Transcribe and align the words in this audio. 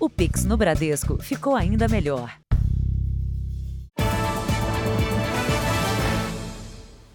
O 0.00 0.08
Pix 0.08 0.44
no 0.44 0.56
Bradesco 0.56 1.20
ficou 1.20 1.56
ainda 1.56 1.88
melhor. 1.88 2.32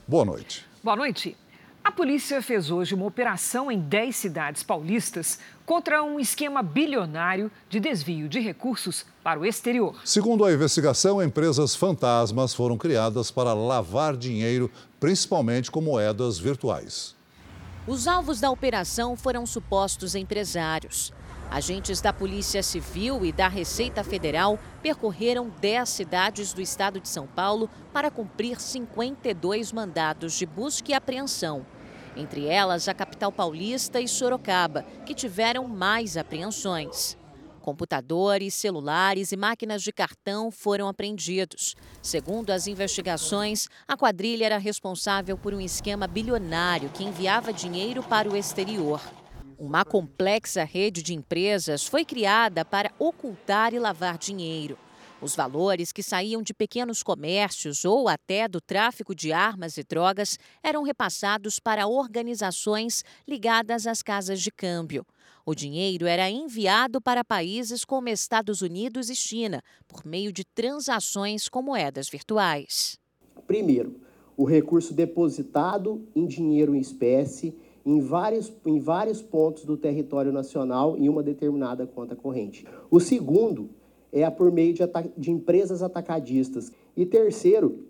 Boa 0.06 0.26
noite. 0.26 0.66
Boa 0.84 0.98
noite. 0.98 1.38
A 1.82 1.90
polícia 1.90 2.42
fez 2.42 2.70
hoje 2.70 2.94
uma 2.94 3.06
operação 3.06 3.72
em 3.72 3.80
10 3.80 4.14
cidades 4.14 4.64
paulistas 4.64 5.40
contra 5.66 6.04
um 6.04 6.20
esquema 6.20 6.62
bilionário 6.62 7.50
de 7.70 7.80
desvio 7.80 8.28
de 8.28 8.42
recursos 8.42 9.06
para 9.24 9.40
o 9.40 9.46
exterior. 9.46 10.02
Segundo 10.04 10.44
a 10.44 10.52
investigação, 10.52 11.24
empresas 11.24 11.78
fantasmas 11.78 12.54
foram 12.54 12.78
criadas 12.78 13.32
para 13.32 13.54
lavar 13.54 14.18
dinheiro, 14.18 14.70
principalmente 15.00 15.72
com 15.72 15.80
moedas 15.80 16.38
virtuais. 16.38 17.16
Os 17.88 18.08
alvos 18.08 18.42
da 18.42 18.52
operação 18.52 19.16
foram 19.16 19.46
supostos 19.46 20.16
empresários. 20.16 21.14
Agentes 21.54 22.02
da 22.02 22.12
Polícia 22.12 22.64
Civil 22.64 23.24
e 23.24 23.32
da 23.32 23.48
Receita 23.48 24.04
Federal 24.04 24.58
percorreram 24.82 25.52
10 25.62 25.88
cidades 25.88 26.52
do 26.52 26.60
estado 26.60 27.00
de 27.00 27.08
São 27.08 27.28
Paulo 27.28 27.70
para 27.94 28.10
cumprir 28.10 28.60
52 28.60 29.72
mandados 29.72 30.34
de 30.34 30.48
busca 30.48 30.90
e 30.90 30.96
apreensão. 30.96 31.64
Entre 32.18 32.48
elas, 32.48 32.88
a 32.88 32.94
capital 32.96 33.32
paulista 33.32 34.02
e 34.02 34.08
Sorocaba, 34.08 34.82
que 35.06 35.14
tiveram 35.14 35.68
mais 35.68 36.18
apreensões. 36.18 37.16
Computadores, 37.62 38.56
celulares 38.56 39.32
e 39.32 39.38
máquinas 39.38 39.84
de 39.84 39.92
cartão 39.92 40.50
foram 40.50 40.88
apreendidos. 40.88 41.76
Segundo 42.02 42.50
as 42.50 42.66
investigações, 42.66 43.68
a 43.88 43.96
quadrilha 43.96 44.48
era 44.48 44.58
responsável 44.58 45.38
por 45.38 45.54
um 45.54 45.62
esquema 45.62 46.08
bilionário 46.08 46.90
que 46.90 47.04
enviava 47.04 47.54
dinheiro 47.54 48.02
para 48.02 48.28
o 48.28 48.36
exterior. 48.36 49.00
Uma 49.58 49.86
complexa 49.86 50.64
rede 50.64 51.04
de 51.04 51.14
empresas 51.14 51.86
foi 51.86 52.04
criada 52.04 52.66
para 52.66 52.92
ocultar 52.98 53.74
e 53.74 53.80
lavar 53.80 54.18
dinheiro. 54.18 54.78
Os 55.22 55.36
valores 55.36 55.92
que 55.92 56.04
saíam 56.04 56.42
de 56.42 56.54
pequenos 56.54 57.02
comércios 57.02 57.86
ou 57.86 58.10
até 58.10 58.48
do 58.48 58.60
tráfico 58.60 59.16
de 59.16 59.32
armas 59.32 59.78
e 59.78 59.84
drogas 59.84 60.38
eram 60.62 60.84
repassados 60.84 61.60
para 61.60 61.88
organizações 61.88 63.04
ligadas 63.28 63.88
às 63.88 64.02
casas 64.02 64.42
de 64.42 64.52
câmbio. 64.52 65.06
O 65.46 65.56
dinheiro 65.56 66.08
era 66.08 66.30
enviado 66.30 67.02
para 67.02 67.24
países 67.24 67.86
como 67.86 68.10
Estados 68.10 68.62
Unidos 68.62 69.10
e 69.10 69.16
China, 69.16 69.62
por 69.88 70.06
meio 70.06 70.32
de 70.32 70.44
transações 70.44 71.48
com 71.48 71.62
moedas 71.62 72.10
virtuais. 72.10 72.98
Primeiro, 73.48 74.02
o 74.36 74.46
recurso 74.46 74.94
depositado 74.94 76.06
em 76.16 76.26
dinheiro 76.26 76.76
em 76.76 76.80
espécie 76.80 77.56
em 77.86 78.00
vários, 78.00 78.54
em 78.66 78.80
vários 78.80 79.22
pontos 79.22 79.66
do 79.66 79.76
território 79.76 80.32
nacional 80.32 80.98
em 80.98 81.10
uma 81.10 81.22
determinada 81.22 81.86
conta 81.86 82.16
corrente. 82.16 82.66
O 82.90 83.00
segundo 83.00 83.70
é 84.12 84.30
por 84.30 84.52
meio 84.52 84.74
de, 84.74 84.84
de 85.18 85.32
empresas 85.32 85.82
atacadistas. 85.82 86.72
E 86.96 87.06
terceiro, 87.06 87.86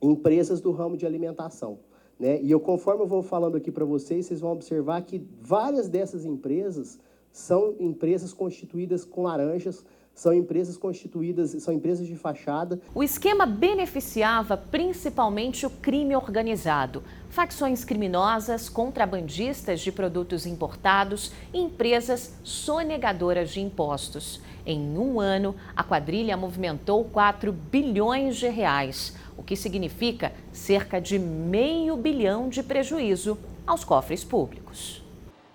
empresas 0.00 0.60
do 0.60 0.70
ramo 0.70 0.96
de 0.96 1.06
alimentação. 1.06 1.78
Né? 2.18 2.40
E 2.42 2.50
eu, 2.50 2.60
conforme 2.60 3.02
eu 3.02 3.06
vou 3.06 3.22
falando 3.22 3.56
aqui 3.56 3.72
para 3.72 3.84
vocês, 3.84 4.26
vocês 4.26 4.40
vão 4.40 4.52
observar 4.52 5.02
que 5.02 5.26
várias 5.40 5.88
dessas 5.88 6.24
empresas 6.24 6.98
são 7.32 7.74
empresas 7.80 8.32
constituídas 8.32 9.04
com 9.04 9.22
laranjas, 9.22 9.84
são 10.14 10.32
empresas 10.32 10.76
constituídas, 10.76 11.50
são 11.62 11.74
empresas 11.74 12.06
de 12.06 12.14
fachada. 12.14 12.80
O 12.94 13.02
esquema 13.02 13.44
beneficiava 13.44 14.56
principalmente 14.56 15.66
o 15.66 15.70
crime 15.70 16.14
organizado, 16.14 17.02
facções 17.28 17.84
criminosas, 17.84 18.68
contrabandistas 18.68 19.80
de 19.80 19.90
produtos 19.90 20.46
importados 20.46 21.32
e 21.52 21.58
empresas 21.58 22.34
sonegadoras 22.44 23.50
de 23.50 23.60
impostos. 23.60 24.40
Em 24.64 24.96
um 24.96 25.20
ano, 25.20 25.54
a 25.76 25.82
quadrilha 25.82 26.36
movimentou 26.36 27.04
4 27.04 27.52
bilhões 27.52 28.36
de 28.36 28.48
reais, 28.48 29.14
o 29.36 29.42
que 29.42 29.56
significa 29.56 30.32
cerca 30.52 31.00
de 31.00 31.18
meio 31.18 31.96
bilhão 31.96 32.48
de 32.48 32.62
prejuízo 32.62 33.36
aos 33.66 33.84
cofres 33.84 34.22
públicos. 34.22 35.02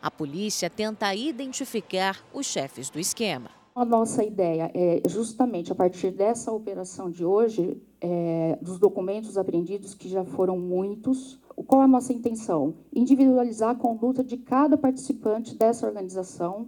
A 0.02 0.12
polícia 0.12 0.69
tenta 0.69 1.14
identificar 1.16 2.18
os 2.34 2.46
chefes 2.46 2.90
do 2.90 3.00
esquema. 3.00 3.59
A 3.80 3.86
nossa 3.86 4.26
ideia 4.26 4.70
é 4.74 5.02
justamente 5.08 5.72
a 5.72 5.76
partir 5.76 6.12
dessa 6.12 6.52
operação 6.52 7.10
de 7.10 7.24
hoje, 7.24 7.82
é, 8.02 8.60
dos 8.62 8.78
documentos 8.78 9.38
apreendidos, 9.38 9.94
que 9.94 10.10
já 10.10 10.26
foram 10.26 10.60
muitos, 10.60 11.40
qual 11.66 11.80
a 11.80 11.88
nossa 11.88 12.12
intenção? 12.12 12.74
Individualizar 12.94 13.70
a 13.70 13.76
conduta 13.76 14.22
de 14.22 14.36
cada 14.36 14.78
participante 14.78 15.56
dessa 15.56 15.88
organização 15.88 16.68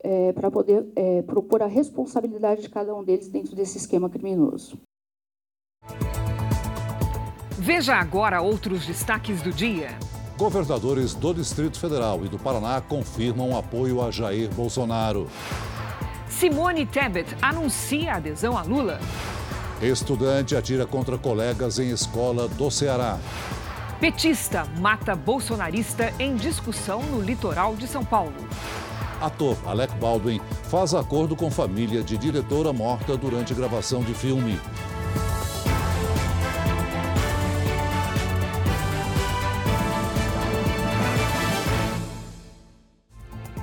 é, 0.00 0.34
para 0.34 0.50
poder 0.50 0.86
é, 0.94 1.22
propor 1.22 1.62
a 1.62 1.66
responsabilidade 1.66 2.60
de 2.60 2.68
cada 2.68 2.94
um 2.94 3.02
deles 3.02 3.30
dentro 3.30 3.56
desse 3.56 3.78
esquema 3.78 4.10
criminoso. 4.10 4.78
Veja 7.52 7.94
agora 7.94 8.42
outros 8.42 8.86
destaques 8.86 9.40
do 9.40 9.50
dia. 9.52 9.88
Governadores 10.36 11.14
do 11.14 11.32
Distrito 11.32 11.80
Federal 11.80 12.22
e 12.26 12.28
do 12.28 12.38
Paraná 12.38 12.82
confirmam 12.82 13.56
apoio 13.56 14.02
a 14.02 14.10
Jair 14.10 14.54
Bolsonaro. 14.54 15.30
Simone 16.38 16.84
Tebet 16.84 17.34
anuncia 17.40 18.16
adesão 18.16 18.58
a 18.58 18.62
Lula. 18.62 19.00
Estudante 19.80 20.54
atira 20.54 20.84
contra 20.84 21.16
colegas 21.16 21.78
em 21.78 21.88
escola 21.88 22.46
do 22.46 22.70
Ceará. 22.70 23.18
Petista 23.98 24.66
mata 24.78 25.16
bolsonarista 25.16 26.12
em 26.18 26.36
discussão 26.36 27.02
no 27.04 27.22
litoral 27.22 27.74
de 27.74 27.86
São 27.86 28.04
Paulo. 28.04 28.34
Ator 29.18 29.56
Alec 29.64 29.94
Baldwin 29.94 30.38
faz 30.64 30.92
acordo 30.92 31.34
com 31.34 31.50
família 31.50 32.02
de 32.02 32.18
diretora 32.18 32.70
morta 32.70 33.16
durante 33.16 33.54
gravação 33.54 34.02
de 34.02 34.12
filme. 34.12 34.60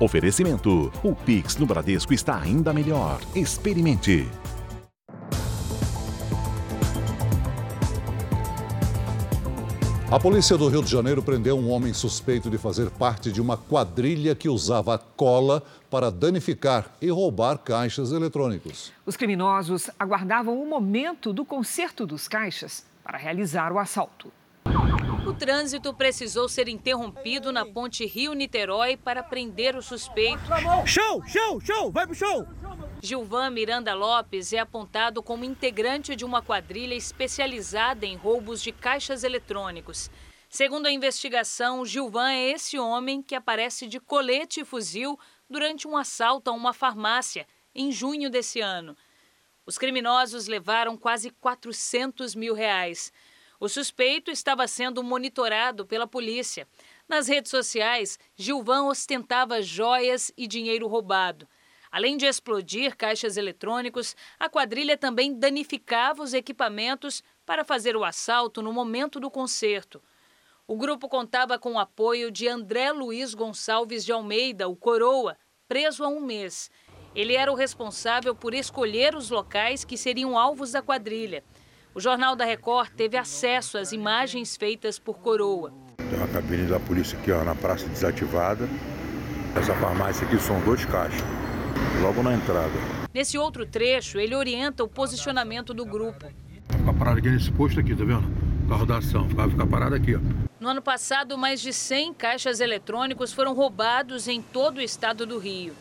Oferecimento: 0.00 0.92
o 1.02 1.14
Pix 1.14 1.56
no 1.56 1.66
Bradesco 1.66 2.12
está 2.12 2.40
ainda 2.40 2.72
melhor. 2.72 3.20
Experimente. 3.34 4.28
A 10.10 10.20
polícia 10.20 10.56
do 10.56 10.68
Rio 10.68 10.80
de 10.80 10.88
Janeiro 10.88 11.22
prendeu 11.22 11.58
um 11.58 11.68
homem 11.70 11.92
suspeito 11.92 12.48
de 12.48 12.56
fazer 12.56 12.88
parte 12.88 13.32
de 13.32 13.40
uma 13.40 13.56
quadrilha 13.56 14.34
que 14.34 14.48
usava 14.48 14.96
cola 14.96 15.60
para 15.90 16.08
danificar 16.08 16.86
e 17.02 17.10
roubar 17.10 17.58
caixas 17.58 18.12
eletrônicos. 18.12 18.92
Os 19.04 19.16
criminosos 19.16 19.90
aguardavam 19.98 20.62
o 20.62 20.68
momento 20.68 21.32
do 21.32 21.44
conserto 21.44 22.06
dos 22.06 22.28
caixas 22.28 22.86
para 23.02 23.18
realizar 23.18 23.72
o 23.72 23.78
assalto. 23.78 24.30
O 25.34 25.36
trânsito 25.36 25.92
precisou 25.92 26.48
ser 26.48 26.68
interrompido 26.68 27.50
na 27.50 27.66
ponte 27.66 28.06
Rio-Niterói 28.06 28.96
para 28.96 29.20
prender 29.20 29.74
o 29.74 29.82
suspeito. 29.82 30.38
Show, 30.86 31.26
show, 31.26 31.60
show, 31.60 31.90
vai 31.90 32.06
pro 32.06 32.14
show! 32.14 32.46
Gilvan 33.02 33.50
Miranda 33.50 33.94
Lopes 33.94 34.52
é 34.52 34.60
apontado 34.60 35.24
como 35.24 35.44
integrante 35.44 36.14
de 36.14 36.24
uma 36.24 36.40
quadrilha 36.40 36.94
especializada 36.94 38.06
em 38.06 38.14
roubos 38.14 38.62
de 38.62 38.70
caixas 38.70 39.24
eletrônicos. 39.24 40.08
Segundo 40.48 40.86
a 40.86 40.92
investigação, 40.92 41.84
Gilvan 41.84 42.30
é 42.30 42.52
esse 42.52 42.78
homem 42.78 43.20
que 43.20 43.34
aparece 43.34 43.88
de 43.88 43.98
colete 43.98 44.60
e 44.60 44.64
fuzil 44.64 45.18
durante 45.50 45.88
um 45.88 45.96
assalto 45.96 46.48
a 46.48 46.52
uma 46.52 46.72
farmácia 46.72 47.44
em 47.74 47.90
junho 47.90 48.30
desse 48.30 48.60
ano. 48.60 48.96
Os 49.66 49.78
criminosos 49.78 50.46
levaram 50.46 50.96
quase 50.96 51.30
400 51.30 52.36
mil 52.36 52.54
reais. 52.54 53.12
O 53.60 53.68
suspeito 53.68 54.30
estava 54.30 54.66
sendo 54.66 55.02
monitorado 55.02 55.86
pela 55.86 56.06
polícia. 56.06 56.66
Nas 57.08 57.28
redes 57.28 57.50
sociais, 57.50 58.18
Gilvan 58.36 58.84
ostentava 58.84 59.62
joias 59.62 60.32
e 60.36 60.46
dinheiro 60.46 60.86
roubado. 60.86 61.48
Além 61.90 62.16
de 62.16 62.26
explodir 62.26 62.96
caixas 62.96 63.36
eletrônicos, 63.36 64.16
a 64.38 64.48
quadrilha 64.48 64.96
também 64.96 65.32
danificava 65.32 66.24
os 66.24 66.34
equipamentos 66.34 67.22
para 67.46 67.64
fazer 67.64 67.96
o 67.96 68.02
assalto 68.02 68.60
no 68.60 68.72
momento 68.72 69.20
do 69.20 69.30
concerto. 69.30 70.02
O 70.66 70.76
grupo 70.76 71.08
contava 71.08 71.56
com 71.56 71.74
o 71.74 71.78
apoio 71.78 72.32
de 72.32 72.48
André 72.48 72.90
Luiz 72.90 73.32
Gonçalves 73.32 74.04
de 74.04 74.10
Almeida, 74.10 74.66
o 74.66 74.74
Coroa, 74.74 75.36
preso 75.68 76.02
há 76.02 76.08
um 76.08 76.20
mês. 76.20 76.68
Ele 77.14 77.36
era 77.36 77.52
o 77.52 77.54
responsável 77.54 78.34
por 78.34 78.54
escolher 78.54 79.14
os 79.14 79.30
locais 79.30 79.84
que 79.84 79.96
seriam 79.96 80.36
alvos 80.36 80.72
da 80.72 80.82
quadrilha. 80.82 81.44
O 81.96 82.00
Jornal 82.00 82.34
da 82.34 82.44
Record 82.44 82.90
teve 82.96 83.16
acesso 83.16 83.78
às 83.78 83.92
imagens 83.92 84.56
feitas 84.56 84.98
por 84.98 85.20
Coroa. 85.20 85.72
Tem 85.96 86.18
uma 86.18 86.26
cabine 86.26 86.66
da 86.66 86.80
polícia 86.80 87.16
aqui 87.16 87.30
ó, 87.30 87.44
na 87.44 87.54
praça 87.54 87.86
desativada. 87.86 88.68
Essa 89.56 89.72
farmácia 89.76 90.26
aqui 90.26 90.36
são 90.40 90.60
dois 90.62 90.84
caixas, 90.84 91.22
logo 92.02 92.20
na 92.20 92.34
entrada. 92.34 92.72
Nesse 93.14 93.38
outro 93.38 93.64
trecho, 93.64 94.18
ele 94.18 94.34
orienta 94.34 94.82
o 94.82 94.88
posicionamento 94.88 95.72
do 95.72 95.86
grupo. 95.86 96.26
Ficar 96.68 96.94
parado 96.94 97.18
aqui 97.20 97.30
nesse 97.30 97.52
posto 97.52 97.78
aqui, 97.78 97.94
tá 97.94 98.02
vendo? 98.04 98.24
Carro 98.68 98.86
da 98.86 98.98
ação, 98.98 99.28
vai 99.28 99.48
ficar 99.48 99.66
parado 99.68 99.94
aqui, 99.94 100.16
ó. 100.16 100.20
No 100.58 100.70
ano 100.70 100.82
passado, 100.82 101.38
mais 101.38 101.60
de 101.60 101.72
100 101.72 102.14
caixas 102.14 102.58
eletrônicos 102.58 103.32
foram 103.32 103.54
roubados 103.54 104.26
em 104.26 104.42
todo 104.42 104.78
o 104.78 104.82
estado 104.82 105.24
do 105.24 105.38
Rio. 105.38 105.72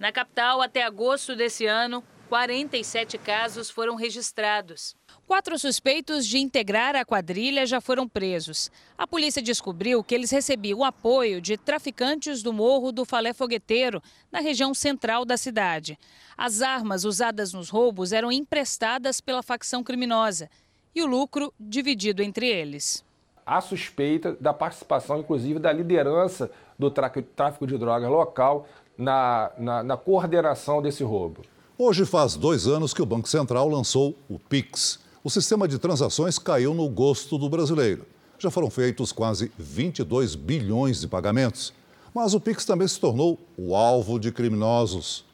Na 0.00 0.10
capital, 0.12 0.62
até 0.62 0.82
agosto 0.82 1.36
desse 1.36 1.66
ano, 1.66 2.02
47 2.28 3.16
casos 3.16 3.70
foram 3.70 3.94
registrados. 3.94 4.94
Quatro 5.26 5.58
suspeitos 5.58 6.26
de 6.26 6.38
integrar 6.38 6.94
a 6.94 7.04
quadrilha 7.04 7.64
já 7.64 7.80
foram 7.80 8.06
presos. 8.06 8.70
A 8.98 9.06
polícia 9.06 9.40
descobriu 9.40 10.04
que 10.04 10.14
eles 10.14 10.30
recebiam 10.30 10.84
apoio 10.84 11.40
de 11.40 11.56
traficantes 11.56 12.42
do 12.42 12.52
Morro 12.52 12.92
do 12.92 13.06
Falé 13.06 13.32
Fogueteiro, 13.32 14.02
na 14.30 14.40
região 14.40 14.74
central 14.74 15.24
da 15.24 15.38
cidade. 15.38 15.98
As 16.36 16.60
armas 16.60 17.04
usadas 17.04 17.54
nos 17.54 17.70
roubos 17.70 18.12
eram 18.12 18.30
emprestadas 18.30 19.20
pela 19.20 19.42
facção 19.42 19.82
criminosa 19.82 20.50
e 20.94 21.02
o 21.02 21.06
lucro 21.06 21.52
dividido 21.58 22.22
entre 22.22 22.46
eles. 22.46 23.04
Há 23.44 23.62
suspeita 23.62 24.36
da 24.38 24.52
participação, 24.52 25.18
inclusive, 25.20 25.58
da 25.58 25.72
liderança 25.72 26.50
do 26.78 26.90
tráfico 26.90 27.66
de 27.66 27.78
drogas 27.78 28.10
local 28.10 28.68
na, 28.98 29.50
na, 29.56 29.82
na 29.82 29.96
coordenação 29.96 30.82
desse 30.82 31.02
roubo. 31.02 31.42
Hoje 31.80 32.04
faz 32.04 32.34
dois 32.34 32.66
anos 32.66 32.92
que 32.92 33.00
o 33.00 33.06
Banco 33.06 33.28
Central 33.28 33.68
lançou 33.68 34.18
o 34.28 34.36
PIX. 34.36 34.98
O 35.22 35.30
sistema 35.30 35.68
de 35.68 35.78
transações 35.78 36.36
caiu 36.36 36.74
no 36.74 36.88
gosto 36.88 37.38
do 37.38 37.48
brasileiro. 37.48 38.04
Já 38.36 38.50
foram 38.50 38.68
feitos 38.68 39.12
quase 39.12 39.52
22 39.56 40.34
bilhões 40.34 41.00
de 41.00 41.06
pagamentos. 41.06 41.72
Mas 42.12 42.34
o 42.34 42.40
Pix 42.40 42.64
também 42.64 42.88
se 42.88 42.98
tornou 42.98 43.38
o 43.56 43.76
alvo 43.76 44.18
de 44.18 44.32
criminosos. 44.32 45.24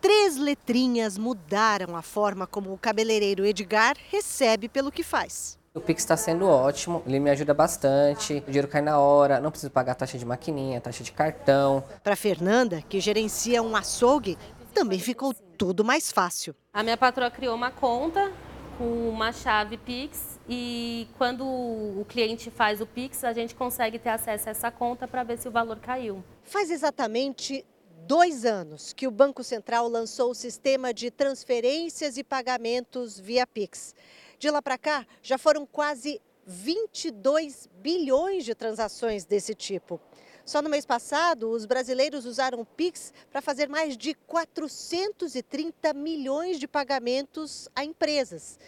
Três 0.00 0.38
letrinhas 0.38 1.18
mudaram 1.18 1.94
a 1.94 2.00
forma 2.00 2.46
como 2.46 2.72
o 2.72 2.78
cabeleireiro 2.78 3.44
Edgar 3.44 3.98
recebe 4.10 4.66
pelo 4.66 4.90
que 4.90 5.02
faz. 5.02 5.58
O 5.74 5.80
Pix 5.80 6.02
está 6.02 6.16
sendo 6.16 6.46
ótimo, 6.46 7.02
ele 7.06 7.20
me 7.20 7.30
ajuda 7.30 7.52
bastante, 7.52 8.42
o 8.46 8.46
dinheiro 8.46 8.66
cai 8.66 8.80
na 8.80 8.98
hora, 8.98 9.38
não 9.38 9.50
preciso 9.50 9.70
pagar 9.70 9.94
taxa 9.94 10.18
de 10.18 10.24
maquininha, 10.24 10.80
taxa 10.80 11.04
de 11.04 11.12
cartão. 11.12 11.84
Para 12.02 12.16
Fernanda, 12.16 12.82
que 12.88 12.98
gerencia 12.98 13.62
um 13.62 13.76
açougue, 13.76 14.38
também 14.78 15.00
ficou 15.00 15.34
tudo 15.34 15.84
mais 15.84 16.12
fácil. 16.12 16.54
A 16.72 16.84
minha 16.84 16.96
patroa 16.96 17.28
criou 17.32 17.52
uma 17.56 17.68
conta 17.68 18.32
com 18.78 19.08
uma 19.08 19.32
chave 19.32 19.76
Pix 19.76 20.38
e 20.48 21.08
quando 21.18 21.44
o 21.44 22.06
cliente 22.08 22.48
faz 22.48 22.80
o 22.80 22.86
Pix, 22.86 23.24
a 23.24 23.32
gente 23.32 23.56
consegue 23.56 23.98
ter 23.98 24.10
acesso 24.10 24.48
a 24.48 24.52
essa 24.52 24.70
conta 24.70 25.08
para 25.08 25.24
ver 25.24 25.36
se 25.36 25.48
o 25.48 25.50
valor 25.50 25.80
caiu. 25.80 26.22
Faz 26.44 26.70
exatamente 26.70 27.66
dois 28.06 28.44
anos 28.44 28.92
que 28.92 29.08
o 29.08 29.10
Banco 29.10 29.42
Central 29.42 29.88
lançou 29.88 30.30
o 30.30 30.34
sistema 30.34 30.94
de 30.94 31.10
transferências 31.10 32.16
e 32.16 32.22
pagamentos 32.22 33.18
via 33.18 33.44
Pix. 33.48 33.96
De 34.38 34.48
lá 34.48 34.62
para 34.62 34.78
cá, 34.78 35.04
já 35.20 35.36
foram 35.36 35.66
quase 35.66 36.20
22 36.46 37.68
bilhões 37.82 38.44
de 38.44 38.54
transações 38.54 39.24
desse 39.24 39.56
tipo. 39.56 40.00
Só 40.48 40.62
no 40.62 40.70
mês 40.70 40.86
passado, 40.86 41.50
os 41.50 41.66
brasileiros 41.66 42.24
usaram 42.24 42.62
o 42.62 42.64
Pix 42.64 43.12
para 43.30 43.42
fazer 43.42 43.68
mais 43.68 43.98
de 43.98 44.14
430 44.14 45.92
milhões 45.92 46.58
de 46.58 46.66
pagamentos 46.66 47.68
a 47.76 47.84
empresas. 47.84 48.58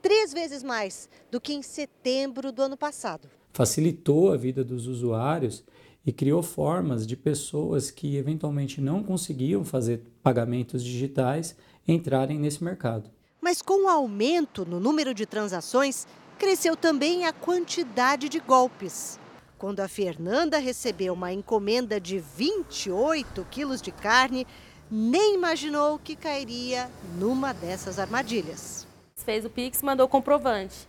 Três 0.00 0.32
vezes 0.32 0.62
mais 0.62 1.08
do 1.32 1.40
que 1.40 1.52
em 1.52 1.60
setembro 1.60 2.52
do 2.52 2.62
ano 2.62 2.76
passado. 2.76 3.28
Facilitou 3.52 4.32
a 4.32 4.36
vida 4.36 4.62
dos 4.62 4.86
usuários 4.86 5.64
e 6.06 6.12
criou 6.12 6.40
formas 6.40 7.04
de 7.04 7.16
pessoas 7.16 7.90
que 7.90 8.16
eventualmente 8.16 8.80
não 8.80 9.02
conseguiam 9.02 9.64
fazer 9.64 10.02
pagamentos 10.22 10.84
digitais 10.84 11.56
entrarem 11.84 12.38
nesse 12.38 12.62
mercado. 12.62 13.10
Mas 13.40 13.60
com 13.60 13.86
o 13.86 13.88
aumento 13.88 14.64
no 14.64 14.78
número 14.78 15.12
de 15.12 15.26
transações, 15.26 16.06
cresceu 16.38 16.76
também 16.76 17.26
a 17.26 17.32
quantidade 17.32 18.28
de 18.28 18.38
golpes. 18.38 19.18
Quando 19.58 19.80
a 19.80 19.88
Fernanda 19.88 20.58
recebeu 20.58 21.14
uma 21.14 21.32
encomenda 21.32 22.00
de 22.00 22.18
28 22.18 23.46
quilos 23.50 23.80
de 23.80 23.92
carne, 23.92 24.46
nem 24.90 25.34
imaginou 25.34 25.98
que 25.98 26.16
cairia 26.16 26.90
numa 27.18 27.52
dessas 27.52 27.98
armadilhas. 27.98 28.86
Fez 29.16 29.44
o 29.44 29.50
Pix, 29.50 29.82
mandou 29.82 30.06
o 30.06 30.08
comprovante. 30.08 30.88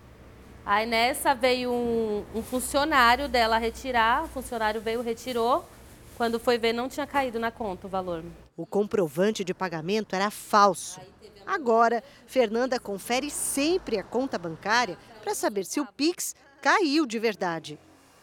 Aí 0.66 0.86
nessa 0.86 1.36
veio 1.36 1.72
um, 1.72 2.26
um 2.34 2.42
funcionário 2.42 3.30
dela 3.30 3.58
retirar, 3.58 4.24
o 4.24 4.28
funcionário 4.28 4.82
veio, 4.82 5.02
retirou. 5.02 5.64
Quando 6.18 6.40
foi 6.40 6.58
ver, 6.58 6.74
não 6.74 6.90
tinha 6.90 7.06
caído 7.06 7.38
na 7.40 7.52
conta 7.52 7.88
o 7.88 7.90
valor. 7.90 8.24
O 8.58 8.66
comprovante 8.66 9.44
de 9.44 9.54
pagamento 9.54 10.16
era 10.16 10.32
falso. 10.32 11.00
Agora, 11.46 12.04
Fernanda 12.26 12.80
confere 12.80 13.30
sempre 13.30 14.00
a 14.00 14.04
conta 14.04 14.40
bancária 14.40 14.98
para 15.22 15.36
saber 15.36 15.66
se 15.66 15.80
o 15.80 15.86
Pix 15.86 16.36
caiu 16.62 17.06
de 17.06 17.20
verdade. 17.20 17.78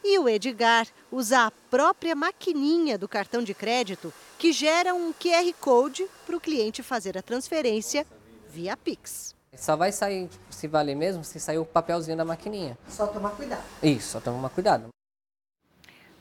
E 0.05 0.19
o 0.19 0.29
Edgar 0.29 0.89
usa 1.13 1.47
a 1.47 1.51
própria 1.71 2.15
maquininha 2.15 2.99
do 2.99 3.09
cartão 3.09 3.43
de 3.43 3.55
crédito 3.55 4.13
que 4.37 4.53
gera 4.53 4.93
um 4.93 5.13
QR 5.13 5.53
Code 5.61 6.07
para 6.27 6.37
o 6.37 6.41
cliente 6.41 6.83
fazer 6.83 7.17
a 7.17 7.23
transferência 7.23 8.05
via 8.53 8.77
Pix. 8.77 9.35
Só 9.57 9.77
vai 9.77 9.93
sair, 9.93 10.29
se 10.51 10.67
valer 10.67 10.97
mesmo, 10.97 11.23
se 11.23 11.39
sair 11.39 11.59
o 11.59 11.65
papelzinho 11.65 12.17
da 12.17 12.25
maquininha. 12.25 12.77
Só 12.89 13.07
tomar 13.07 13.31
cuidado. 13.31 13.63
Isso, 13.83 14.13
só 14.13 14.21
tomar 14.21 14.49
cuidado. 14.49 14.89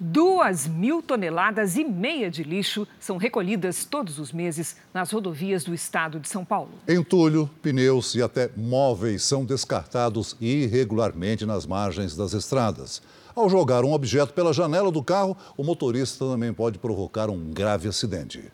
Duas 0.03 0.67
mil 0.67 1.01
toneladas 1.01 1.75
e 1.75 1.83
meia 1.83 2.29
de 2.29 2.43
lixo 2.43 2.87
são 2.99 3.17
recolhidas 3.17 3.85
todos 3.85 4.17
os 4.17 4.31
meses 4.31 4.75
nas 4.91 5.11
rodovias 5.11 5.63
do 5.63 5.75
estado 5.75 6.19
de 6.19 6.27
São 6.27 6.43
Paulo. 6.43 6.71
Entulho, 6.87 7.47
pneus 7.61 8.15
e 8.15 8.21
até 8.21 8.49
móveis 8.57 9.23
são 9.23 9.45
descartados 9.45 10.35
irregularmente 10.41 11.45
nas 11.45 11.67
margens 11.67 12.15
das 12.15 12.33
estradas. 12.33 13.01
Ao 13.33 13.49
jogar 13.49 13.85
um 13.85 13.93
objeto 13.93 14.33
pela 14.33 14.51
janela 14.51 14.91
do 14.91 15.01
carro, 15.01 15.37
o 15.55 15.63
motorista 15.63 16.25
também 16.25 16.53
pode 16.53 16.77
provocar 16.77 17.29
um 17.29 17.51
grave 17.51 17.87
acidente. 17.87 18.51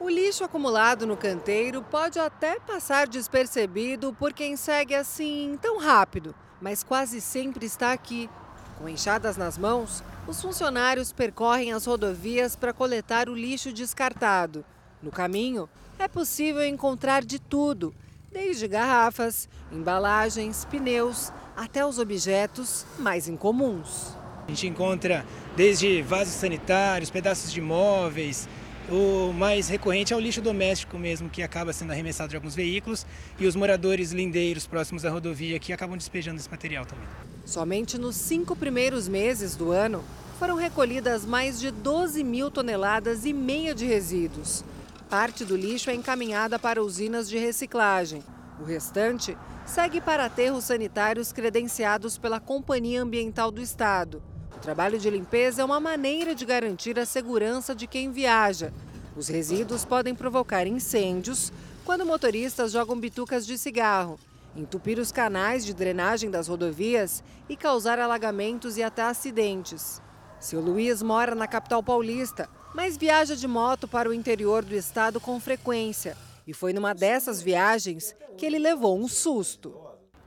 O 0.00 0.08
lixo 0.08 0.44
acumulado 0.44 1.06
no 1.06 1.16
canteiro 1.16 1.82
pode 1.82 2.18
até 2.18 2.58
passar 2.58 3.06
despercebido 3.06 4.14
por 4.14 4.32
quem 4.32 4.56
segue 4.56 4.94
assim 4.94 5.58
tão 5.60 5.78
rápido, 5.78 6.34
mas 6.60 6.82
quase 6.82 7.20
sempre 7.20 7.66
está 7.66 7.92
aqui. 7.92 8.30
Com 8.78 8.88
enxadas 8.88 9.36
nas 9.36 9.58
mãos, 9.58 10.02
os 10.26 10.40
funcionários 10.40 11.12
percorrem 11.12 11.72
as 11.72 11.84
rodovias 11.84 12.56
para 12.56 12.72
coletar 12.72 13.28
o 13.28 13.34
lixo 13.34 13.72
descartado. 13.72 14.64
No 15.02 15.10
caminho, 15.10 15.68
é 15.98 16.08
possível 16.08 16.64
encontrar 16.64 17.24
de 17.24 17.38
tudo, 17.38 17.92
desde 18.32 18.68
garrafas, 18.68 19.48
embalagens, 19.72 20.64
pneus, 20.64 21.32
até 21.56 21.84
os 21.84 21.98
objetos 21.98 22.86
mais 22.98 23.28
incomuns. 23.28 24.16
A 24.46 24.50
gente 24.50 24.66
encontra 24.66 25.24
desde 25.56 26.02
vasos 26.02 26.34
sanitários, 26.34 27.10
pedaços 27.10 27.52
de 27.52 27.60
móveis. 27.60 28.48
O 28.90 29.32
mais 29.32 29.68
recorrente 29.68 30.14
é 30.14 30.16
o 30.16 30.20
lixo 30.20 30.40
doméstico 30.40 30.98
mesmo, 30.98 31.28
que 31.28 31.42
acaba 31.42 31.72
sendo 31.72 31.92
arremessado 31.92 32.30
de 32.30 32.36
alguns 32.36 32.54
veículos, 32.54 33.04
e 33.38 33.46
os 33.46 33.54
moradores 33.54 34.12
lindeiros 34.12 34.66
próximos 34.66 35.04
à 35.04 35.10
rodovia 35.10 35.58
que 35.58 35.72
acabam 35.72 35.98
despejando 35.98 36.38
esse 36.38 36.50
material 36.50 36.86
também. 36.86 37.04
Somente 37.44 37.98
nos 37.98 38.16
cinco 38.16 38.56
primeiros 38.56 39.06
meses 39.06 39.54
do 39.54 39.72
ano, 39.72 40.02
foram 40.38 40.54
recolhidas 40.56 41.26
mais 41.26 41.58
de 41.60 41.70
12 41.70 42.22
mil 42.22 42.50
toneladas 42.50 43.26
e 43.26 43.32
meia 43.32 43.74
de 43.74 43.84
resíduos. 43.84 44.64
Parte 45.08 45.42
do 45.42 45.56
lixo 45.56 45.88
é 45.88 45.94
encaminhada 45.94 46.58
para 46.58 46.82
usinas 46.82 47.30
de 47.30 47.38
reciclagem. 47.38 48.22
O 48.60 48.64
restante 48.64 49.38
segue 49.64 50.02
para 50.02 50.26
aterros 50.26 50.64
sanitários 50.64 51.32
credenciados 51.32 52.18
pela 52.18 52.38
Companhia 52.38 53.00
Ambiental 53.00 53.50
do 53.50 53.62
Estado. 53.62 54.22
O 54.54 54.58
trabalho 54.58 54.98
de 54.98 55.08
limpeza 55.08 55.62
é 55.62 55.64
uma 55.64 55.80
maneira 55.80 56.34
de 56.34 56.44
garantir 56.44 56.98
a 56.98 57.06
segurança 57.06 57.74
de 57.74 57.86
quem 57.86 58.12
viaja. 58.12 58.70
Os 59.16 59.28
resíduos 59.28 59.82
podem 59.82 60.14
provocar 60.14 60.66
incêndios 60.66 61.50
quando 61.86 62.04
motoristas 62.04 62.72
jogam 62.72 63.00
bitucas 63.00 63.46
de 63.46 63.56
cigarro, 63.56 64.18
entupir 64.54 64.98
os 64.98 65.10
canais 65.10 65.64
de 65.64 65.72
drenagem 65.72 66.30
das 66.30 66.48
rodovias 66.48 67.24
e 67.48 67.56
causar 67.56 67.98
alagamentos 67.98 68.76
e 68.76 68.82
até 68.82 69.02
acidentes. 69.02 70.02
Seu 70.38 70.60
Luiz 70.60 71.02
mora 71.02 71.34
na 71.34 71.46
capital 71.46 71.82
paulista, 71.82 72.48
mas 72.74 72.96
viaja 72.96 73.36
de 73.36 73.46
moto 73.46 73.86
para 73.88 74.08
o 74.08 74.14
interior 74.14 74.64
do 74.64 74.74
estado 74.74 75.20
com 75.20 75.38
frequência. 75.40 76.16
E 76.46 76.52
foi 76.52 76.72
numa 76.72 76.94
dessas 76.94 77.42
viagens 77.42 78.14
que 78.36 78.46
ele 78.46 78.58
levou 78.58 78.98
um 78.98 79.08
susto. 79.08 79.74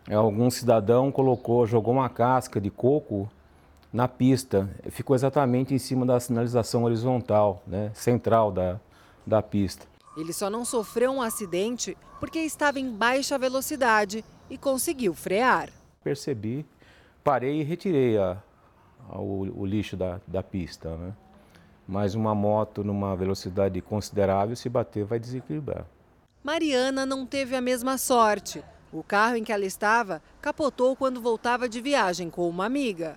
É, 0.07 0.15
algum 0.15 0.49
cidadão 0.49 1.11
colocou, 1.11 1.65
jogou 1.65 1.93
uma 1.93 2.09
casca 2.09 2.59
de 2.59 2.69
coco 2.69 3.29
na 3.91 4.07
pista. 4.07 4.69
Ficou 4.89 5.15
exatamente 5.15 5.73
em 5.73 5.79
cima 5.79 6.05
da 6.05 6.19
sinalização 6.19 6.83
horizontal, 6.83 7.63
né, 7.65 7.91
central 7.93 8.51
da, 8.51 8.79
da 9.25 9.41
pista. 9.41 9.85
Ele 10.17 10.33
só 10.33 10.49
não 10.49 10.65
sofreu 10.65 11.11
um 11.11 11.21
acidente 11.21 11.97
porque 12.19 12.39
estava 12.39 12.79
em 12.79 12.91
baixa 12.91 13.37
velocidade 13.37 14.23
e 14.49 14.57
conseguiu 14.57 15.13
frear. 15.13 15.69
Percebi, 16.03 16.65
parei 17.23 17.61
e 17.61 17.63
retirei 17.63 18.17
a, 18.17 18.37
a, 19.09 19.19
o, 19.19 19.61
o, 19.61 19.65
lixo 19.65 19.95
da, 19.95 20.19
da 20.27 20.43
pista. 20.43 20.95
Né? 20.97 21.13
Mas 21.87 22.15
uma 22.15 22.33
moto 22.33 22.83
numa 22.83 23.15
velocidade 23.15 23.81
considerável, 23.81 24.55
se 24.55 24.69
bater, 24.69 25.03
vai 25.03 25.19
desequilibrar. 25.19 25.85
Mariana 26.43 27.05
não 27.05 27.25
teve 27.25 27.55
a 27.55 27.61
mesma 27.61 27.97
sorte. 27.97 28.63
O 28.91 29.03
carro 29.03 29.35
em 29.35 29.43
que 29.43 29.51
ela 29.51 29.65
estava 29.65 30.21
capotou 30.41 30.95
quando 30.95 31.21
voltava 31.21 31.69
de 31.69 31.79
viagem 31.79 32.29
com 32.29 32.47
uma 32.49 32.65
amiga. 32.65 33.15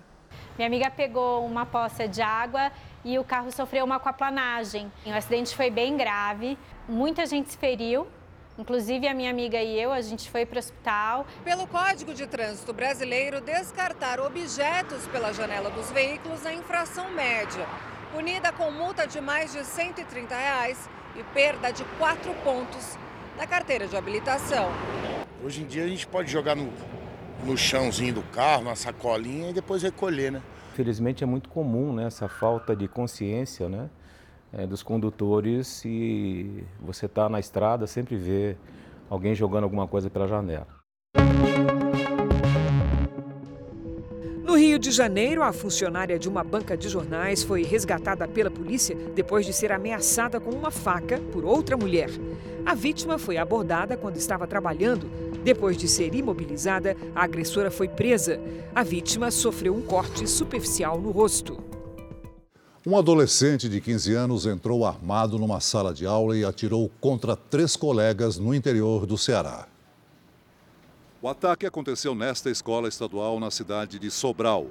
Minha 0.57 0.67
amiga 0.67 0.89
pegou 0.89 1.45
uma 1.45 1.65
poça 1.65 2.07
de 2.07 2.21
água 2.21 2.71
e 3.03 3.19
o 3.19 3.23
carro 3.23 3.51
sofreu 3.51 3.83
uma 3.83 3.95
aquaplanagem. 3.95 4.91
O 5.05 5.11
acidente 5.11 5.55
foi 5.55 5.69
bem 5.69 5.97
grave, 5.97 6.57
muita 6.87 7.25
gente 7.25 7.51
se 7.51 7.57
feriu, 7.57 8.07
Inclusive, 8.57 9.05
a 9.05 9.13
minha 9.13 9.29
amiga 9.29 9.61
e 9.61 9.77
eu, 9.79 9.91
a 9.91 9.99
gente 9.99 10.29
foi 10.31 10.45
para 10.45 10.55
o 10.55 10.59
hospital. 10.59 11.27
Pelo 11.43 11.67
Código 11.67 12.13
de 12.13 12.25
Trânsito 12.25 12.71
Brasileiro, 12.71 13.41
descartar 13.41 14.19
objetos 14.19 15.05
pela 15.07 15.33
janela 15.33 15.69
dos 15.69 15.91
veículos 15.91 16.45
é 16.45 16.53
infração 16.53 17.11
média, 17.11 17.67
punida 18.15 18.49
com 18.53 18.71
multa 18.71 19.05
de 19.05 19.19
mais 19.19 19.51
de 19.51 19.65
130 19.65 20.33
reais 20.33 20.89
e 21.17 21.23
perda 21.33 21.69
de 21.69 21.83
quatro 21.99 22.33
pontos 22.45 22.97
na 23.37 23.45
carteira 23.45 23.87
de 23.87 23.97
habilitação. 23.97 24.69
Hoje 25.43 25.63
em 25.63 25.65
dia, 25.65 25.83
a 25.83 25.87
gente 25.89 26.07
pode 26.07 26.31
jogar 26.31 26.55
no, 26.55 26.71
no 27.43 27.57
chãozinho 27.57 28.13
do 28.13 28.23
carro, 28.23 28.63
na 28.63 28.75
sacolinha 28.75 29.49
e 29.49 29.53
depois 29.53 29.83
recolher, 29.83 30.31
né? 30.31 30.41
Felizmente, 30.75 31.25
é 31.25 31.27
muito 31.27 31.49
comum 31.49 31.91
né, 31.91 32.05
essa 32.05 32.29
falta 32.29 32.73
de 32.73 32.87
consciência, 32.87 33.67
né? 33.67 33.89
é, 34.53 34.65
dos 34.65 34.81
condutores 34.81 35.83
e 35.83 36.63
você 36.79 37.07
está 37.07 37.27
na 37.27 37.41
estrada, 37.41 37.85
sempre 37.85 38.15
vê 38.15 38.55
alguém 39.09 39.35
jogando 39.35 39.65
alguma 39.65 39.89
coisa 39.89 40.09
pela 40.09 40.25
janela. 40.25 40.67
No 44.55 44.61
Rio 44.61 44.79
de 44.79 44.89
Janeiro, 44.89 45.43
a 45.43 45.51
funcionária 45.51 46.17
de 46.17 46.29
uma 46.29 46.41
banca 46.41 46.77
de 46.77 46.87
jornais 46.87 47.43
foi 47.43 47.61
resgatada 47.61 48.25
pela 48.25 48.49
polícia 48.49 48.95
depois 49.13 49.45
de 49.45 49.51
ser 49.51 49.69
ameaçada 49.69 50.39
com 50.39 50.49
uma 50.49 50.71
faca 50.71 51.19
por 51.33 51.43
outra 51.43 51.75
mulher. 51.75 52.09
A 52.65 52.73
vítima 52.73 53.17
foi 53.17 53.35
abordada 53.35 53.97
quando 53.97 54.15
estava 54.15 54.47
trabalhando. 54.47 55.11
Depois 55.43 55.75
de 55.75 55.89
ser 55.89 56.15
imobilizada, 56.15 56.95
a 57.13 57.25
agressora 57.25 57.69
foi 57.69 57.89
presa. 57.89 58.39
A 58.73 58.81
vítima 58.81 59.29
sofreu 59.29 59.75
um 59.75 59.81
corte 59.81 60.25
superficial 60.25 61.01
no 61.01 61.11
rosto. 61.11 61.61
Um 62.87 62.97
adolescente 62.97 63.67
de 63.67 63.81
15 63.81 64.13
anos 64.13 64.45
entrou 64.45 64.85
armado 64.85 65.37
numa 65.37 65.59
sala 65.59 65.93
de 65.93 66.05
aula 66.05 66.37
e 66.37 66.45
atirou 66.45 66.89
contra 67.01 67.35
três 67.35 67.75
colegas 67.75 68.37
no 68.37 68.55
interior 68.55 69.05
do 69.05 69.17
Ceará. 69.17 69.67
O 71.25 71.27
ataque 71.27 71.65
aconteceu 71.65 72.13
nesta 72.13 72.51
escola 72.51 72.87
estadual 72.87 73.39
na 73.39 73.49
cidade 73.49 73.97
de 73.97 74.11
Sobral. 74.11 74.69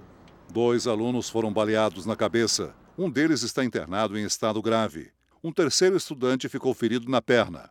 Dois 0.52 0.86
alunos 0.86 1.28
foram 1.28 1.52
baleados 1.52 2.06
na 2.06 2.14
cabeça. 2.14 2.72
Um 2.96 3.10
deles 3.10 3.42
está 3.42 3.64
internado 3.64 4.16
em 4.16 4.24
estado 4.24 4.62
grave. 4.62 5.10
Um 5.42 5.50
terceiro 5.50 5.96
estudante 5.96 6.48
ficou 6.48 6.72
ferido 6.72 7.10
na 7.10 7.20
perna. 7.20 7.70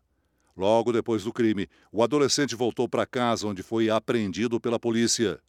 Logo 0.57 0.91
depois 0.91 1.23
do 1.23 1.31
crime, 1.31 1.69
o 1.93 2.03
adolescente 2.03 2.57
voltou 2.57 2.89
para 2.89 3.05
casa, 3.05 3.47
onde 3.47 3.63
foi 3.63 3.89
apreendido 3.89 4.59
pela 4.59 4.77
polícia. 4.77 5.39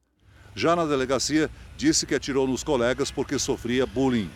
Já 0.54 0.76
na 0.76 0.84
delegacia, 0.84 1.50
disse 1.76 2.06
que 2.06 2.14
atirou 2.14 2.46
nos 2.46 2.62
colegas 2.62 3.10
porque 3.10 3.36
sofria 3.36 3.84
bullying. 3.84 4.30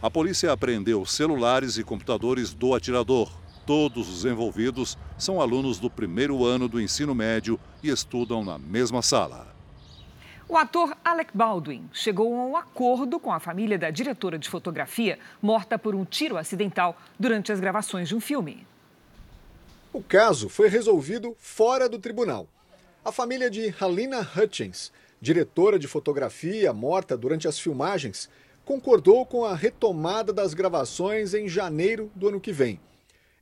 A 0.00 0.10
polícia 0.10 0.50
apreendeu 0.50 1.04
celulares 1.04 1.76
e 1.76 1.84
computadores 1.84 2.54
do 2.54 2.74
atirador. 2.74 3.41
Todos 3.64 4.08
os 4.08 4.24
envolvidos 4.24 4.98
são 5.16 5.40
alunos 5.40 5.78
do 5.78 5.88
primeiro 5.88 6.44
ano 6.44 6.68
do 6.68 6.80
ensino 6.80 7.14
médio 7.14 7.60
e 7.82 7.88
estudam 7.90 8.44
na 8.44 8.58
mesma 8.58 9.02
sala. 9.02 9.54
O 10.48 10.56
ator 10.56 10.96
Alec 11.04 11.30
Baldwin 11.32 11.88
chegou 11.92 12.34
a 12.34 12.44
um 12.44 12.56
acordo 12.56 13.20
com 13.20 13.32
a 13.32 13.38
família 13.38 13.78
da 13.78 13.90
diretora 13.90 14.38
de 14.38 14.50
fotografia 14.50 15.18
morta 15.40 15.78
por 15.78 15.94
um 15.94 16.04
tiro 16.04 16.36
acidental 16.36 16.96
durante 17.18 17.52
as 17.52 17.60
gravações 17.60 18.08
de 18.08 18.16
um 18.16 18.20
filme. 18.20 18.66
O 19.92 20.02
caso 20.02 20.48
foi 20.48 20.68
resolvido 20.68 21.36
fora 21.38 21.88
do 21.88 21.98
tribunal. 21.98 22.48
A 23.04 23.12
família 23.12 23.48
de 23.48 23.72
Halina 23.80 24.20
Hutchins, 24.20 24.92
diretora 25.20 25.78
de 25.78 25.86
fotografia 25.86 26.72
morta 26.72 27.16
durante 27.16 27.46
as 27.46 27.58
filmagens, 27.58 28.28
concordou 28.64 29.24
com 29.24 29.44
a 29.44 29.54
retomada 29.54 30.32
das 30.32 30.52
gravações 30.52 31.32
em 31.32 31.48
janeiro 31.48 32.10
do 32.14 32.28
ano 32.28 32.40
que 32.40 32.52
vem. 32.52 32.80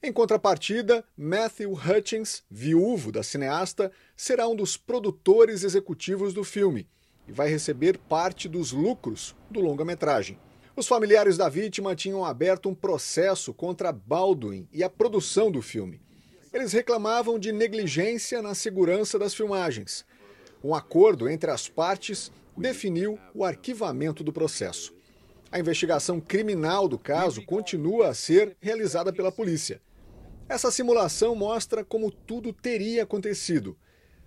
Em 0.02 0.10
contrapartida, 0.10 1.04
Matthew 1.14 1.72
Hutchins, 1.74 2.42
viúvo 2.50 3.12
da 3.12 3.22
cineasta, 3.22 3.92
será 4.16 4.48
um 4.48 4.56
dos 4.56 4.74
produtores 4.74 5.62
executivos 5.62 6.32
do 6.32 6.42
filme 6.42 6.88
e 7.28 7.32
vai 7.32 7.50
receber 7.50 7.98
parte 7.98 8.48
dos 8.48 8.72
lucros 8.72 9.36
do 9.50 9.60
longa-metragem. 9.60 10.38
Os 10.74 10.88
familiares 10.88 11.36
da 11.36 11.50
vítima 11.50 11.94
tinham 11.94 12.24
aberto 12.24 12.66
um 12.66 12.74
processo 12.74 13.52
contra 13.52 13.92
Baldwin 13.92 14.66
e 14.72 14.82
a 14.82 14.88
produção 14.88 15.50
do 15.50 15.60
filme. 15.60 16.00
Eles 16.50 16.72
reclamavam 16.72 17.38
de 17.38 17.52
negligência 17.52 18.40
na 18.40 18.54
segurança 18.54 19.18
das 19.18 19.34
filmagens. 19.34 20.06
Um 20.64 20.74
acordo 20.74 21.28
entre 21.28 21.50
as 21.50 21.68
partes 21.68 22.32
definiu 22.56 23.18
o 23.34 23.44
arquivamento 23.44 24.24
do 24.24 24.32
processo. 24.32 24.94
A 25.52 25.58
investigação 25.58 26.20
criminal 26.20 26.88
do 26.88 26.98
caso 26.98 27.42
continua 27.44 28.08
a 28.08 28.14
ser 28.14 28.56
realizada 28.62 29.12
pela 29.12 29.30
polícia. 29.30 29.78
Essa 30.50 30.68
simulação 30.72 31.36
mostra 31.36 31.84
como 31.84 32.10
tudo 32.10 32.52
teria 32.52 33.04
acontecido. 33.04 33.78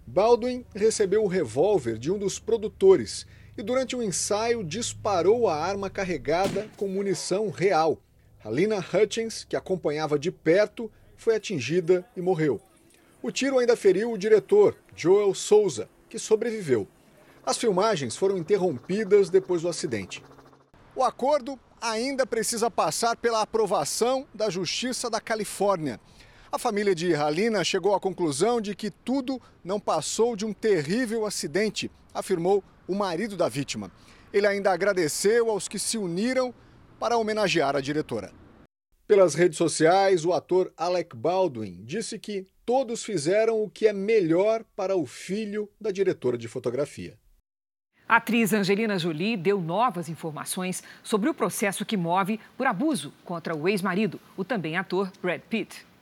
Baldwin 0.08 0.66
recebeu 0.74 1.22
o 1.22 1.28
revólver 1.28 1.98
de 1.98 2.10
um 2.10 2.18
dos 2.18 2.40
produtores 2.40 3.28
e, 3.58 3.62
durante 3.62 3.94
um 3.94 4.02
ensaio, 4.02 4.64
disparou 4.64 5.50
a 5.50 5.58
arma 5.58 5.90
carregada 5.90 6.70
com 6.78 6.88
munição 6.88 7.50
real. 7.50 8.00
Alina 8.42 8.78
Hutchins, 8.78 9.44
que 9.44 9.58
acompanhava 9.58 10.18
de 10.18 10.32
perto, 10.32 10.90
foi 11.18 11.36
atingida 11.36 12.06
e 12.16 12.22
morreu. 12.22 12.62
O 13.22 13.30
tiro 13.30 13.60
ainda 13.60 13.76
feriu 13.76 14.10
o 14.10 14.18
diretor, 14.18 14.78
Joel 14.96 15.34
Souza, 15.34 15.90
que 16.08 16.18
sobreviveu. 16.18 16.88
As 17.46 17.58
filmagens 17.58 18.16
foram 18.16 18.38
interrompidas 18.38 19.30
depois 19.30 19.64
do 19.64 19.68
acidente. 19.68 20.24
O 20.96 21.04
acordo 21.04 21.60
ainda 21.84 22.26
precisa 22.26 22.72
passar 22.72 23.18
pela 23.18 23.42
aprovação 23.42 24.26
da 24.34 24.50
Justiça 24.50 25.10
da 25.10 25.20
Califórnia. 25.20 26.00
A 26.50 26.58
família 26.58 26.96
de 26.96 27.14
Halina 27.14 27.62
chegou 27.62 27.94
à 27.94 28.00
conclusão 28.00 28.62
de 28.62 28.74
que 28.74 28.90
tudo 28.90 29.42
não 29.62 29.82
passou 29.82 30.34
de 30.34 30.46
um 30.46 30.54
terrível 30.54 31.26
acidente, 31.26 31.92
afirmou 32.14 32.64
o 32.88 32.96
marido 32.96 33.36
da 33.36 33.50
vítima. 33.50 33.92
Ele 34.32 34.48
ainda 34.48 34.72
agradeceu 34.72 35.50
aos 35.50 35.68
que 35.68 35.78
se 35.78 35.98
uniram 35.98 36.54
para 36.98 37.18
homenagear 37.18 37.76
a 37.76 37.82
diretora. 37.82 38.32
Pelas 39.06 39.36
redes 39.36 39.58
sociais, 39.58 40.24
o 40.24 40.32
ator 40.32 40.72
Alec 40.78 41.14
Baldwin 41.14 41.84
disse 41.84 42.18
que 42.18 42.48
todos 42.66 43.04
fizeram 43.04 43.62
o 43.62 43.70
que 43.70 43.88
é 43.88 43.94
melhor 43.94 44.64
para 44.74 44.96
o 44.96 45.06
filho 45.06 45.70
da 45.82 45.92
diretora 45.92 46.38
de 46.38 46.48
fotografia. 46.48 47.20
A 48.08 48.18
atriz 48.18 48.54
Angelina 48.54 49.00
Jolie 49.00 49.38
deu 49.38 49.62
novas 49.62 50.10
informações 50.10 50.84
sobre 51.02 51.30
o 51.30 51.34
processo 51.34 51.86
que 51.86 51.96
move 51.96 52.40
por 52.58 52.68
abuso 52.68 53.14
contra 53.24 53.56
o 53.56 53.68
ex-marido, 53.68 54.20
o 54.36 54.44
também 54.44 54.78
ator 54.78 55.12
Brad 55.22 55.42
Pitt. 55.50 55.93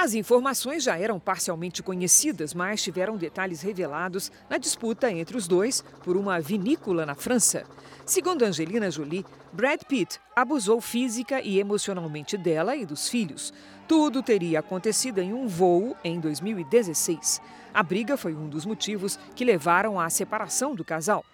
As 0.00 0.14
informações 0.14 0.84
já 0.84 0.96
eram 0.96 1.18
parcialmente 1.18 1.82
conhecidas, 1.82 2.54
mas 2.54 2.80
tiveram 2.80 3.16
detalhes 3.16 3.62
revelados 3.62 4.30
na 4.48 4.56
disputa 4.56 5.10
entre 5.10 5.36
os 5.36 5.48
dois 5.48 5.82
por 6.04 6.16
uma 6.16 6.40
vinícola 6.40 7.04
na 7.04 7.16
França. 7.16 7.64
Segundo 8.06 8.44
Angelina 8.44 8.92
Jolie, 8.92 9.26
Brad 9.52 9.82
Pitt 9.82 10.20
abusou 10.36 10.80
física 10.80 11.40
e 11.40 11.58
emocionalmente 11.58 12.36
dela 12.36 12.76
e 12.76 12.86
dos 12.86 13.08
filhos. 13.08 13.52
Tudo 13.88 14.22
teria 14.22 14.60
acontecido 14.60 15.18
em 15.18 15.32
um 15.32 15.48
voo 15.48 15.96
em 16.04 16.20
2016. 16.20 17.42
A 17.74 17.82
briga 17.82 18.16
foi 18.16 18.36
um 18.36 18.48
dos 18.48 18.64
motivos 18.64 19.18
que 19.34 19.44
levaram 19.44 19.98
à 19.98 20.08
separação 20.08 20.76
do 20.76 20.84
casal. 20.84 21.24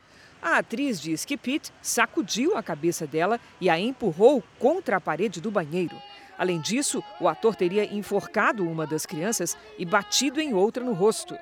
A 0.41 0.57
atriz 0.57 0.99
diz 0.99 1.27
que 1.27 1.37
Pitt 1.37 1.71
sacudiu 1.83 2.57
a 2.57 2.63
cabeça 2.63 3.07
dela 3.07 3.39
e 3.61 3.69
a 3.69 3.79
empurrou 3.79 4.43
contra 4.59 4.97
a 4.97 5.01
parede 5.03 5.39
do 5.39 5.51
banheiro. 5.51 5.97
Além 6.39 6.61
disso, 6.61 7.03
o 7.21 7.29
ator 7.29 7.55
teria 7.55 7.85
enforcado 7.95 8.69
uma 8.69 8.87
das 8.87 9.07
crianças 9.07 9.57
e 9.79 9.85
batido 9.85 10.41
em 10.41 10.55
outra 10.55 10.83
no 10.83 10.93
rosto. 10.93 11.37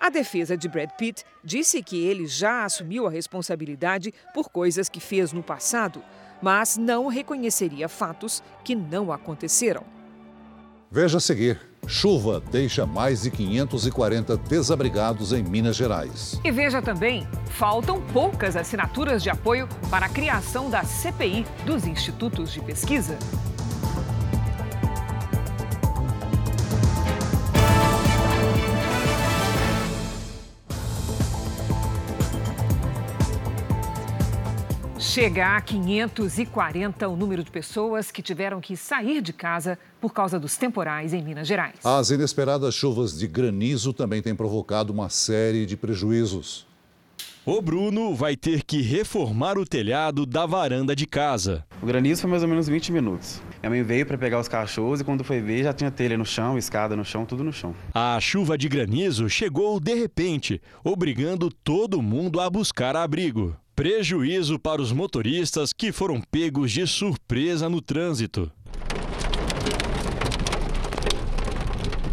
A 0.00 0.10
defesa 0.10 0.56
de 0.56 0.68
Brad 0.68 0.90
Pitt 0.90 1.24
disse 1.42 1.82
que 1.82 2.04
ele 2.04 2.26
já 2.26 2.64
assumiu 2.64 3.06
a 3.06 3.10
responsabilidade 3.10 4.14
por 4.32 4.48
coisas 4.48 4.88
que 4.88 5.00
fez 5.00 5.32
no 5.32 5.42
passado, 5.42 6.02
mas 6.40 6.76
não 6.76 7.08
reconheceria 7.08 7.88
fatos 7.88 8.42
que 8.64 8.76
não 8.76 9.10
aconteceram. 9.10 9.82
Veja 10.90 11.18
a 11.18 11.20
seguir. 11.20 11.60
Chuva 11.86 12.42
deixa 12.50 12.84
mais 12.84 13.22
de 13.22 13.30
540 13.30 14.36
desabrigados 14.36 15.32
em 15.32 15.42
Minas 15.42 15.74
Gerais. 15.74 16.38
E 16.44 16.50
veja 16.50 16.82
também, 16.82 17.26
faltam 17.50 18.00
poucas 18.12 18.56
assinaturas 18.56 19.22
de 19.22 19.30
apoio 19.30 19.68
para 19.90 20.06
a 20.06 20.08
criação 20.08 20.68
da 20.68 20.84
CPI 20.84 21.46
dos 21.64 21.86
institutos 21.86 22.52
de 22.52 22.60
pesquisa. 22.60 23.18
Chega 35.18 35.56
a 35.56 35.60
540 35.60 37.08
o 37.08 37.16
número 37.16 37.42
de 37.42 37.50
pessoas 37.50 38.08
que 38.08 38.22
tiveram 38.22 38.60
que 38.60 38.76
sair 38.76 39.20
de 39.20 39.32
casa 39.32 39.76
por 40.00 40.12
causa 40.12 40.38
dos 40.38 40.56
temporais 40.56 41.12
em 41.12 41.20
Minas 41.20 41.48
Gerais. 41.48 41.84
As 41.84 42.10
inesperadas 42.10 42.72
chuvas 42.72 43.18
de 43.18 43.26
granizo 43.26 43.92
também 43.92 44.22
têm 44.22 44.32
provocado 44.32 44.92
uma 44.92 45.08
série 45.08 45.66
de 45.66 45.76
prejuízos. 45.76 46.68
O 47.44 47.60
Bruno 47.60 48.14
vai 48.14 48.36
ter 48.36 48.62
que 48.62 48.80
reformar 48.80 49.58
o 49.58 49.66
telhado 49.66 50.24
da 50.24 50.46
varanda 50.46 50.94
de 50.94 51.04
casa. 51.04 51.64
O 51.82 51.86
granizo 51.86 52.20
foi 52.20 52.30
mais 52.30 52.44
ou 52.44 52.48
menos 52.48 52.68
20 52.68 52.92
minutos. 52.92 53.42
Minha 53.60 53.70
mãe 53.70 53.82
veio 53.82 54.06
para 54.06 54.16
pegar 54.16 54.38
os 54.38 54.46
cachorros 54.46 55.00
e 55.00 55.04
quando 55.04 55.24
foi 55.24 55.40
ver 55.40 55.64
já 55.64 55.72
tinha 55.72 55.90
telha 55.90 56.16
no 56.16 56.24
chão, 56.24 56.56
escada 56.56 56.94
no 56.94 57.04
chão, 57.04 57.26
tudo 57.26 57.42
no 57.42 57.52
chão. 57.52 57.74
A 57.92 58.20
chuva 58.20 58.56
de 58.56 58.68
granizo 58.68 59.28
chegou 59.28 59.80
de 59.80 59.94
repente, 59.94 60.62
obrigando 60.84 61.50
todo 61.50 62.00
mundo 62.00 62.40
a 62.40 62.48
buscar 62.48 62.94
abrigo. 62.94 63.56
Prejuízo 63.78 64.58
para 64.58 64.82
os 64.82 64.90
motoristas 64.90 65.72
que 65.72 65.92
foram 65.92 66.20
pegos 66.20 66.72
de 66.72 66.84
surpresa 66.84 67.68
no 67.68 67.80
trânsito. 67.80 68.50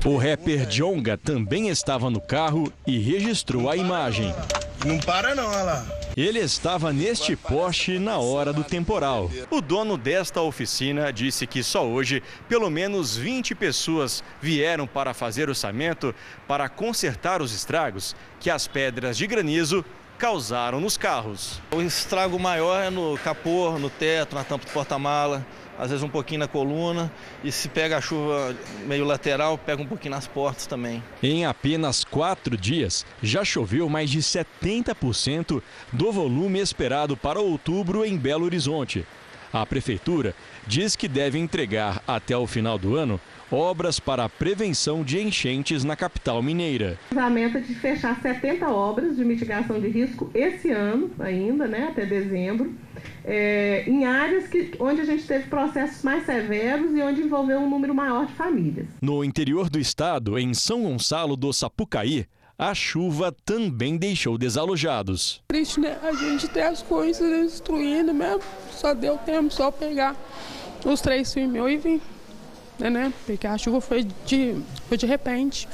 O 0.05 0.15
rapper 0.15 0.67
Jonga 0.67 1.17
também 1.17 1.69
estava 1.69 2.07
no 2.12 2.22
carro 2.22 2.72
e 2.86 3.00
registrou 3.00 3.67
a 3.67 3.75
imagem. 3.75 4.31
Não 4.86 5.00
para 5.00 5.34
não, 5.34 5.48
olha 5.48 5.63
lá. 5.63 5.88
Ele 6.15 6.38
estava 6.38 6.93
neste 6.93 7.36
poste 7.36 7.98
na 7.98 8.19
hora 8.19 8.53
do 8.53 8.63
temporal. 8.63 9.31
O 9.50 9.60
dono 9.60 9.98
desta 9.98 10.39
oficina 10.41 11.12
disse 11.12 11.48
que 11.48 11.63
só 11.63 11.84
hoje 11.84 12.22
pelo 12.48 12.69
menos 12.69 13.17
20 13.17 13.55
pessoas 13.55 14.24
vieram 14.39 14.86
para 14.86 15.15
fazer 15.15 15.50
orçamento 15.50 16.13
para 16.48 16.69
consertar 16.69 17.41
os 17.41 17.51
estragos 17.55 18.15
que 18.39 18.51
as 18.51 18.67
pedras 18.67 19.17
de 19.17 19.25
granizo 19.25 19.84
causaram 20.17 20.79
nos 20.79 20.98
carros. 20.98 21.62
O 21.72 21.81
estrago 21.81 22.39
maior 22.39 22.81
é 22.81 22.89
no 22.89 23.17
capô, 23.17 23.77
no 23.77 23.89
teto, 23.89 24.36
na 24.36 24.43
tampa 24.43 24.65
do 24.65 24.72
porta-mala, 24.72 25.45
às 25.77 25.89
vezes 25.89 26.03
um 26.03 26.10
pouquinho 26.10 26.39
na 26.39 26.48
coluna 26.48 27.12
e 27.43 27.51
se 27.51 27.67
pega 27.67 27.98
a 27.98 28.01
chuva 28.01 28.55
meio 28.86 29.05
lateral, 29.05 29.57
pega 29.57 29.81
um 29.81 29.86
pouquinho 29.86 30.15
nas 30.15 30.27
portas 30.27 30.65
também. 30.65 31.03
Em 31.22 31.45
apenas 31.45 32.03
quatro 32.03 32.57
dias, 32.57 33.05
já 33.22 33.43
choveu 33.43 33.89
mais 33.89 34.10
de 34.10 34.19
70% 34.19 35.62
do 35.91 36.12
volume 36.12 36.60
esperado 36.60 37.17
para 37.17 37.39
outubro 37.39 38.05
em 38.05 38.17
Belo 38.17 38.45
Horizonte. 38.45 39.05
A 39.55 39.65
prefeitura 39.65 40.35
diz 40.67 40.97
que 40.97 41.07
deve 41.07 41.39
entregar 41.39 42.03
até 42.05 42.35
o 42.35 42.45
final 42.45 42.77
do 42.77 42.97
ano 42.97 43.21
obras 43.50 44.01
para 44.01 44.25
a 44.25 44.29
prevenção 44.29 45.01
de 45.01 45.17
enchentes 45.21 45.85
na 45.85 45.95
capital 45.95 46.43
mineira. 46.43 47.00
A 47.15 47.29
meta 47.29 47.62
de 47.62 47.74
fechar 47.74 48.19
70 48.21 48.67
obras 48.67 49.15
de 49.15 49.24
mitigação 49.24 49.79
de 49.79 49.88
risco 49.88 50.29
esse 50.33 50.71
ano 50.71 51.09
ainda, 51.17 51.67
né, 51.67 51.88
até 51.89 52.05
dezembro, 52.05 52.74
é, 53.24 53.85
em 53.88 54.03
áreas 54.03 54.45
que, 54.47 54.74
onde 54.77 55.00
a 55.00 55.05
gente 55.05 55.25
teve 55.25 55.47
processos 55.47 56.03
mais 56.03 56.25
severos 56.25 56.91
e 56.93 57.01
onde 57.01 57.21
envolveu 57.21 57.59
um 57.59 57.69
número 57.69 57.95
maior 57.95 58.25
de 58.25 58.33
famílias. 58.33 58.88
No 59.01 59.24
interior 59.24 59.69
do 59.69 59.79
estado, 59.79 60.38
em 60.38 60.53
São 60.53 60.83
Gonçalo 60.83 61.38
do 61.38 61.53
Sapucaí, 61.53 62.25
a 62.57 62.74
chuva 62.74 63.31
também 63.43 63.97
deixou 63.97 64.38
desalojados. 64.38 65.43
Triste, 65.47 65.79
né? 65.79 66.00
A 66.01 66.13
gente 66.13 66.47
tem 66.47 66.63
as 66.63 66.81
coisas 66.81 67.29
destruindo 67.51 68.13
mesmo. 68.13 68.41
Só 68.71 68.93
deu 68.93 69.17
tempo 69.17 69.51
só 69.51 69.71
pegar 69.71 70.15
os 70.85 71.01
três 71.01 71.33
filmes 71.33 71.62
e 71.71 71.77
vir 71.77 72.01
né, 72.79 72.89
né? 72.89 73.13
Porque 73.25 73.47
a 73.47 73.57
chuva 73.57 73.81
foi 73.81 74.03
de, 74.25 74.55
foi 74.88 74.97
de 74.97 75.05
repente. 75.05 75.67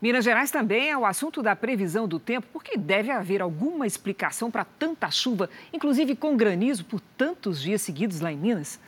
Minas 0.00 0.24
Gerais 0.24 0.50
também 0.50 0.90
é 0.90 0.96
o 0.96 1.04
assunto 1.04 1.42
da 1.42 1.56
previsão 1.56 2.06
do 2.06 2.20
tempo, 2.20 2.46
porque 2.52 2.76
deve 2.76 3.10
haver 3.10 3.42
alguma 3.42 3.84
explicação 3.84 4.48
para 4.48 4.64
tanta 4.64 5.10
chuva, 5.10 5.50
inclusive 5.72 6.14
com 6.14 6.36
granizo 6.36 6.84
por 6.84 7.00
tantos 7.16 7.60
dias 7.60 7.82
seguidos 7.82 8.20
lá 8.20 8.30
em 8.30 8.36
Minas. 8.36 8.78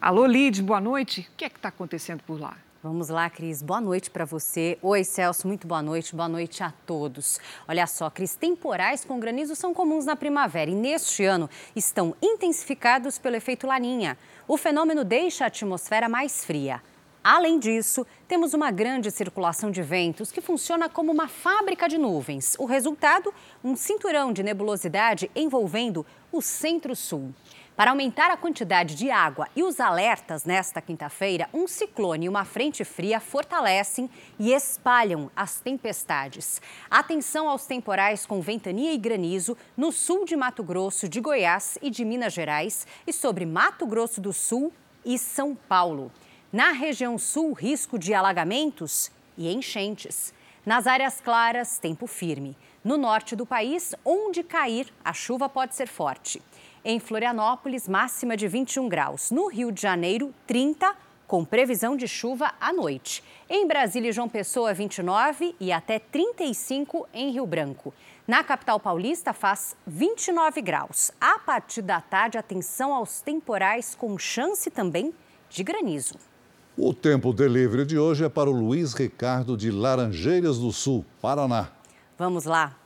Alô, 0.00 0.24
Lid, 0.24 0.62
boa 0.62 0.80
noite. 0.80 1.28
O 1.32 1.36
que 1.36 1.44
é 1.44 1.50
que 1.50 1.56
está 1.56 1.68
acontecendo 1.68 2.22
por 2.22 2.40
lá? 2.40 2.56
Vamos 2.86 3.08
lá, 3.08 3.28
Cris. 3.28 3.62
Boa 3.62 3.80
noite 3.80 4.08
para 4.08 4.24
você. 4.24 4.78
Oi, 4.80 5.02
Celso. 5.02 5.48
Muito 5.48 5.66
boa 5.66 5.82
noite. 5.82 6.14
Boa 6.14 6.28
noite 6.28 6.62
a 6.62 6.72
todos. 6.86 7.40
Olha 7.66 7.84
só, 7.84 8.08
Cris, 8.08 8.36
temporais 8.36 9.04
com 9.04 9.18
granizo 9.18 9.56
são 9.56 9.74
comuns 9.74 10.04
na 10.04 10.14
primavera 10.14 10.70
e 10.70 10.74
neste 10.74 11.24
ano 11.24 11.50
estão 11.74 12.14
intensificados 12.22 13.18
pelo 13.18 13.34
efeito 13.34 13.66
Laninha. 13.66 14.16
O 14.46 14.56
fenômeno 14.56 15.02
deixa 15.02 15.42
a 15.42 15.46
atmosfera 15.48 16.08
mais 16.08 16.44
fria. 16.44 16.80
Além 17.24 17.58
disso, 17.58 18.06
temos 18.28 18.54
uma 18.54 18.70
grande 18.70 19.10
circulação 19.10 19.68
de 19.68 19.82
ventos 19.82 20.30
que 20.30 20.40
funciona 20.40 20.88
como 20.88 21.10
uma 21.10 21.26
fábrica 21.26 21.88
de 21.88 21.98
nuvens. 21.98 22.54
O 22.56 22.66
resultado, 22.66 23.34
um 23.64 23.74
cinturão 23.74 24.32
de 24.32 24.44
nebulosidade 24.44 25.28
envolvendo 25.34 26.06
o 26.30 26.40
centro-sul. 26.40 27.34
Para 27.76 27.90
aumentar 27.90 28.30
a 28.30 28.38
quantidade 28.38 28.94
de 28.94 29.10
água 29.10 29.48
e 29.54 29.62
os 29.62 29.80
alertas 29.80 30.46
nesta 30.46 30.80
quinta-feira, 30.80 31.46
um 31.52 31.68
ciclone 31.68 32.24
e 32.24 32.28
uma 32.28 32.42
frente 32.42 32.82
fria 32.86 33.20
fortalecem 33.20 34.08
e 34.38 34.54
espalham 34.54 35.30
as 35.36 35.60
tempestades. 35.60 36.58
Atenção 36.90 37.50
aos 37.50 37.66
temporais 37.66 38.24
com 38.24 38.40
ventania 38.40 38.94
e 38.94 38.96
granizo 38.96 39.58
no 39.76 39.92
sul 39.92 40.24
de 40.24 40.34
Mato 40.34 40.62
Grosso, 40.62 41.06
de 41.06 41.20
Goiás 41.20 41.76
e 41.82 41.90
de 41.90 42.02
Minas 42.02 42.32
Gerais 42.32 42.86
e 43.06 43.12
sobre 43.12 43.44
Mato 43.44 43.86
Grosso 43.86 44.22
do 44.22 44.32
Sul 44.32 44.72
e 45.04 45.18
São 45.18 45.54
Paulo. 45.54 46.10
Na 46.50 46.72
região 46.72 47.18
sul, 47.18 47.52
risco 47.52 47.98
de 47.98 48.14
alagamentos 48.14 49.10
e 49.36 49.52
enchentes. 49.52 50.32
Nas 50.64 50.86
áreas 50.86 51.20
claras, 51.20 51.78
tempo 51.78 52.06
firme. 52.06 52.56
No 52.82 52.96
norte 52.96 53.36
do 53.36 53.44
país, 53.44 53.94
onde 54.04 54.42
cair, 54.42 54.92
a 55.04 55.12
chuva 55.12 55.48
pode 55.48 55.74
ser 55.74 55.86
forte. 55.86 56.40
Em 56.88 57.00
Florianópolis, 57.00 57.88
máxima 57.88 58.36
de 58.36 58.46
21 58.46 58.88
graus. 58.88 59.32
No 59.32 59.48
Rio 59.48 59.72
de 59.72 59.82
Janeiro, 59.82 60.32
30, 60.46 60.94
com 61.26 61.44
previsão 61.44 61.96
de 61.96 62.06
chuva 62.06 62.52
à 62.60 62.72
noite. 62.72 63.24
Em 63.50 63.66
Brasília 63.66 64.10
e 64.10 64.12
João 64.12 64.28
Pessoa, 64.28 64.72
29 64.72 65.56
e 65.58 65.72
até 65.72 65.98
35 65.98 67.08
em 67.12 67.32
Rio 67.32 67.44
Branco. 67.44 67.92
Na 68.24 68.44
capital 68.44 68.78
paulista, 68.78 69.32
faz 69.32 69.74
29 69.84 70.62
graus. 70.62 71.10
A 71.20 71.40
partir 71.40 71.82
da 71.82 72.00
tarde, 72.00 72.38
atenção 72.38 72.94
aos 72.94 73.20
temporais 73.20 73.96
com 73.96 74.16
chance 74.16 74.70
também 74.70 75.12
de 75.50 75.64
granizo. 75.64 76.14
O 76.78 76.94
tempo 76.94 77.32
delivery 77.32 77.84
de 77.84 77.98
hoje 77.98 78.24
é 78.24 78.28
para 78.28 78.48
o 78.48 78.52
Luiz 78.52 78.94
Ricardo 78.94 79.56
de 79.56 79.72
Laranjeiras 79.72 80.60
do 80.60 80.70
Sul, 80.70 81.04
Paraná. 81.20 81.68
Vamos 82.16 82.44
lá. 82.44 82.76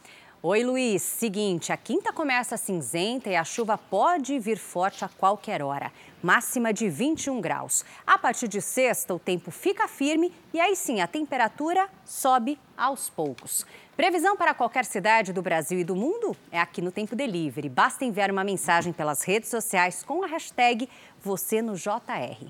Oi, 0.42 0.64
Luiz. 0.64 1.02
Seguinte, 1.02 1.70
a 1.70 1.76
quinta 1.76 2.14
começa 2.14 2.56
cinzenta 2.56 3.28
e 3.28 3.36
a 3.36 3.44
chuva 3.44 3.76
pode 3.76 4.38
vir 4.38 4.56
forte 4.56 5.04
a 5.04 5.08
qualquer 5.08 5.62
hora. 5.62 5.92
Máxima 6.22 6.72
de 6.72 6.88
21 6.88 7.42
graus. 7.42 7.84
A 8.06 8.16
partir 8.16 8.48
de 8.48 8.58
sexta, 8.62 9.12
o 9.12 9.18
tempo 9.18 9.50
fica 9.50 9.86
firme 9.86 10.32
e 10.54 10.58
aí 10.58 10.74
sim 10.74 11.02
a 11.02 11.06
temperatura 11.06 11.90
sobe 12.06 12.58
aos 12.74 13.10
poucos. 13.10 13.66
Previsão 13.94 14.34
para 14.34 14.54
qualquer 14.54 14.86
cidade 14.86 15.30
do 15.30 15.42
Brasil 15.42 15.78
e 15.78 15.84
do 15.84 15.94
mundo 15.94 16.34
é 16.50 16.58
aqui 16.58 16.80
no 16.80 16.90
Tempo 16.90 17.14
Delivery. 17.14 17.68
Basta 17.68 18.06
enviar 18.06 18.30
uma 18.30 18.42
mensagem 18.42 18.94
pelas 18.94 19.20
redes 19.20 19.50
sociais 19.50 20.02
com 20.02 20.24
a 20.24 20.26
hashtag 20.26 20.88
você 21.22 21.60
no 21.60 21.74
JR. 21.74 22.46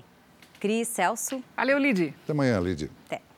Cris, 0.61 0.87
Celso. 0.87 1.43
Valeu, 1.57 1.77
Lid. 1.77 2.15
Até 2.23 2.31
amanhã, 2.31 2.57
Lid. 2.61 2.89
Até. 3.05 3.30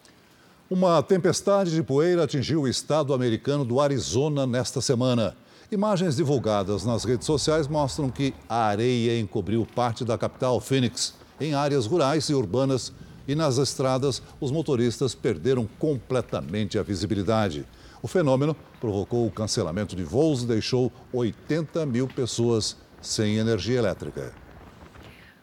Uma 0.74 1.04
tempestade 1.04 1.70
de 1.70 1.84
poeira 1.84 2.24
atingiu 2.24 2.62
o 2.62 2.68
estado 2.68 3.14
americano 3.14 3.64
do 3.64 3.80
Arizona 3.80 4.48
nesta 4.48 4.82
semana. 4.82 5.38
Imagens 5.72 6.16
divulgadas 6.16 6.84
nas 6.84 7.04
redes 7.04 7.28
sociais 7.28 7.68
mostram 7.68 8.10
que 8.10 8.34
a 8.50 8.66
areia 8.66 9.20
encobriu 9.20 9.68
parte 9.76 10.04
da 10.04 10.18
capital, 10.18 10.60
Phoenix, 10.60 11.14
em 11.40 11.54
áreas 11.54 11.86
rurais 11.86 12.28
e 12.28 12.34
urbanas, 12.34 12.92
e 13.28 13.36
nas 13.36 13.60
estradas 13.60 14.20
os 14.42 14.50
motoristas 14.50 15.14
perderam 15.14 15.70
completamente 15.78 16.80
a 16.80 16.82
visibilidade. 16.82 17.68
O 18.02 18.08
fenômeno 18.08 18.56
provocou 18.82 19.28
o 19.28 19.32
cancelamento 19.32 19.96
de 19.96 20.04
voos 20.04 20.42
e 20.42 20.48
deixou 20.48 20.92
80 21.14 21.86
mil 21.86 22.08
pessoas 22.08 22.76
sem 23.00 23.36
energia 23.36 23.78
elétrica. 23.78 24.34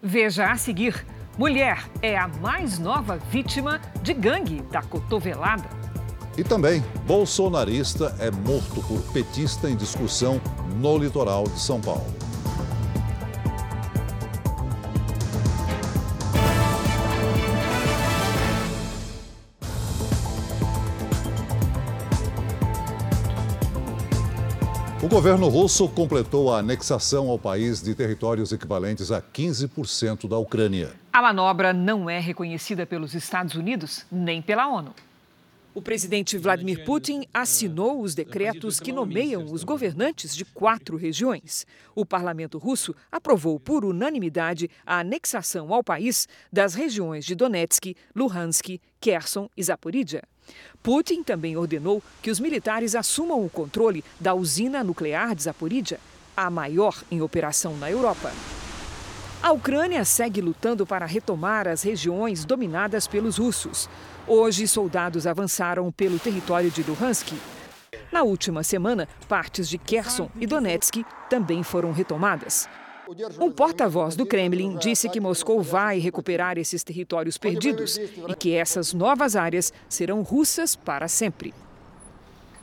Veja 0.02 0.50
a 0.50 0.56
seguir. 0.56 1.06
Mulher 1.40 1.88
é 2.02 2.18
a 2.18 2.28
mais 2.28 2.78
nova 2.78 3.16
vítima 3.16 3.80
de 4.02 4.12
gangue 4.12 4.60
da 4.70 4.82
cotovelada. 4.82 5.70
E 6.36 6.44
também, 6.44 6.84
bolsonarista 7.06 8.14
é 8.18 8.30
morto 8.30 8.82
por 8.86 9.00
petista 9.10 9.70
em 9.70 9.74
discussão 9.74 10.38
no 10.76 10.98
litoral 10.98 11.44
de 11.44 11.58
São 11.58 11.80
Paulo. 11.80 12.19
Governo 25.10 25.48
russo 25.48 25.88
completou 25.88 26.54
a 26.54 26.60
anexação 26.60 27.28
ao 27.30 27.36
país 27.36 27.82
de 27.82 27.96
territórios 27.96 28.52
equivalentes 28.52 29.10
a 29.10 29.20
15% 29.20 30.28
da 30.28 30.38
Ucrânia. 30.38 30.92
A 31.12 31.20
manobra 31.20 31.72
não 31.72 32.08
é 32.08 32.20
reconhecida 32.20 32.86
pelos 32.86 33.12
Estados 33.12 33.56
Unidos 33.56 34.06
nem 34.10 34.40
pela 34.40 34.68
ONU. 34.68 34.94
O 35.74 35.82
presidente 35.82 36.38
Vladimir 36.38 36.84
Putin 36.84 37.24
assinou 37.34 38.00
os 38.00 38.14
decretos 38.14 38.78
que 38.78 38.92
nomeiam 38.92 39.44
os 39.46 39.64
governantes 39.64 40.34
de 40.34 40.44
quatro 40.44 40.96
regiões. 40.96 41.66
O 41.92 42.06
parlamento 42.06 42.56
russo 42.56 42.94
aprovou 43.10 43.58
por 43.58 43.84
unanimidade 43.84 44.70
a 44.86 45.00
anexação 45.00 45.74
ao 45.74 45.82
país 45.82 46.28
das 46.52 46.74
regiões 46.74 47.24
de 47.24 47.34
Donetsk, 47.34 47.96
Luhansk, 48.14 48.80
Kherson 49.00 49.48
e 49.56 49.62
Zaporizhia. 49.62 50.22
Putin 50.82 51.22
também 51.22 51.56
ordenou 51.56 52.02
que 52.22 52.30
os 52.30 52.40
militares 52.40 52.94
assumam 52.94 53.44
o 53.44 53.50
controle 53.50 54.04
da 54.18 54.34
usina 54.34 54.82
nuclear 54.82 55.34
de 55.34 55.42
Zaporizhia, 55.42 56.00
a 56.36 56.48
maior 56.48 57.02
em 57.10 57.20
operação 57.20 57.76
na 57.76 57.90
Europa. 57.90 58.32
A 59.42 59.52
Ucrânia 59.52 60.04
segue 60.04 60.40
lutando 60.40 60.86
para 60.86 61.06
retomar 61.06 61.66
as 61.66 61.82
regiões 61.82 62.44
dominadas 62.44 63.06
pelos 63.06 63.38
russos. 63.38 63.88
Hoje, 64.26 64.68
soldados 64.68 65.26
avançaram 65.26 65.90
pelo 65.90 66.18
território 66.18 66.70
de 66.70 66.82
Luhansk. 66.82 67.32
Na 68.12 68.22
última 68.22 68.62
semana, 68.62 69.08
partes 69.28 69.68
de 69.68 69.78
Kherson 69.78 70.28
e 70.38 70.46
Donetsk 70.46 71.04
também 71.30 71.62
foram 71.62 71.90
retomadas. 71.90 72.68
Um 73.40 73.50
porta-voz 73.50 74.14
do 74.14 74.24
Kremlin 74.24 74.76
disse 74.76 75.08
que 75.08 75.18
Moscou 75.18 75.60
vai 75.60 75.98
recuperar 75.98 76.58
esses 76.58 76.84
territórios 76.84 77.36
perdidos 77.36 77.96
e 77.96 78.34
que 78.38 78.54
essas 78.54 78.92
novas 78.92 79.34
áreas 79.34 79.72
serão 79.88 80.22
russas 80.22 80.76
para 80.76 81.08
sempre. 81.08 81.52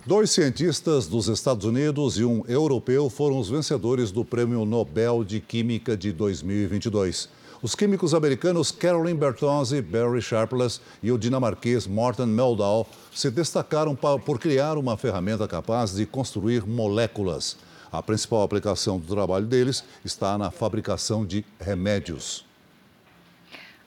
Dois 0.06 0.32
cientistas 0.32 1.06
dos 1.06 1.28
Estados 1.28 1.66
Unidos 1.66 2.18
e 2.18 2.24
um 2.24 2.46
europeu 2.48 3.10
foram 3.10 3.38
os 3.38 3.50
vencedores 3.50 4.10
do 4.10 4.24
Prêmio 4.24 4.64
Nobel 4.64 5.22
de 5.26 5.42
Química 5.42 5.98
de 5.98 6.14
2022. 6.14 7.28
Os 7.62 7.76
químicos 7.76 8.14
americanos 8.14 8.72
Carolyn 8.72 9.16
Bertozzi, 9.16 9.82
Barry 9.82 10.22
Sharpless 10.22 10.80
e 11.04 11.12
o 11.12 11.18
dinamarquês 11.18 11.86
Morten 11.86 12.28
Meldal 12.28 12.88
se 13.14 13.30
destacaram 13.30 13.96
por 13.96 14.40
criar 14.40 14.78
uma 14.78 14.96
ferramenta 14.96 15.46
capaz 15.46 15.96
de 15.96 16.06
construir 16.06 16.66
moléculas. 16.66 17.58
A 17.92 18.04
principal 18.04 18.44
aplicação 18.44 19.00
do 19.00 19.14
trabalho 19.14 19.46
deles 19.46 19.84
está 20.04 20.38
na 20.38 20.52
fabricação 20.52 21.26
de 21.26 21.46
remédios. 21.60 22.46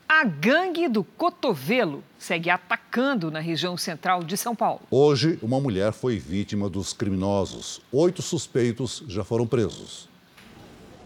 A 0.08 0.24
gangue 0.24 0.88
do 0.88 1.04
cotovelo 1.04 2.02
segue 2.18 2.50
atacando 2.50 3.30
na 3.30 3.38
região 3.38 3.76
central 3.76 4.24
de 4.24 4.36
São 4.36 4.56
Paulo. 4.56 4.80
Hoje, 4.90 5.38
uma 5.40 5.60
mulher 5.60 5.92
foi 5.92 6.18
vítima 6.18 6.68
dos 6.68 6.92
criminosos. 6.92 7.80
Oito 7.92 8.20
suspeitos 8.20 9.04
já 9.06 9.22
foram 9.22 9.46
presos. 9.46 10.08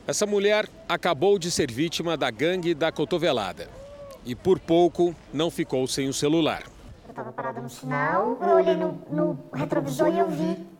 Essa 0.06 0.24
mulher 0.24 0.68
acabou 0.88 1.38
de 1.38 1.50
ser 1.50 1.70
vítima 1.70 2.16
da 2.16 2.30
gangue 2.30 2.74
da 2.74 2.90
cotovelada. 2.90 3.68
E 4.24 4.34
por 4.34 4.58
pouco 4.58 5.14
não 5.32 5.50
ficou 5.50 5.86
sem 5.86 6.08
o 6.08 6.14
celular. 6.14 6.62
Eu 7.04 7.10
estava 7.10 7.30
parada 7.30 7.60
no 7.60 7.68
sinal, 7.68 8.38
eu 8.40 8.56
olhei 8.56 8.74
no, 8.74 8.98
no 9.10 9.38
retrovisor 9.52 10.08
e 10.08 10.18
eu 10.18 10.30
vi 10.30 10.73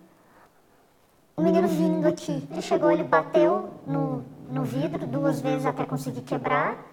o 1.36 1.42
menino 1.42 1.68
vindo 1.68 2.06
aqui. 2.06 2.46
Ele 2.50 2.62
chegou, 2.62 2.90
ele 2.90 3.02
bateu 3.02 3.70
no, 3.86 4.24
no 4.50 4.64
vidro 4.64 5.06
duas 5.06 5.40
vezes 5.40 5.66
até 5.66 5.84
conseguir 5.84 6.22
quebrar 6.22 6.90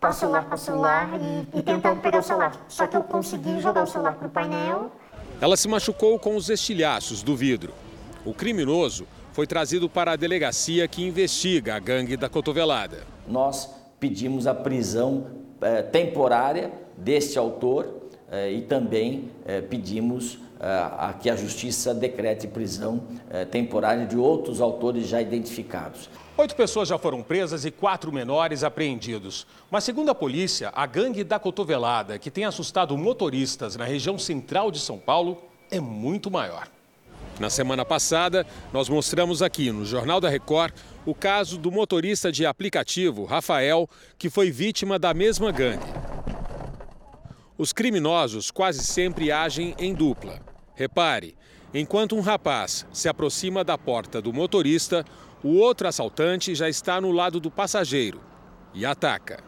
para 0.00 0.12
celular 0.12 0.44
para 0.44 0.56
celular 0.56 1.08
e, 1.20 1.58
e 1.58 1.62
tentando 1.62 2.00
pegar 2.00 2.18
o 2.18 2.22
celular. 2.22 2.52
Só 2.68 2.86
que 2.86 2.96
eu 2.96 3.02
consegui 3.02 3.60
jogar 3.60 3.84
o 3.84 3.86
celular 3.86 4.14
para 4.14 4.26
o 4.26 4.30
painel. 4.30 4.92
Ela 5.40 5.56
se 5.56 5.66
machucou 5.68 6.18
com 6.18 6.36
os 6.36 6.50
estilhaços 6.50 7.22
do 7.22 7.34
vidro. 7.34 7.72
O 8.24 8.34
criminoso 8.34 9.06
foi 9.32 9.46
trazido 9.46 9.88
para 9.88 10.12
a 10.12 10.16
delegacia 10.16 10.86
que 10.86 11.04
investiga 11.04 11.74
a 11.74 11.78
gangue 11.78 12.16
da 12.16 12.28
cotovelada. 12.28 13.04
Nós 13.26 13.68
pedimos 13.98 14.46
a 14.46 14.54
prisão 14.54 15.26
eh, 15.60 15.82
temporária 15.82 16.70
deste 16.96 17.38
autor 17.38 17.86
eh, 18.30 18.52
e 18.52 18.62
também 18.62 19.30
eh, 19.44 19.60
pedimos 19.60 20.38
a 20.98 21.12
que 21.12 21.28
a 21.28 21.36
justiça 21.36 21.92
decrete 21.92 22.46
prisão 22.46 23.02
temporária 23.50 24.06
de 24.06 24.16
outros 24.16 24.60
autores 24.60 25.06
já 25.06 25.20
identificados. 25.20 26.08
Oito 26.36 26.56
pessoas 26.56 26.88
já 26.88 26.98
foram 26.98 27.22
presas 27.22 27.64
e 27.64 27.70
quatro 27.70 28.10
menores 28.10 28.64
apreendidos. 28.64 29.46
Mas, 29.70 29.84
segundo 29.84 30.10
a 30.10 30.14
polícia, 30.14 30.72
a 30.74 30.84
gangue 30.86 31.22
da 31.22 31.38
cotovelada, 31.38 32.18
que 32.18 32.30
tem 32.30 32.44
assustado 32.44 32.96
motoristas 32.96 33.76
na 33.76 33.84
região 33.84 34.18
central 34.18 34.70
de 34.70 34.80
São 34.80 34.98
Paulo, 34.98 35.42
é 35.70 35.78
muito 35.78 36.30
maior. 36.30 36.66
Na 37.38 37.50
semana 37.50 37.84
passada, 37.84 38.46
nós 38.72 38.88
mostramos 38.88 39.42
aqui 39.42 39.70
no 39.70 39.84
Jornal 39.84 40.20
da 40.20 40.28
Record 40.28 40.72
o 41.04 41.14
caso 41.14 41.58
do 41.58 41.70
motorista 41.70 42.32
de 42.32 42.46
aplicativo, 42.46 43.24
Rafael, 43.24 43.88
que 44.16 44.30
foi 44.30 44.50
vítima 44.50 44.98
da 44.98 45.12
mesma 45.12 45.52
gangue. 45.52 45.92
Os 47.56 47.72
criminosos 47.72 48.50
quase 48.50 48.82
sempre 48.84 49.30
agem 49.30 49.74
em 49.78 49.94
dupla. 49.94 50.53
Repare, 50.74 51.36
enquanto 51.72 52.16
um 52.16 52.20
rapaz 52.20 52.86
se 52.92 53.08
aproxima 53.08 53.62
da 53.62 53.78
porta 53.78 54.20
do 54.20 54.32
motorista, 54.32 55.04
o 55.42 55.56
outro 55.56 55.86
assaltante 55.86 56.54
já 56.54 56.68
está 56.68 57.00
no 57.00 57.12
lado 57.12 57.38
do 57.38 57.50
passageiro 57.50 58.20
e 58.72 58.84
ataca. 58.84 59.42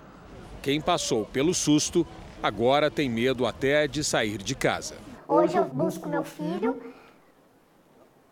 Quem 0.63 0.81
passou 0.81 1.25
pelo 1.27 1.53
susto 1.53 2.07
agora 2.43 2.91
tem 2.91 3.09
medo 3.09 3.47
até 3.47 3.89
de 3.89 4.05
sair 4.05 4.39
de 4.39 4.55
casa. 4.55 4.97
Hoje 5.27 5.57
eu 5.57 5.65
busco 5.65 6.09
meu 6.09 6.23
filho, 6.23 6.81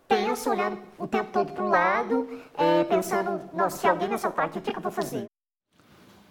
penso 0.06 0.50
olhando 0.50 0.78
o 0.96 1.08
tempo 1.08 1.32
todo 1.32 1.52
para 1.52 1.64
o 1.64 1.68
lado, 1.68 2.40
é, 2.56 2.84
pensando, 2.84 3.40
se 3.70 3.86
alguém 3.88 4.08
me 4.08 4.14
assaltar 4.14 4.46
o 4.46 4.50
que, 4.50 4.60
que 4.60 4.76
eu 4.76 4.82
vou 4.82 4.92
fazer? 4.92 5.26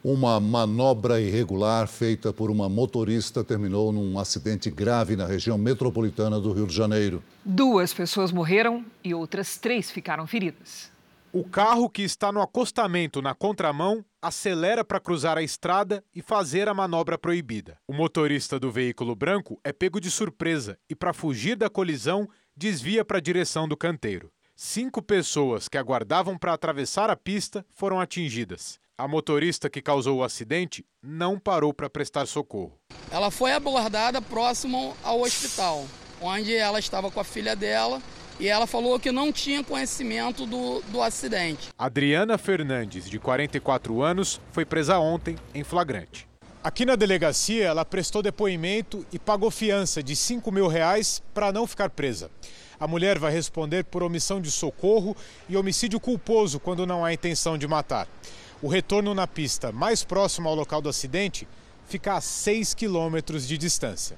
Uma 0.04 0.38
manobra 0.38 1.22
irregular 1.22 1.88
feita 1.88 2.34
por 2.34 2.52
uma 2.52 2.68
motorista 2.68 3.42
terminou 3.42 3.89
num 3.94 4.20
acidente 4.20 4.70
grave 4.70 5.16
na 5.16 5.26
região 5.26 5.58
metropolitana 5.58 6.42
do 6.42 6.52
Rio 6.52 6.68
de 6.68 6.76
Janeiro. 6.76 7.24
Duas 7.46 7.94
pessoas 7.94 8.30
morreram 8.30 8.86
e 9.02 9.13
outras 9.13 9.56
três 9.56 9.89
ficaram 9.89 10.28
feridas. 10.28 10.92
O 11.32 11.46
carro 11.46 11.89
que 11.89 12.02
está 12.02 12.34
no 12.34 12.42
acostamento 12.42 13.22
na 13.22 13.34
contramão 13.34 14.04
acelera 14.22 14.84
para 14.84 15.00
cruzar 15.00 15.38
a 15.38 15.42
estrada 15.42 16.04
e 16.13 16.22
fazer 16.22 16.68
a 16.68 16.74
manobra 16.74 17.18
proibida. 17.18 17.78
O 17.88 17.94
motorista 17.94 18.60
do 18.60 18.70
veículo 18.70 19.16
branco 19.16 19.58
é 19.63 19.72
pego 19.72 20.02
de 20.02 20.12
surpresa 20.12 20.78
e, 20.89 20.94
para 20.94 21.13
fugir 21.13 21.56
da 21.56 21.70
colisão, 21.70 22.28
desvia 22.58 23.06
para 23.06 23.20
a 23.20 23.22
direção 23.22 23.70
do 23.70 23.78
canteiro. 23.78 24.30
Cinco 24.54 25.02
pessoas 25.02 25.70
que 25.70 25.78
aguardavam 25.78 26.38
para 26.38 26.54
atravessar 26.54 27.10
a 27.10 27.16
pista 27.16 27.66
foram 27.74 28.02
atingidas. 28.02 28.83
A 28.96 29.08
motorista 29.08 29.72
que 29.72 29.82
causou 29.82 30.20
o 30.20 30.24
acidente 30.24 30.86
não 31.02 31.40
parou 31.40 31.74
para 31.74 31.90
prestar 31.90 32.28
socorro. 32.28 32.78
Ela 33.10 33.32
foi 33.32 33.52
abordada 33.52 34.22
próximo 34.22 34.96
ao 35.04 35.22
hospital, 35.22 35.88
onde 36.22 36.56
ela 36.56 36.78
estava 36.78 37.10
com 37.10 37.20
a 37.20 37.24
filha 37.24 37.56
dela 37.56 38.00
e 38.40 38.48
ela 38.48 38.68
falou 38.68 39.00
que 39.00 39.12
não 39.12 39.32
tinha 39.32 39.64
conhecimento 39.64 40.46
do, 40.46 40.82
do 40.92 41.02
acidente. 41.02 41.70
Adriana 41.76 42.38
Fernandes, 42.38 43.10
de 43.10 43.18
44 43.18 44.04
anos, 44.04 44.40
foi 44.52 44.64
presa 44.64 45.00
ontem 45.00 45.38
em 45.56 45.64
flagrante. 45.64 46.28
Aqui 46.64 46.86
na 46.86 46.96
delegacia, 46.96 47.66
ela 47.66 47.84
prestou 47.84 48.22
depoimento 48.22 49.04
e 49.12 49.18
pagou 49.18 49.50
fiança 49.50 50.04
de 50.04 50.16
5 50.16 50.52
mil 50.52 50.68
reais 50.68 51.20
para 51.34 51.52
não 51.52 51.66
ficar 51.66 51.90
presa. 51.90 52.30
A 52.80 52.88
mulher 52.88 53.18
vai 53.18 53.32
responder 53.32 53.86
por 53.86 54.04
omissão 54.04 54.40
de 54.40 54.52
socorro 54.52 55.16
e 55.50 55.58
homicídio 55.58 56.00
culposo 56.00 56.60
quando 56.60 56.86
não 56.86 57.04
há 57.04 57.12
intenção 57.12 57.58
de 57.58 57.68
matar. 57.68 58.08
O 58.63 58.69
retorno 58.69 59.13
na 59.13 59.28
pista 59.28 59.73
mais 59.73 60.06
próximo 60.06 60.47
ao 60.47 60.56
local 60.56 60.82
do 60.82 60.88
acidente 60.88 61.45
fica 61.86 62.13
a 62.13 62.21
6 62.21 62.73
quilômetros 62.73 63.45
de 63.45 63.58
distância. 63.58 64.17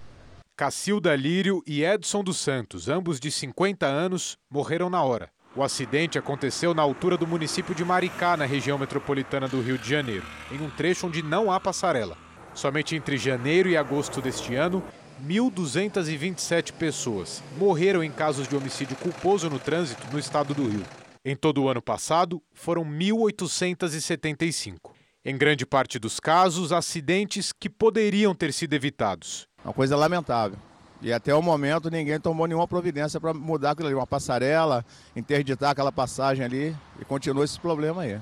Cacilda 0.55 1.15
Lírio 1.15 1.63
e 1.65 1.83
Edson 1.83 2.23
dos 2.23 2.37
Santos, 2.37 2.87
ambos 2.87 3.19
de 3.19 3.31
50 3.31 3.87
anos, 3.87 4.37
morreram 4.47 4.87
na 4.87 5.01
hora. 5.01 5.31
O 5.55 5.63
acidente 5.63 6.19
aconteceu 6.19 6.75
na 6.75 6.83
altura 6.83 7.17
do 7.17 7.25
município 7.25 7.73
de 7.73 7.83
Maricá, 7.83 8.37
na 8.37 8.45
região 8.45 8.77
metropolitana 8.77 9.47
do 9.47 9.59
Rio 9.61 9.79
de 9.79 9.89
Janeiro, 9.89 10.27
em 10.51 10.61
um 10.61 10.69
trecho 10.69 11.07
onde 11.07 11.23
não 11.23 11.51
há 11.51 11.59
passarela. 11.59 12.15
Somente 12.53 12.95
entre 12.95 13.17
janeiro 13.17 13.67
e 13.67 13.75
agosto 13.75 14.21
deste 14.21 14.53
ano, 14.53 14.83
1.227 15.25 16.71
pessoas 16.73 17.41
morreram 17.57 18.03
em 18.03 18.11
casos 18.11 18.47
de 18.47 18.55
homicídio 18.55 18.95
culposo 18.97 19.49
no 19.49 19.57
trânsito 19.57 20.05
no 20.11 20.19
estado 20.19 20.53
do 20.53 20.69
Rio. 20.69 20.85
Em 21.27 21.35
todo 21.35 21.63
o 21.63 21.67
ano 21.67 21.81
passado, 21.81 22.39
foram 22.53 22.85
1.875. 22.85 24.91
Em 25.25 25.35
grande 25.35 25.65
parte 25.65 25.97
dos 25.97 26.19
casos, 26.19 26.71
acidentes 26.71 27.51
que 27.51 27.67
poderiam 27.67 28.35
ter 28.35 28.53
sido 28.53 28.73
evitados. 28.73 29.47
Uma 29.63 29.73
coisa 29.73 29.97
lamentável. 29.97 30.59
E 31.01 31.11
até 31.11 31.33
o 31.33 31.41
momento 31.41 31.89
ninguém 31.89 32.19
tomou 32.19 32.45
nenhuma 32.45 32.67
providência 32.67 33.19
para 33.19 33.33
mudar 33.33 33.71
aquilo 33.71 33.87
ali, 33.87 33.95
uma 33.95 34.05
passarela, 34.05 34.85
interditar 35.15 35.71
aquela 35.71 35.91
passagem 35.91 36.45
ali 36.45 36.77
e 37.01 37.05
continua 37.05 37.43
esse 37.43 37.59
problema 37.59 38.03
aí. 38.03 38.21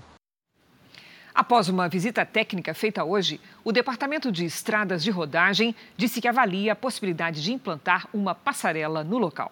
Após 1.36 1.68
uma 1.68 1.89
visita 1.89 2.26
técnica 2.26 2.74
feita 2.74 3.04
hoje, 3.04 3.38
o 3.66 3.74
Departamento 3.74 4.32
de 4.32 4.46
Estradas 4.46 5.04
de 5.04 5.12
Rodagem 5.12 5.76
disse 5.98 6.22
que 6.22 6.28
avalia 6.30 6.72
a 6.72 6.76
possibilidade 6.76 7.44
de 7.44 7.52
implantar 7.52 8.08
uma 8.13 8.34
passarela 8.34 9.04
no 9.04 9.18
local. 9.18 9.52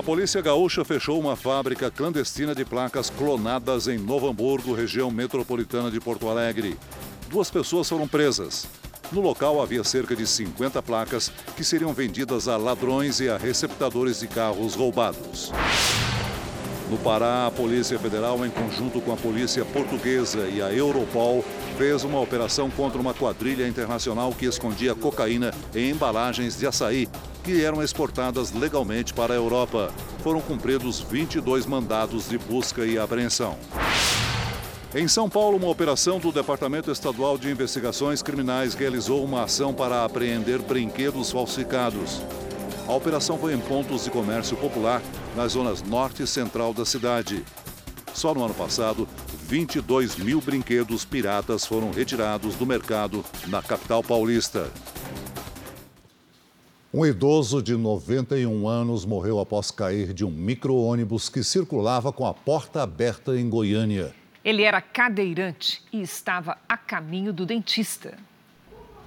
A 0.00 0.02
polícia 0.02 0.40
gaúcha 0.40 0.82
fechou 0.82 1.20
uma 1.20 1.36
fábrica 1.36 1.90
clandestina 1.90 2.54
de 2.54 2.64
placas 2.64 3.10
clonadas 3.10 3.86
em 3.86 3.98
Novo 3.98 4.30
Hamburgo, 4.30 4.72
região 4.72 5.10
metropolitana 5.10 5.90
de 5.90 6.00
Porto 6.00 6.26
Alegre 6.26 6.78
duas 7.28 7.50
pessoas 7.50 7.86
foram 7.86 8.08
presas. 8.08 8.66
No 9.12 9.20
local 9.20 9.60
havia 9.60 9.84
cerca 9.84 10.16
de 10.16 10.26
50 10.26 10.80
placas 10.80 11.30
que 11.54 11.62
seriam 11.62 11.92
vendidas 11.92 12.48
a 12.48 12.56
ladrões 12.56 13.20
e 13.20 13.28
a 13.28 13.36
receptadores 13.36 14.20
de 14.20 14.26
carros 14.26 14.74
roubados. 14.74 15.52
No 16.88 16.96
Pará, 16.96 17.46
a 17.46 17.50
Polícia 17.50 17.98
Federal, 17.98 18.44
em 18.46 18.50
conjunto 18.50 19.02
com 19.02 19.12
a 19.12 19.16
Polícia 19.18 19.66
Portuguesa 19.66 20.48
e 20.48 20.62
a 20.62 20.72
Europol, 20.72 21.44
fez 21.76 22.04
uma 22.04 22.18
operação 22.18 22.70
contra 22.70 22.98
uma 22.98 23.12
quadrilha 23.12 23.68
internacional 23.68 24.32
que 24.32 24.46
escondia 24.46 24.94
cocaína 24.94 25.52
em 25.74 25.90
embalagens 25.90 26.58
de 26.58 26.66
açaí, 26.66 27.06
que 27.40 27.64
eram 27.64 27.82
exportadas 27.82 28.52
legalmente 28.52 29.12
para 29.12 29.34
a 29.34 29.36
Europa. 29.36 29.92
Foram 30.22 30.40
cumpridos 30.40 31.00
22 31.00 31.66
mandados 31.66 32.28
de 32.28 32.38
busca 32.38 32.84
e 32.84 32.98
apreensão. 32.98 33.56
Em 34.94 35.06
São 35.06 35.30
Paulo, 35.30 35.56
uma 35.56 35.68
operação 35.68 36.18
do 36.18 36.32
Departamento 36.32 36.90
Estadual 36.90 37.38
de 37.38 37.48
Investigações 37.48 38.22
Criminais 38.22 38.74
realizou 38.74 39.24
uma 39.24 39.44
ação 39.44 39.72
para 39.72 40.04
apreender 40.04 40.60
brinquedos 40.60 41.30
falsificados. 41.30 42.20
A 42.88 42.92
operação 42.92 43.38
foi 43.38 43.54
em 43.54 43.60
pontos 43.60 44.02
de 44.02 44.10
comércio 44.10 44.56
popular 44.56 45.00
nas 45.36 45.52
zonas 45.52 45.80
norte 45.80 46.24
e 46.24 46.26
central 46.26 46.74
da 46.74 46.84
cidade. 46.84 47.44
Só 48.12 48.34
no 48.34 48.44
ano 48.44 48.54
passado, 48.54 49.08
22 49.46 50.16
mil 50.16 50.40
brinquedos 50.40 51.04
piratas 51.04 51.64
foram 51.64 51.92
retirados 51.92 52.56
do 52.56 52.66
mercado 52.66 53.24
na 53.46 53.62
capital 53.62 54.02
paulista. 54.02 54.70
Um 56.92 57.06
idoso 57.06 57.62
de 57.62 57.76
91 57.76 58.66
anos 58.66 59.04
morreu 59.04 59.38
após 59.38 59.70
cair 59.70 60.12
de 60.12 60.24
um 60.24 60.30
micro-ônibus 60.30 61.28
que 61.28 61.44
circulava 61.44 62.12
com 62.12 62.26
a 62.26 62.34
porta 62.34 62.82
aberta 62.82 63.38
em 63.38 63.48
Goiânia. 63.48 64.12
Ele 64.44 64.64
era 64.64 64.80
cadeirante 64.80 65.84
e 65.92 66.02
estava 66.02 66.58
a 66.68 66.76
caminho 66.76 67.32
do 67.32 67.46
dentista. 67.46 68.18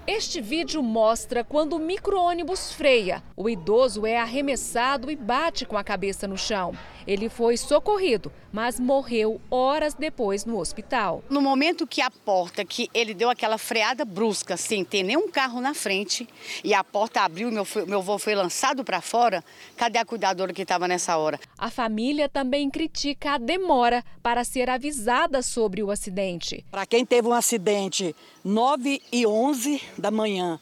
Este 0.05 0.41
vídeo 0.41 0.83
mostra 0.83 1.45
quando 1.45 1.77
o 1.77 1.79
micro-ônibus 1.79 2.73
freia. 2.73 3.23
O 3.37 3.49
idoso 3.49 4.05
é 4.05 4.17
arremessado 4.17 5.09
e 5.09 5.15
bate 5.15 5.65
com 5.65 5.77
a 5.77 5.83
cabeça 5.83 6.27
no 6.27 6.37
chão. 6.37 6.73
Ele 7.07 7.29
foi 7.29 7.55
socorrido, 7.55 8.31
mas 8.51 8.79
morreu 8.79 9.39
horas 9.49 9.93
depois 9.93 10.45
no 10.45 10.59
hospital. 10.59 11.23
No 11.29 11.41
momento 11.41 11.87
que 11.87 12.01
a 12.01 12.09
porta, 12.09 12.63
que 12.63 12.89
ele 12.93 13.13
deu 13.13 13.29
aquela 13.29 13.57
freada 13.57 14.05
brusca, 14.05 14.57
sem 14.57 14.83
ter 14.83 15.03
nenhum 15.03 15.29
carro 15.29 15.59
na 15.59 15.73
frente, 15.73 16.27
e 16.63 16.73
a 16.73 16.83
porta 16.83 17.21
abriu 17.21 17.49
e 17.49 17.51
meu, 17.51 17.67
meu 17.87 18.01
voo 18.01 18.19
foi 18.19 18.35
lançado 18.35 18.83
para 18.83 19.01
fora, 19.01 19.43
cadê 19.75 19.99
a 19.99 20.05
cuidadora 20.05 20.53
que 20.53 20.61
estava 20.61 20.87
nessa 20.87 21.17
hora? 21.17 21.39
A 21.57 21.69
família 21.69 22.29
também 22.29 22.69
critica 22.69 23.31
a 23.31 23.37
demora 23.37 24.03
para 24.21 24.43
ser 24.43 24.69
avisada 24.69 25.41
sobre 25.41 25.83
o 25.83 25.91
acidente. 25.91 26.65
Para 26.71 26.85
quem 26.85 27.05
teve 27.05 27.27
um 27.27 27.33
acidente 27.33 28.15
9 28.43 29.01
e 29.11 29.25
11 29.25 29.81
da 29.97 30.11
manhã, 30.11 30.59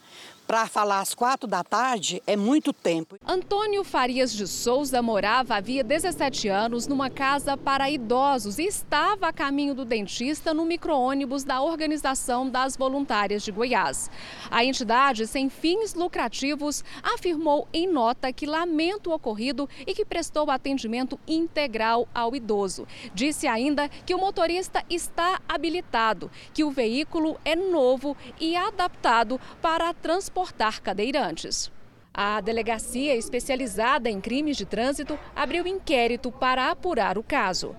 para 0.52 0.66
falar 0.66 1.00
às 1.00 1.14
quatro 1.14 1.48
da 1.48 1.64
tarde 1.64 2.22
é 2.26 2.36
muito 2.36 2.74
tempo. 2.74 3.16
Antônio 3.26 3.82
Farias 3.82 4.34
de 4.34 4.46
Souza 4.46 5.00
morava 5.00 5.54
havia 5.56 5.82
17 5.82 6.46
anos 6.46 6.86
numa 6.86 7.08
casa 7.08 7.56
para 7.56 7.90
idosos 7.90 8.58
e 8.58 8.64
estava 8.64 9.28
a 9.28 9.32
caminho 9.32 9.74
do 9.74 9.82
dentista 9.82 10.52
no 10.52 10.66
micro-ônibus 10.66 11.42
da 11.42 11.62
Organização 11.62 12.50
das 12.50 12.76
Voluntárias 12.76 13.42
de 13.42 13.50
Goiás. 13.50 14.10
A 14.50 14.62
entidade, 14.62 15.26
sem 15.26 15.48
fins 15.48 15.94
lucrativos, 15.94 16.84
afirmou 17.02 17.66
em 17.72 17.88
nota 17.90 18.30
que 18.30 18.44
lamenta 18.44 19.08
o 19.08 19.14
ocorrido 19.14 19.66
e 19.86 19.94
que 19.94 20.04
prestou 20.04 20.50
atendimento 20.50 21.18
integral 21.26 22.06
ao 22.14 22.36
idoso. 22.36 22.86
Disse 23.14 23.46
ainda 23.46 23.88
que 23.88 24.14
o 24.14 24.18
motorista 24.18 24.84
está 24.90 25.40
habilitado, 25.48 26.30
que 26.52 26.62
o 26.62 26.70
veículo 26.70 27.40
é 27.42 27.56
novo 27.56 28.14
e 28.38 28.54
adaptado 28.54 29.40
para 29.62 29.94
transportar 29.94 30.41
transportar 30.42 30.80
cadeirantes. 30.80 31.70
A 32.12 32.40
delegacia 32.40 33.14
especializada 33.16 34.10
em 34.10 34.20
crimes 34.20 34.56
de 34.56 34.66
trânsito 34.66 35.18
abriu 35.34 35.66
inquérito 35.66 36.32
para 36.32 36.70
apurar 36.70 37.16
o 37.16 37.22
caso. 37.22 37.76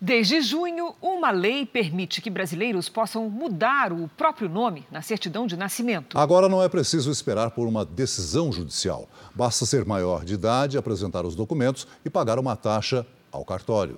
Desde 0.00 0.40
junho, 0.40 0.94
uma 1.02 1.30
lei 1.30 1.66
permite 1.66 2.22
que 2.22 2.30
brasileiros 2.30 2.88
possam 2.88 3.28
mudar 3.28 3.92
o 3.92 4.08
próprio 4.16 4.48
nome 4.48 4.86
na 4.90 5.02
certidão 5.02 5.46
de 5.46 5.56
nascimento. 5.56 6.16
Agora 6.16 6.48
não 6.48 6.62
é 6.62 6.68
preciso 6.68 7.10
esperar 7.10 7.50
por 7.50 7.66
uma 7.66 7.84
decisão 7.84 8.52
judicial. 8.52 9.08
Basta 9.34 9.66
ser 9.66 9.84
maior 9.84 10.24
de 10.24 10.34
idade, 10.34 10.78
apresentar 10.78 11.26
os 11.26 11.34
documentos 11.34 11.86
e 12.04 12.10
pagar 12.10 12.38
uma 12.38 12.56
taxa 12.56 13.04
ao 13.30 13.44
cartório. 13.44 13.96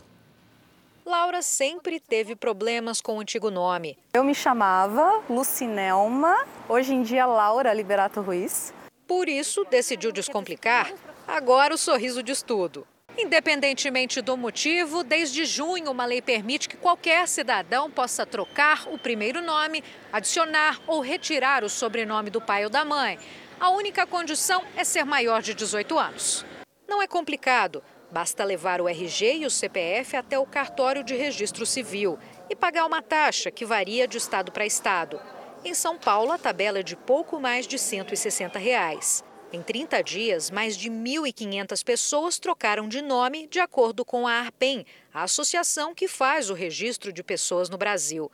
Laura 1.10 1.42
sempre 1.42 1.98
teve 1.98 2.36
problemas 2.36 3.00
com 3.00 3.16
o 3.16 3.20
antigo 3.20 3.50
nome. 3.50 3.98
Eu 4.14 4.22
me 4.22 4.32
chamava 4.32 5.24
Lucinelma, 5.28 6.46
hoje 6.68 6.94
em 6.94 7.02
dia 7.02 7.26
Laura 7.26 7.74
Liberato 7.74 8.20
Ruiz. 8.20 8.72
Por 9.08 9.28
isso, 9.28 9.66
decidiu 9.68 10.12
descomplicar. 10.12 10.92
Agora 11.26 11.74
o 11.74 11.78
sorriso 11.78 12.22
diz 12.22 12.42
tudo. 12.42 12.86
Independentemente 13.18 14.22
do 14.22 14.36
motivo, 14.36 15.02
desde 15.02 15.44
junho 15.44 15.90
uma 15.90 16.04
lei 16.04 16.22
permite 16.22 16.68
que 16.68 16.76
qualquer 16.76 17.26
cidadão 17.26 17.90
possa 17.90 18.24
trocar 18.24 18.86
o 18.86 18.96
primeiro 18.96 19.42
nome, 19.42 19.82
adicionar 20.12 20.80
ou 20.86 21.00
retirar 21.00 21.64
o 21.64 21.68
sobrenome 21.68 22.30
do 22.30 22.40
pai 22.40 22.62
ou 22.62 22.70
da 22.70 22.84
mãe. 22.84 23.18
A 23.58 23.70
única 23.70 24.06
condição 24.06 24.62
é 24.76 24.84
ser 24.84 25.04
maior 25.04 25.42
de 25.42 25.54
18 25.54 25.98
anos. 25.98 26.46
Não 26.86 27.02
é 27.02 27.08
complicado. 27.08 27.82
Basta 28.10 28.42
levar 28.42 28.80
o 28.80 28.88
RG 28.88 29.38
e 29.38 29.46
o 29.46 29.50
CPF 29.50 30.16
até 30.16 30.38
o 30.38 30.44
cartório 30.44 31.04
de 31.04 31.14
registro 31.14 31.64
civil 31.64 32.18
e 32.48 32.56
pagar 32.56 32.84
uma 32.84 33.00
taxa 33.00 33.50
que 33.50 33.64
varia 33.64 34.08
de 34.08 34.18
estado 34.18 34.50
para 34.50 34.66
estado. 34.66 35.20
Em 35.64 35.74
São 35.74 35.96
Paulo, 35.96 36.32
a 36.32 36.38
tabela 36.38 36.80
é 36.80 36.82
de 36.82 36.96
pouco 36.96 37.38
mais 37.38 37.68
de 37.68 37.78
160 37.78 38.58
reais. 38.58 39.22
Em 39.52 39.62
30 39.62 40.02
dias, 40.02 40.50
mais 40.50 40.76
de 40.76 40.90
1.500 40.90 41.84
pessoas 41.84 42.38
trocaram 42.38 42.88
de 42.88 43.02
nome, 43.02 43.46
de 43.46 43.60
acordo 43.60 44.04
com 44.04 44.26
a 44.26 44.32
ARPEM, 44.32 44.84
a 45.12 45.24
associação 45.24 45.94
que 45.94 46.08
faz 46.08 46.50
o 46.50 46.54
registro 46.54 47.12
de 47.12 47.22
pessoas 47.22 47.68
no 47.68 47.76
Brasil. 47.76 48.30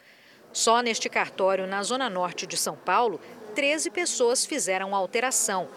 Só 0.53 0.81
neste 0.81 1.09
cartório, 1.09 1.67
na 1.67 1.83
zona 1.83 2.09
norte 2.09 2.47
de 2.47 2.57
São 2.57 2.77
Paulo, 2.77 3.21
13 3.55 3.91
pessoas 3.91 4.47
fizeram 4.47 4.95
alteração. 4.95 5.69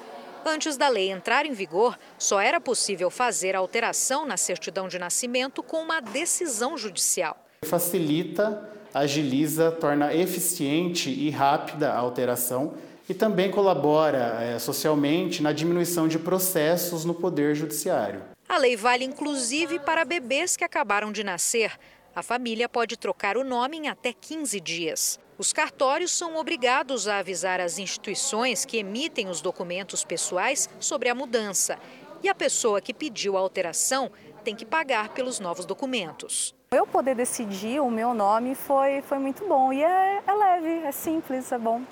Antes 0.46 0.78
da 0.78 0.88
lei 0.88 1.12
entrar 1.12 1.46
em 1.46 1.54
vigor, 1.54 1.98
só 2.18 2.40
era 2.40 2.60
possível 2.60 3.10
fazer 3.10 3.56
a 3.56 3.60
alteração 3.60 4.26
na 4.26 4.38
certidão 4.38 4.88
de 4.88 4.98
nascimento 4.98 5.62
com 5.62 5.78
uma 5.78 6.00
decisão 6.00 6.78
judicial. 6.78 7.38
Facilita, 7.66 8.70
agiliza, 8.94 9.72
torna 9.72 10.14
eficiente 10.14 11.10
e 11.10 11.30
rápida 11.30 11.92
a 11.92 11.98
alteração 11.98 12.74
e 13.08 13.14
também 13.14 13.52
colabora 13.52 14.38
é, 14.42 14.60
socialmente 14.60 15.42
na 15.42 15.52
diminuição 15.52 16.08
de 16.08 16.18
processos 16.18 17.04
no 17.04 17.14
Poder 17.14 17.56
Judiciário. 17.56 18.22
A 18.48 18.58
lei 18.58 18.76
vale 18.76 19.04
inclusive 19.04 19.80
para 19.80 20.06
bebês 20.06 20.56
que 20.56 20.64
acabaram 20.64 21.12
de 21.12 21.24
nascer. 21.24 21.72
A 22.16 22.24
família 22.24 22.68
pode 22.68 22.98
trocar 22.98 23.38
o 23.38 23.44
nome 23.44 23.78
em 23.78 23.88
até 23.88 24.14
15 24.14 24.60
dias. 24.60 25.20
Os 25.40 25.54
cartórios 25.54 26.12
são 26.12 26.36
obrigados 26.36 27.08
a 27.08 27.20
avisar 27.20 27.62
as 27.62 27.80
instituições 27.80 28.66
que 28.66 28.76
emitem 28.76 29.30
os 29.30 29.40
documentos 29.40 30.04
pessoais 30.04 30.68
sobre 30.82 31.08
a 31.08 31.16
mudança. 31.16 31.78
E 32.22 32.28
a 32.28 32.36
pessoa 32.36 32.82
que 32.82 32.94
pediu 32.94 33.38
a 33.38 33.40
alteração 33.40 34.12
tem 34.44 34.54
que 34.54 34.66
pagar 34.66 35.14
pelos 35.14 35.40
novos 35.40 35.66
documentos. 35.66 36.54
Eu 36.72 36.86
poder 36.86 37.16
decidir 37.16 37.80
o 37.80 37.90
meu 37.90 38.14
nome 38.14 38.54
foi, 38.54 39.02
foi 39.02 39.18
muito 39.18 39.48
bom. 39.48 39.72
E 39.72 39.82
é, 39.82 40.22
é 40.28 40.34
leve, 40.34 40.86
é 40.86 40.92
simples, 40.92 41.50
é 41.54 41.58
bom. 41.58 41.84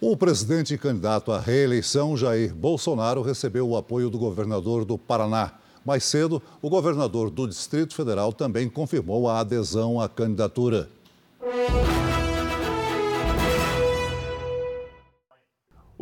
O 0.00 0.16
presidente 0.16 0.74
e 0.74 0.78
candidato 0.78 1.30
à 1.30 1.38
reeleição, 1.38 2.16
Jair 2.16 2.52
Bolsonaro, 2.52 3.22
recebeu 3.22 3.68
o 3.68 3.76
apoio 3.76 4.10
do 4.10 4.18
governador 4.18 4.84
do 4.84 4.98
Paraná. 4.98 5.52
Mais 5.84 6.02
cedo, 6.02 6.42
o 6.60 6.68
governador 6.68 7.30
do 7.30 7.46
Distrito 7.46 7.94
Federal 7.94 8.32
também 8.32 8.68
confirmou 8.68 9.28
a 9.28 9.38
adesão 9.38 10.00
à 10.00 10.08
candidatura. 10.08 10.90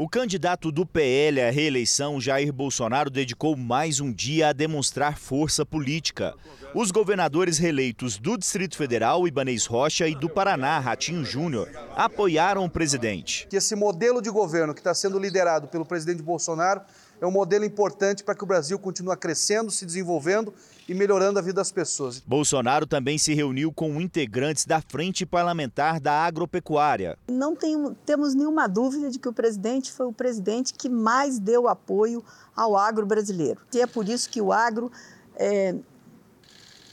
O 0.02 0.08
candidato 0.08 0.72
do 0.72 0.86
PL 0.86 1.42
à 1.42 1.50
reeleição, 1.50 2.18
Jair 2.18 2.50
Bolsonaro, 2.54 3.10
dedicou 3.10 3.54
mais 3.54 4.00
um 4.00 4.10
dia 4.10 4.48
a 4.48 4.52
demonstrar 4.54 5.18
força 5.18 5.66
política. 5.66 6.34
Os 6.74 6.90
governadores 6.90 7.58
reeleitos 7.58 8.16
do 8.16 8.38
Distrito 8.38 8.78
Federal, 8.78 9.28
Ibanez 9.28 9.66
Rocha, 9.66 10.08
e 10.08 10.14
do 10.14 10.30
Paraná, 10.30 10.78
Ratinho 10.78 11.22
Júnior, 11.22 11.68
apoiaram 11.94 12.64
o 12.64 12.70
presidente. 12.70 13.46
Que 13.50 13.56
esse 13.56 13.76
modelo 13.76 14.22
de 14.22 14.30
governo 14.30 14.72
que 14.72 14.80
está 14.80 14.94
sendo 14.94 15.18
liderado 15.18 15.68
pelo 15.68 15.84
presidente 15.84 16.22
Bolsonaro 16.22 16.80
é 17.20 17.26
um 17.26 17.30
modelo 17.30 17.66
importante 17.66 18.24
para 18.24 18.34
que 18.34 18.42
o 18.42 18.46
Brasil 18.46 18.78
continue 18.78 19.14
crescendo, 19.18 19.70
se 19.70 19.84
desenvolvendo 19.84 20.54
e 20.90 20.94
melhorando 20.94 21.38
a 21.38 21.42
vida 21.42 21.54
das 21.60 21.70
pessoas. 21.70 22.18
Bolsonaro 22.18 22.84
também 22.84 23.16
se 23.16 23.32
reuniu 23.32 23.72
com 23.72 24.00
integrantes 24.00 24.66
da 24.66 24.80
Frente 24.80 25.24
Parlamentar 25.24 26.00
da 26.00 26.12
Agropecuária. 26.12 27.16
Não 27.28 27.54
tem, 27.54 27.96
temos 28.04 28.34
nenhuma 28.34 28.66
dúvida 28.66 29.08
de 29.08 29.16
que 29.16 29.28
o 29.28 29.32
presidente 29.32 29.92
foi 29.92 30.06
o 30.06 30.12
presidente 30.12 30.74
que 30.74 30.88
mais 30.88 31.38
deu 31.38 31.68
apoio 31.68 32.24
ao 32.56 32.76
agro 32.76 33.06
brasileiro. 33.06 33.60
E 33.72 33.80
é 33.80 33.86
por 33.86 34.08
isso 34.08 34.28
que 34.28 34.40
o 34.40 34.52
agro 34.52 34.90
é, 35.36 35.76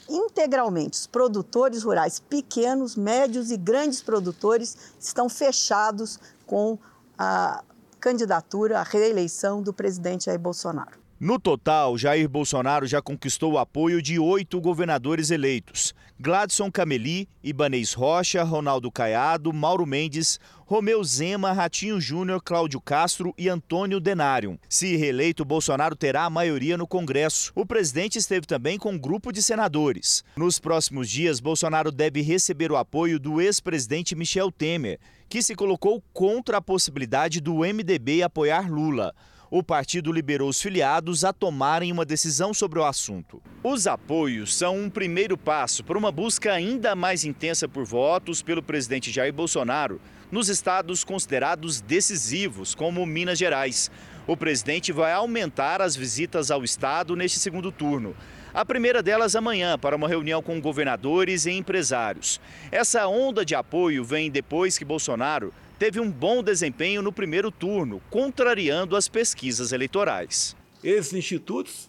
integralmente. 0.08 1.00
Os 1.00 1.08
produtores 1.08 1.82
rurais 1.82 2.20
pequenos, 2.20 2.94
médios 2.94 3.50
e 3.50 3.56
grandes 3.56 4.00
produtores 4.00 4.76
estão 5.00 5.28
fechados 5.28 6.20
com 6.46 6.78
a 7.18 7.64
candidatura 7.98 8.78
à 8.78 8.84
reeleição 8.84 9.60
do 9.60 9.72
presidente 9.72 10.26
Jair 10.26 10.38
Bolsonaro. 10.38 11.07
No 11.20 11.36
total, 11.36 11.98
Jair 11.98 12.28
Bolsonaro 12.28 12.86
já 12.86 13.02
conquistou 13.02 13.54
o 13.54 13.58
apoio 13.58 14.00
de 14.00 14.20
oito 14.20 14.60
governadores 14.60 15.32
eleitos: 15.32 15.92
Gladson 16.16 16.70
Cameli, 16.70 17.28
Ibanês 17.42 17.92
Rocha, 17.92 18.44
Ronaldo 18.44 18.88
Caiado, 18.88 19.52
Mauro 19.52 19.84
Mendes, 19.84 20.38
Romeu 20.64 21.02
Zema, 21.02 21.50
Ratinho 21.50 22.00
Júnior, 22.00 22.40
Cláudio 22.40 22.80
Castro 22.80 23.34
e 23.36 23.48
Antônio 23.48 23.98
Denário. 23.98 24.60
Se 24.68 24.94
reeleito, 24.94 25.44
Bolsonaro 25.44 25.96
terá 25.96 26.22
a 26.22 26.30
maioria 26.30 26.78
no 26.78 26.86
Congresso. 26.86 27.50
O 27.52 27.66
presidente 27.66 28.16
esteve 28.16 28.46
também 28.46 28.78
com 28.78 28.92
um 28.92 28.98
grupo 28.98 29.32
de 29.32 29.42
senadores. 29.42 30.22
Nos 30.36 30.60
próximos 30.60 31.10
dias, 31.10 31.40
Bolsonaro 31.40 31.90
deve 31.90 32.22
receber 32.22 32.70
o 32.70 32.76
apoio 32.76 33.18
do 33.18 33.40
ex-presidente 33.40 34.14
Michel 34.14 34.52
Temer, 34.52 35.00
que 35.28 35.42
se 35.42 35.56
colocou 35.56 36.00
contra 36.12 36.58
a 36.58 36.62
possibilidade 36.62 37.40
do 37.40 37.64
MDB 37.64 38.22
apoiar 38.22 38.70
Lula 38.70 39.12
o 39.50 39.62
partido 39.62 40.12
liberou 40.12 40.48
os 40.48 40.60
filiados 40.60 41.24
a 41.24 41.32
tomarem 41.32 41.90
uma 41.90 42.04
decisão 42.04 42.52
sobre 42.52 42.78
o 42.78 42.84
assunto. 42.84 43.42
Os 43.62 43.86
apoios 43.86 44.54
são 44.54 44.76
um 44.76 44.90
primeiro 44.90 45.38
passo 45.38 45.82
para 45.82 45.96
uma 45.96 46.12
busca 46.12 46.52
ainda 46.52 46.94
mais 46.94 47.24
intensa 47.24 47.66
por 47.66 47.84
votos 47.84 48.42
pelo 48.42 48.62
presidente 48.62 49.10
Jair 49.10 49.32
Bolsonaro 49.32 50.00
nos 50.30 50.48
estados 50.48 51.04
considerados 51.04 51.80
decisivos, 51.80 52.74
como 52.74 53.06
Minas 53.06 53.38
Gerais. 53.38 53.90
O 54.26 54.36
presidente 54.36 54.92
vai 54.92 55.12
aumentar 55.12 55.80
as 55.80 55.96
visitas 55.96 56.50
ao 56.50 56.62
estado 56.62 57.16
neste 57.16 57.38
segundo 57.38 57.72
turno. 57.72 58.14
A 58.52 58.64
primeira 58.64 59.02
delas 59.02 59.34
amanhã, 59.34 59.78
para 59.78 59.96
uma 59.96 60.08
reunião 60.08 60.42
com 60.42 60.60
governadores 60.60 61.46
e 61.46 61.52
empresários. 61.52 62.40
Essa 62.70 63.06
onda 63.06 63.44
de 63.44 63.54
apoio 63.54 64.04
vem 64.04 64.30
depois 64.30 64.76
que 64.76 64.84
Bolsonaro 64.84 65.52
teve 65.78 66.00
um 66.00 66.10
bom 66.10 66.42
desempenho 66.42 67.00
no 67.00 67.12
primeiro 67.12 67.50
turno, 67.50 68.02
contrariando 68.10 68.96
as 68.96 69.08
pesquisas 69.08 69.72
eleitorais. 69.72 70.56
Esses 70.82 71.12
institutos 71.12 71.88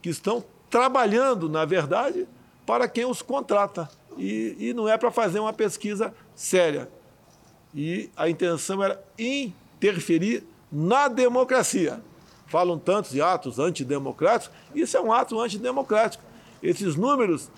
que 0.00 0.10
estão 0.10 0.44
trabalhando, 0.68 1.48
na 1.48 1.64
verdade, 1.64 2.26
para 2.66 2.86
quem 2.88 3.04
os 3.04 3.22
contrata. 3.22 3.88
E, 4.18 4.56
e 4.58 4.74
não 4.74 4.88
é 4.88 4.98
para 4.98 5.10
fazer 5.10 5.40
uma 5.40 5.52
pesquisa 5.52 6.14
séria. 6.34 6.88
E 7.74 8.10
a 8.16 8.28
intenção 8.28 8.82
era 8.82 9.02
interferir 9.18 10.44
na 10.70 11.08
democracia. 11.08 12.02
Falam 12.46 12.78
tantos 12.78 13.12
de 13.12 13.22
atos 13.22 13.58
antidemocráticos, 13.58 14.54
isso 14.74 14.96
é 14.96 15.00
um 15.00 15.10
ato 15.10 15.40
antidemocrático. 15.40 16.22
Esses 16.62 16.96
números 16.96 17.50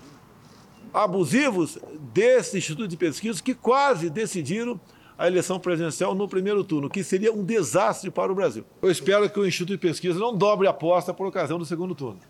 abusivos 0.92 1.78
desse 2.12 2.58
Instituto 2.58 2.86
de 2.86 2.96
Pesquisa 2.96 3.42
que 3.42 3.54
quase 3.54 4.08
decidiram 4.08 4.80
a 5.18 5.26
eleição 5.26 5.58
presidencial 5.60 6.14
no 6.14 6.28
primeiro 6.28 6.64
turno, 6.64 6.90
que 6.90 7.04
seria 7.04 7.32
um 7.32 7.44
desastre 7.44 8.10
para 8.10 8.32
o 8.32 8.34
Brasil. 8.34 8.64
Eu 8.82 8.90
espero 8.90 9.28
que 9.30 9.38
o 9.38 9.46
Instituto 9.46 9.72
de 9.72 9.78
Pesquisa 9.78 10.18
não 10.18 10.36
dobre 10.36 10.66
a 10.66 10.70
aposta 10.70 11.14
por 11.14 11.26
ocasião 11.26 11.58
do 11.58 11.64
segundo 11.64 11.94
turno. 11.94 12.20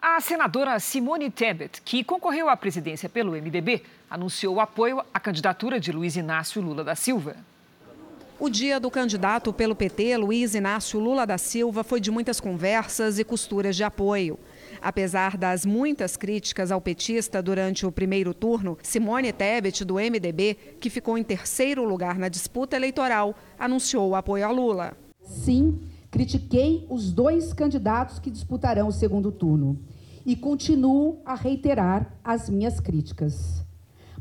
A 0.00 0.18
senadora 0.20 0.80
Simone 0.80 1.30
Tebet, 1.30 1.82
que 1.82 2.02
concorreu 2.02 2.48
à 2.48 2.56
presidência 2.56 3.06
pelo 3.06 3.32
MDB, 3.32 3.82
anunciou 4.08 4.54
o 4.54 4.60
apoio 4.60 5.02
à 5.12 5.20
candidatura 5.20 5.78
de 5.78 5.92
Luiz 5.92 6.16
Inácio 6.16 6.62
Lula 6.62 6.82
da 6.82 6.94
Silva. 6.94 7.36
O 8.38 8.48
dia 8.48 8.80
do 8.80 8.90
candidato 8.90 9.52
pelo 9.52 9.74
PT, 9.74 10.16
Luiz 10.16 10.54
Inácio 10.54 10.98
Lula 10.98 11.26
da 11.26 11.36
Silva, 11.36 11.84
foi 11.84 12.00
de 12.00 12.10
muitas 12.10 12.40
conversas 12.40 13.18
e 13.18 13.24
costuras 13.24 13.76
de 13.76 13.84
apoio. 13.84 14.38
Apesar 14.82 15.36
das 15.36 15.66
muitas 15.66 16.16
críticas 16.16 16.72
ao 16.72 16.80
petista 16.80 17.42
durante 17.42 17.84
o 17.84 17.92
primeiro 17.92 18.32
turno, 18.32 18.78
Simone 18.82 19.30
Tebet, 19.30 19.84
do 19.84 19.94
MDB, 19.94 20.54
que 20.80 20.88
ficou 20.88 21.18
em 21.18 21.22
terceiro 21.22 21.84
lugar 21.84 22.18
na 22.18 22.28
disputa 22.28 22.76
eleitoral, 22.76 23.34
anunciou 23.58 24.08
o 24.08 24.14
apoio 24.14 24.46
a 24.46 24.50
Lula. 24.50 24.96
Sim, 25.22 25.80
critiquei 26.10 26.86
os 26.88 27.12
dois 27.12 27.52
candidatos 27.52 28.18
que 28.18 28.30
disputarão 28.30 28.88
o 28.88 28.92
segundo 28.92 29.30
turno 29.30 29.78
e 30.24 30.34
continuo 30.34 31.20
a 31.26 31.34
reiterar 31.34 32.14
as 32.24 32.48
minhas 32.48 32.80
críticas. 32.80 33.62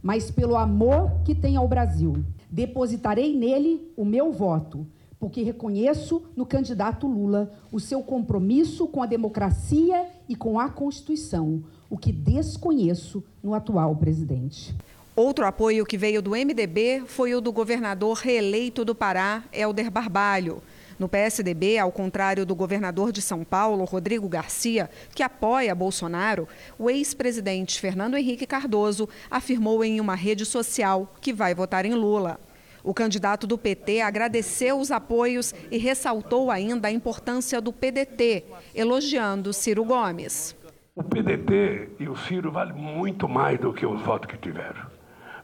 Mas 0.02 0.30
pelo 0.30 0.58
amor 0.58 1.22
que 1.24 1.34
tem 1.34 1.56
ao 1.56 1.68
Brasil, 1.68 2.24
depositarei 2.50 3.34
nele 3.36 3.92
o 3.96 4.04
meu 4.04 4.32
voto 4.32 4.86
porque 5.20 5.44
reconheço 5.44 6.24
no 6.36 6.46
candidato 6.46 7.06
Lula 7.06 7.52
o 7.72 7.80
seu 7.80 8.02
compromisso 8.02 8.88
com 8.88 9.04
a 9.04 9.06
democracia 9.06 10.08
e 10.30 10.36
com 10.36 10.60
a 10.60 10.70
Constituição, 10.70 11.64
o 11.90 11.98
que 11.98 12.14
desconheço 12.14 13.24
no 13.44 13.56
atual 13.56 13.96
presidente. 13.96 14.76
Outro 15.16 15.46
apoio 15.46 15.86
que 15.86 15.98
veio 15.98 16.22
do 16.22 16.32
MDB 16.32 17.04
foi 17.08 17.34
o 17.34 17.42
do 17.42 17.52
governador 17.52 18.16
reeleito 18.18 18.86
do 18.86 18.94
Pará, 18.94 19.44
Helder 19.52 19.90
Barbalho. 19.90 20.62
No 21.00 21.10
PSDB, 21.10 21.78
ao 21.78 21.92
contrário 21.92 22.46
do 22.46 22.54
governador 22.54 23.12
de 23.12 23.22
São 23.22 23.44
Paulo, 23.44 23.86
Rodrigo 23.86 24.30
Garcia, 24.30 24.90
que 25.16 25.24
apoia 25.24 25.74
Bolsonaro, 25.74 26.48
o 26.78 26.90
ex-presidente 26.90 27.80
Fernando 27.80 28.18
Henrique 28.18 28.46
Cardoso 28.46 29.10
afirmou 29.32 29.84
em 29.84 30.00
uma 30.00 30.16
rede 30.16 30.46
social 30.46 31.14
que 31.20 31.34
vai 31.34 31.56
votar 31.56 31.86
em 31.86 31.94
Lula. 31.94 32.40
O 32.84 32.94
candidato 32.94 33.46
do 33.46 33.58
PT 33.58 34.02
agradeceu 34.02 34.80
os 34.80 34.92
apoios 34.92 35.54
e 35.70 35.78
ressaltou 35.78 36.50
ainda 36.50 36.88
a 36.88 36.92
importância 36.92 37.60
do 37.60 37.74
PDT, 37.74 38.46
elogiando 38.74 39.52
Ciro 39.52 39.84
Gomes. 39.84 40.56
O 40.96 41.04
PDT 41.04 41.90
e 42.00 42.08
o 42.08 42.16
Ciro 42.16 42.52
valem 42.52 42.74
muito 42.74 43.28
mais 43.28 43.60
do 43.60 43.74
que 43.74 43.86
os 43.86 44.02
votos 44.02 44.30
que 44.30 44.38
tiveram. 44.38 44.88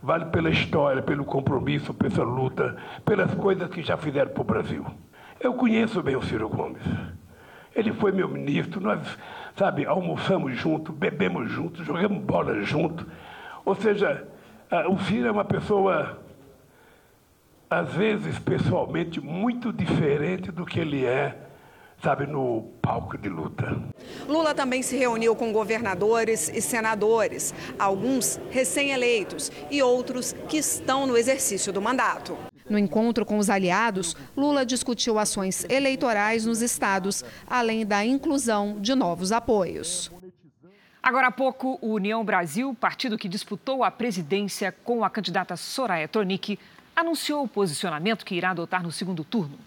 Vale 0.02 0.26
pela 0.26 0.50
história, 0.50 1.02
pelo 1.02 1.26
compromisso, 1.26 1.94
pela 1.94 2.24
luta, 2.24 2.78
pelas 3.04 3.34
coisas 3.36 3.70
que 3.70 3.82
já 3.82 3.98
fizeram 3.98 4.32
para 4.32 4.42
o 4.42 4.46
Brasil. 4.46 4.86
Eu 5.40 5.54
conheço 5.54 6.02
bem 6.02 6.16
o 6.16 6.22
Ciro 6.22 6.48
Gomes. 6.48 6.84
Ele 7.76 7.92
foi 7.92 8.12
meu 8.12 8.30
ministro, 8.30 8.80
nós, 8.80 9.02
sabe, 9.58 9.86
almoçamos 9.86 10.56
juntos, 10.56 10.96
bebemos 10.96 11.52
juntos, 11.52 11.86
jogamos 11.86 12.24
bola 12.24 12.62
juntos. 12.62 13.06
Ou 13.66 13.76
seja, 13.76 14.26
o 14.90 14.98
Ciro 15.00 15.28
é 15.28 15.32
uma 15.32 15.44
pessoa 15.44 16.24
às 17.70 17.94
vezes, 17.94 18.38
pessoalmente, 18.40 19.20
muito 19.20 19.72
diferente 19.74 20.52
do 20.52 20.66
que 20.66 20.80
ele 20.80 21.06
é 21.06 21.46
sabe, 22.04 22.28
no 22.28 22.62
palco 22.82 23.18
de 23.18 23.30
luta. 23.30 23.82
Lula 24.28 24.54
também 24.54 24.84
se 24.84 24.96
reuniu 24.96 25.36
com 25.36 25.52
governadores 25.52 26.50
e 26.50 26.62
senadores, 26.62 27.54
alguns 27.80 28.40
recém-eleitos 28.52 29.52
e 29.72 29.82
outros 29.82 30.34
que 30.48 30.58
estão 30.58 31.08
no 31.08 31.18
exercício 31.18 31.74
do 31.74 31.82
mandato. 31.82 32.38
No 32.70 32.78
encontro 32.78 33.26
com 33.26 33.38
os 33.38 33.50
aliados, 33.50 34.16
Lula 34.36 34.66
discutiu 34.66 35.20
ações 35.20 35.66
eleitorais 35.70 36.46
nos 36.46 36.62
estados, 36.62 37.24
além 37.48 37.86
da 37.86 38.06
inclusão 38.06 38.78
de 38.80 38.96
novos 38.96 39.32
apoios. 39.32 40.12
Agora 41.02 41.28
há 41.28 41.32
pouco, 41.32 41.78
o 41.84 41.94
União 41.94 42.26
Brasil, 42.26 42.76
partido 42.80 43.18
que 43.18 43.30
disputou 43.30 43.84
a 43.84 43.92
presidência 43.92 44.72
com 44.72 45.04
a 45.04 45.10
candidata 45.10 45.56
Soraya 45.56 46.08
Tronic, 46.08 46.58
anunciou 46.96 47.44
o 47.44 47.48
posicionamento 47.48 48.26
que 48.26 48.36
irá 48.36 48.52
adotar 48.52 48.82
no 48.82 48.92
segundo 48.92 49.24
turno. 49.24 49.58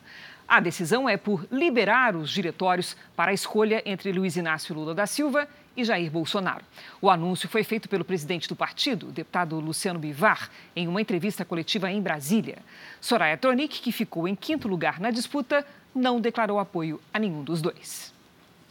A 0.48 0.60
decisão 0.60 1.06
é 1.06 1.18
por 1.18 1.46
liberar 1.52 2.16
os 2.16 2.30
diretórios 2.30 2.96
para 3.14 3.32
a 3.32 3.34
escolha 3.34 3.82
entre 3.84 4.10
Luiz 4.12 4.34
Inácio 4.34 4.74
Lula 4.74 4.94
da 4.94 5.06
Silva 5.06 5.46
e 5.76 5.84
Jair 5.84 6.10
Bolsonaro. 6.10 6.64
O 7.02 7.10
anúncio 7.10 7.48
foi 7.50 7.62
feito 7.62 7.86
pelo 7.86 8.04
presidente 8.04 8.48
do 8.48 8.56
partido, 8.56 9.12
deputado 9.12 9.60
Luciano 9.60 9.98
Bivar, 9.98 10.50
em 10.74 10.88
uma 10.88 11.02
entrevista 11.02 11.44
coletiva 11.44 11.90
em 11.90 12.00
Brasília. 12.00 12.58
Soraya 12.98 13.36
Tronic, 13.36 13.82
que 13.82 13.92
ficou 13.92 14.26
em 14.26 14.34
quinto 14.34 14.66
lugar 14.66 14.98
na 14.98 15.10
disputa, 15.10 15.66
não 15.94 16.18
declarou 16.18 16.58
apoio 16.58 16.98
a 17.12 17.18
nenhum 17.18 17.44
dos 17.44 17.60
dois. 17.60 18.12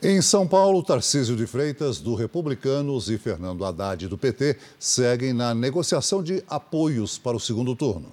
Em 0.01 0.21
São 0.21 0.47
Paulo, 0.47 0.83
Tarcísio 0.83 1.35
de 1.35 1.47
Freitas, 1.47 1.99
do 1.99 2.13
Republicanos, 2.13 3.09
e 3.09 3.17
Fernando 3.17 3.65
Haddad, 3.65 4.07
do 4.07 4.17
PT, 4.17 4.57
seguem 4.79 5.31
na 5.33 5.55
negociação 5.55 6.21
de 6.21 6.43
apoios 6.47 7.17
para 7.17 7.37
o 7.37 7.39
segundo 7.39 7.75
turno. 7.75 8.11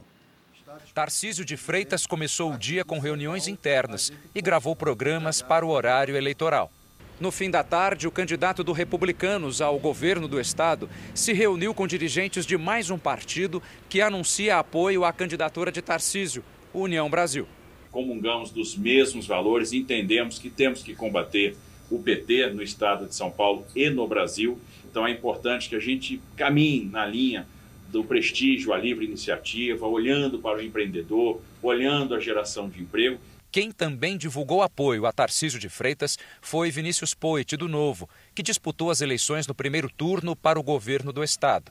Tarcísio 0.95 1.45
de 1.45 1.57
Freitas 1.57 2.07
começou 2.07 2.53
o 2.53 2.57
dia 2.57 2.85
com 2.85 3.01
reuniões 3.01 3.49
internas 3.49 4.13
e 4.33 4.41
gravou 4.41 4.77
programas 4.77 5.43
para 5.43 5.67
o 5.67 5.71
horário 5.71 6.17
eleitoral. 6.17 6.71
No 7.19 7.33
fim 7.33 7.51
da 7.51 7.65
tarde, 7.65 8.07
o 8.07 8.13
candidato 8.13 8.63
do 8.63 8.71
Republicanos 8.71 9.61
ao 9.61 9.77
governo 9.77 10.29
do 10.29 10.41
estado 10.41 10.89
se 11.13 11.33
reuniu 11.33 11.75
com 11.75 11.85
dirigentes 11.85 12.47
de 12.47 12.57
mais 12.57 12.91
um 12.91 12.99
partido 12.99 13.61
que 13.89 14.01
anuncia 14.01 14.57
apoio 14.57 15.05
à 15.05 15.13
candidatura 15.13 15.73
de 15.73 15.83
Tarcísio, 15.83 16.45
União 16.73 17.11
Brasil. 17.11 17.49
Comungamos 17.91 18.53
dos 18.53 18.77
mesmos 18.77 19.27
valores, 19.27 19.73
entendemos 19.73 20.39
que 20.39 20.49
temos 20.49 20.85
que 20.85 20.95
combater 20.95 21.57
o 21.91 21.99
PT 21.99 22.51
no 22.51 22.63
estado 22.63 23.07
de 23.09 23.17
São 23.17 23.33
Paulo 23.33 23.67
e 23.75 23.91
no 23.91 24.07
Brasil. 24.07 24.61
Então 24.89 25.05
é 25.05 25.11
importante 25.11 25.69
que 25.69 25.75
a 25.75 25.81
gente 25.81 26.21
caminhe 26.37 26.85
na 26.85 27.05
linha 27.05 27.49
do 27.95 28.03
prestígio 28.03 28.73
à 28.73 28.77
livre 28.77 29.05
iniciativa, 29.05 29.87
olhando 29.87 30.41
para 30.41 30.59
o 30.59 30.63
empreendedor, 30.63 31.41
olhando 31.63 32.13
a 32.15 32.19
geração 32.19 32.69
de 32.69 32.83
emprego. 32.83 33.21
Quem 33.53 33.71
também 33.71 34.19
divulgou 34.19 34.63
apoio 34.63 35.07
a 35.07 35.13
Tarcísio 35.13 35.61
de 35.61 35.69
Freitas 35.69 36.19
foi 36.43 36.73
Vinícius 36.73 37.15
Poit, 37.15 37.57
do 37.57 37.69
Novo, 37.69 38.09
que 38.35 38.43
disputou 38.43 38.91
as 38.91 39.01
eleições 39.01 39.47
no 39.47 39.55
primeiro 39.55 39.89
turno 39.89 40.35
para 40.35 40.59
o 40.59 40.63
governo 40.63 41.13
do 41.13 41.23
Estado. 41.23 41.71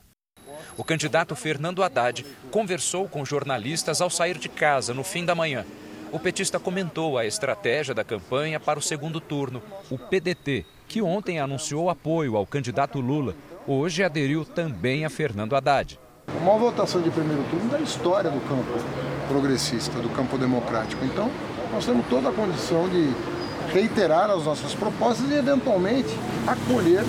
O 0.78 0.82
candidato 0.82 1.36
Fernando 1.36 1.82
Haddad 1.82 2.24
conversou 2.50 3.06
com 3.06 3.22
jornalistas 3.22 4.00
ao 4.00 4.08
sair 4.08 4.38
de 4.38 4.48
casa 4.48 4.94
no 4.94 5.04
fim 5.04 5.26
da 5.26 5.34
manhã. 5.34 5.66
O 6.10 6.18
petista 6.18 6.58
comentou 6.58 7.18
a 7.18 7.26
estratégia 7.26 7.94
da 7.94 8.02
campanha 8.02 8.58
para 8.58 8.78
o 8.78 8.82
segundo 8.82 9.20
turno. 9.20 9.62
O 9.90 9.98
PDT, 9.98 10.64
que 10.88 11.02
ontem 11.02 11.38
anunciou 11.38 11.90
apoio 11.90 12.34
ao 12.34 12.46
candidato 12.46 12.98
Lula, 12.98 13.36
hoje 13.66 14.02
aderiu 14.02 14.42
também 14.42 15.04
a 15.04 15.10
Fernando 15.10 15.54
Haddad. 15.54 15.98
A 16.28 16.40
maior 16.44 16.58
votação 16.58 17.00
de 17.00 17.10
primeiro 17.10 17.42
turno 17.44 17.70
da 17.70 17.80
história 17.80 18.30
do 18.30 18.40
campo 18.48 18.72
progressista, 19.28 19.98
do 20.00 20.08
campo 20.10 20.36
democrático. 20.36 21.04
Então, 21.04 21.30
nós 21.72 21.86
temos 21.86 22.06
toda 22.06 22.28
a 22.28 22.32
condição 22.32 22.88
de 22.88 23.12
reiterar 23.72 24.30
as 24.30 24.44
nossas 24.44 24.74
propostas 24.74 25.30
e, 25.30 25.34
eventualmente, 25.34 26.10
acolher 26.46 27.02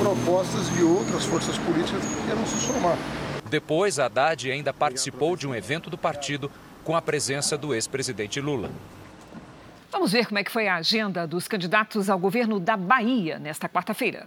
propostas 0.00 0.68
de 0.74 0.82
outras 0.82 1.24
forças 1.24 1.56
políticas 1.58 2.04
que 2.04 2.26
queiram 2.26 2.44
se 2.46 2.60
somar. 2.60 2.96
Depois, 3.48 3.98
Haddad 3.98 4.50
ainda 4.50 4.72
participou 4.72 5.36
de 5.36 5.46
um 5.46 5.54
evento 5.54 5.88
do 5.88 5.96
partido 5.96 6.50
com 6.82 6.96
a 6.96 7.02
presença 7.02 7.56
do 7.56 7.74
ex-presidente 7.74 8.40
Lula. 8.40 8.70
Vamos 9.90 10.10
ver 10.10 10.26
como 10.26 10.38
é 10.38 10.44
que 10.44 10.50
foi 10.50 10.66
a 10.66 10.76
agenda 10.76 11.26
dos 11.26 11.46
candidatos 11.46 12.10
ao 12.10 12.18
governo 12.18 12.58
da 12.58 12.76
Bahia 12.76 13.38
nesta 13.38 13.68
quarta-feira. 13.68 14.26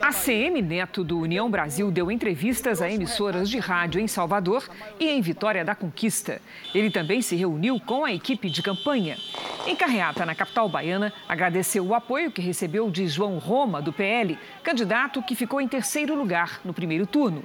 A 0.00 0.12
CM 0.12 0.60
Neto 0.62 1.04
do 1.04 1.18
União 1.18 1.50
Brasil 1.50 1.90
deu 1.90 2.10
entrevistas 2.10 2.82
a 2.82 2.90
emissoras 2.90 3.48
de 3.48 3.58
rádio 3.58 4.00
em 4.00 4.08
Salvador 4.08 4.68
e 4.98 5.08
em 5.08 5.20
Vitória 5.20 5.64
da 5.64 5.74
Conquista. 5.74 6.40
Ele 6.74 6.90
também 6.90 7.22
se 7.22 7.36
reuniu 7.36 7.78
com 7.78 8.04
a 8.04 8.12
equipe 8.12 8.50
de 8.50 8.62
campanha. 8.62 9.16
Em 9.66 9.76
Carreata, 9.76 10.26
na 10.26 10.34
capital 10.34 10.68
baiana, 10.68 11.12
agradeceu 11.28 11.86
o 11.86 11.94
apoio 11.94 12.30
que 12.30 12.40
recebeu 12.40 12.90
de 12.90 13.06
João 13.08 13.38
Roma, 13.38 13.82
do 13.82 13.92
PL, 13.92 14.38
candidato 14.62 15.22
que 15.22 15.34
ficou 15.34 15.60
em 15.60 15.68
terceiro 15.68 16.14
lugar 16.14 16.60
no 16.64 16.72
primeiro 16.74 17.06
turno. 17.06 17.44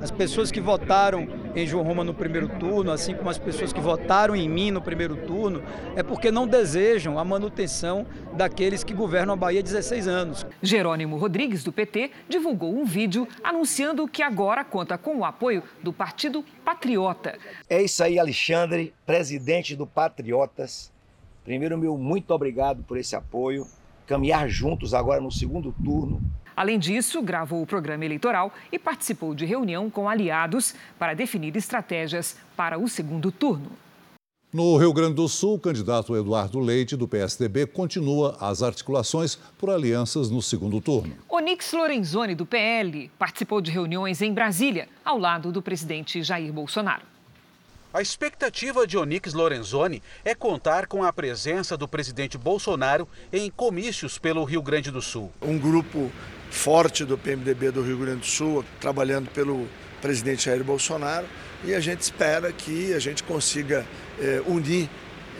As 0.00 0.12
pessoas 0.12 0.52
que 0.52 0.60
votaram 0.60 1.26
em 1.56 1.66
João 1.66 1.84
Roma 1.84 2.04
no 2.04 2.14
primeiro 2.14 2.48
turno, 2.48 2.92
assim 2.92 3.14
como 3.14 3.28
as 3.30 3.38
pessoas 3.38 3.72
que 3.72 3.80
votaram 3.80 4.36
em 4.36 4.48
mim 4.48 4.70
no 4.70 4.80
primeiro 4.80 5.16
turno, 5.16 5.62
é 5.96 6.04
porque 6.04 6.30
não 6.30 6.46
desejam 6.46 7.18
a 7.18 7.24
manutenção 7.24 8.06
daqueles 8.34 8.84
que 8.84 8.94
governam 8.94 9.34
a 9.34 9.36
Bahia 9.36 9.58
há 9.58 9.62
16 9.62 10.06
anos. 10.06 10.46
Jerônimo 10.62 11.16
Rodrigues, 11.16 11.64
do 11.64 11.72
PT, 11.72 12.12
divulgou 12.28 12.72
um 12.72 12.84
vídeo 12.84 13.26
anunciando 13.42 14.06
que 14.06 14.22
agora 14.22 14.64
conta 14.64 14.96
com 14.96 15.18
o 15.18 15.24
apoio 15.24 15.64
do 15.82 15.92
Partido 15.92 16.44
Patriota. 16.64 17.36
É 17.68 17.82
isso 17.82 18.02
aí, 18.04 18.20
Alexandre, 18.20 18.94
presidente 19.04 19.74
do 19.74 19.86
Patriotas. 19.86 20.92
Primeiro, 21.44 21.76
meu 21.76 21.98
muito 21.98 22.32
obrigado 22.32 22.84
por 22.84 22.96
esse 22.96 23.16
apoio. 23.16 23.66
Caminhar 24.06 24.48
juntos 24.48 24.94
agora 24.94 25.20
no 25.20 25.32
segundo 25.32 25.74
turno 25.84 26.22
Além 26.58 26.76
disso, 26.76 27.22
gravou 27.22 27.62
o 27.62 27.66
programa 27.66 28.04
eleitoral 28.04 28.52
e 28.72 28.80
participou 28.80 29.32
de 29.32 29.44
reunião 29.44 29.88
com 29.88 30.08
aliados 30.08 30.74
para 30.98 31.14
definir 31.14 31.56
estratégias 31.56 32.36
para 32.56 32.76
o 32.76 32.88
segundo 32.88 33.30
turno. 33.30 33.70
No 34.52 34.76
Rio 34.76 34.92
Grande 34.92 35.14
do 35.14 35.28
Sul, 35.28 35.54
o 35.54 35.60
candidato 35.60 36.16
Eduardo 36.16 36.58
Leite, 36.58 36.96
do 36.96 37.06
PSDB, 37.06 37.64
continua 37.64 38.36
as 38.40 38.60
articulações 38.60 39.36
por 39.56 39.70
alianças 39.70 40.30
no 40.30 40.42
segundo 40.42 40.80
turno. 40.80 41.14
Onix 41.28 41.72
Lorenzoni, 41.72 42.34
do 42.34 42.44
PL, 42.44 43.08
participou 43.16 43.60
de 43.60 43.70
reuniões 43.70 44.20
em 44.20 44.34
Brasília, 44.34 44.88
ao 45.04 45.16
lado 45.16 45.52
do 45.52 45.62
presidente 45.62 46.24
Jair 46.24 46.52
Bolsonaro. 46.52 47.04
A 47.94 48.02
expectativa 48.02 48.84
de 48.84 48.98
Onix 48.98 49.32
Lorenzoni 49.32 50.02
é 50.24 50.34
contar 50.34 50.88
com 50.88 51.04
a 51.04 51.12
presença 51.12 51.76
do 51.76 51.86
presidente 51.86 52.36
Bolsonaro 52.36 53.08
em 53.32 53.48
comícios 53.48 54.18
pelo 54.18 54.42
Rio 54.44 54.60
Grande 54.60 54.90
do 54.90 55.00
Sul. 55.00 55.32
Um 55.40 55.56
grupo 55.56 56.10
forte 56.50 57.04
do 57.04 57.16
PMDB 57.16 57.70
do 57.70 57.82
Rio 57.82 57.98
Grande 57.98 58.20
do 58.20 58.26
Sul, 58.26 58.64
trabalhando 58.80 59.30
pelo 59.30 59.68
presidente 60.00 60.46
Jair 60.46 60.64
Bolsonaro, 60.64 61.26
e 61.64 61.74
a 61.74 61.80
gente 61.80 62.00
espera 62.00 62.52
que 62.52 62.92
a 62.94 62.98
gente 62.98 63.22
consiga 63.22 63.84
eh, 64.20 64.42
unir 64.46 64.88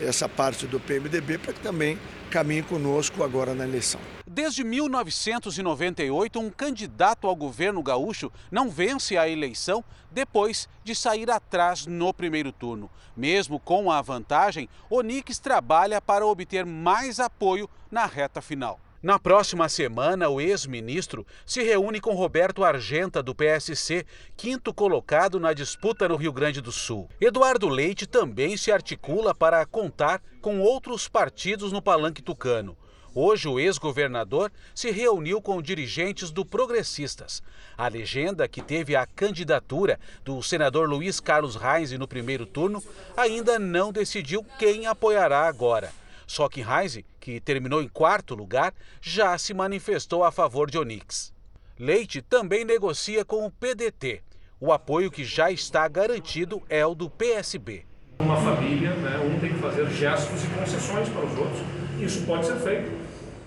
essa 0.01 0.27
parte 0.27 0.65
do 0.65 0.79
PMDB 0.79 1.37
para 1.37 1.53
que 1.53 1.59
também 1.59 1.97
caminhe 2.29 2.61
conosco 2.61 3.23
agora 3.23 3.53
na 3.53 3.65
eleição. 3.65 3.99
Desde 4.25 4.63
1998, 4.63 6.39
um 6.39 6.49
candidato 6.49 7.27
ao 7.27 7.35
governo 7.35 7.81
gaúcho 7.81 8.31
não 8.51 8.69
vence 8.69 9.17
a 9.17 9.27
eleição 9.27 9.83
depois 10.11 10.69
de 10.83 10.93
sair 10.93 11.29
atrás 11.31 11.85
no 11.85 12.13
primeiro 12.13 12.51
turno. 12.51 12.89
Mesmo 13.17 13.59
com 13.59 13.91
a 13.91 14.01
vantagem, 14.01 14.69
Onix 14.89 15.39
trabalha 15.39 15.99
para 15.99 16.25
obter 16.25 16.65
mais 16.65 17.19
apoio 17.19 17.69
na 17.91 18.05
reta 18.05 18.41
final. 18.41 18.79
Na 19.01 19.17
próxima 19.17 19.69
semana, 19.69 20.27
o 20.27 20.41
ex-ministro 20.41 21.25
se 21.45 21.63
reúne 21.63 22.01
com 22.01 22.13
Roberto 22.15 22.65
Argenta, 22.65 23.23
do 23.23 23.33
PSC, 23.33 24.05
quinto 24.35 24.73
colocado 24.73 25.39
na 25.39 25.53
disputa 25.53 26.05
no 26.09 26.17
Rio 26.17 26.33
Grande 26.33 26.59
do 26.59 26.69
Sul. 26.69 27.07
Eduardo 27.21 27.69
Leite 27.69 28.05
também 28.05 28.57
se 28.57 28.73
articula 28.73 29.33
para 29.33 29.65
contar 29.65 30.21
com 30.41 30.59
outros 30.59 31.07
partidos 31.07 31.71
no 31.71 31.81
palanque 31.81 32.21
tucano. 32.21 32.75
Hoje, 33.15 33.47
o 33.47 33.57
ex-governador 33.57 34.51
se 34.75 34.91
reuniu 34.91 35.41
com 35.41 35.61
dirigentes 35.61 36.29
do 36.29 36.45
Progressistas. 36.45 37.41
A 37.77 37.87
legenda, 37.87 38.49
que 38.49 38.61
teve 38.61 38.97
a 38.97 39.05
candidatura 39.05 39.97
do 40.25 40.43
senador 40.43 40.89
Luiz 40.89 41.21
Carlos 41.21 41.55
Reis 41.55 41.93
no 41.93 42.07
primeiro 42.07 42.45
turno, 42.45 42.83
ainda 43.15 43.57
não 43.57 43.93
decidiu 43.93 44.45
quem 44.59 44.87
apoiará 44.87 45.47
agora. 45.47 45.89
Só 46.29 46.47
que 46.47 46.61
Reise, 46.61 47.03
que 47.19 47.39
terminou 47.39 47.81
em 47.81 47.87
quarto 47.87 48.35
lugar, 48.35 48.71
já 49.01 49.35
se 49.35 49.51
manifestou 49.51 50.23
a 50.23 50.31
favor 50.31 50.69
de 50.69 50.77
Onix. 50.77 51.33
Leite 51.79 52.21
também 52.21 52.63
negocia 52.63 53.25
com 53.25 53.47
o 53.47 53.49
PDT. 53.49 54.21
O 54.59 54.71
apoio 54.71 55.09
que 55.09 55.23
já 55.23 55.49
está 55.49 55.87
garantido 55.87 56.61
é 56.69 56.85
o 56.85 56.93
do 56.93 57.09
PSB. 57.09 57.83
Uma 58.19 58.37
família, 58.37 58.93
né, 58.93 59.17
um 59.17 59.39
tem 59.39 59.53
que 59.53 59.59
fazer 59.59 59.89
gestos 59.89 60.43
e 60.43 60.47
concessões 60.49 61.09
para 61.09 61.25
os 61.25 61.35
outros. 61.35 61.61
Isso 61.99 62.23
pode 62.27 62.45
ser 62.45 62.57
feito, 62.57 62.91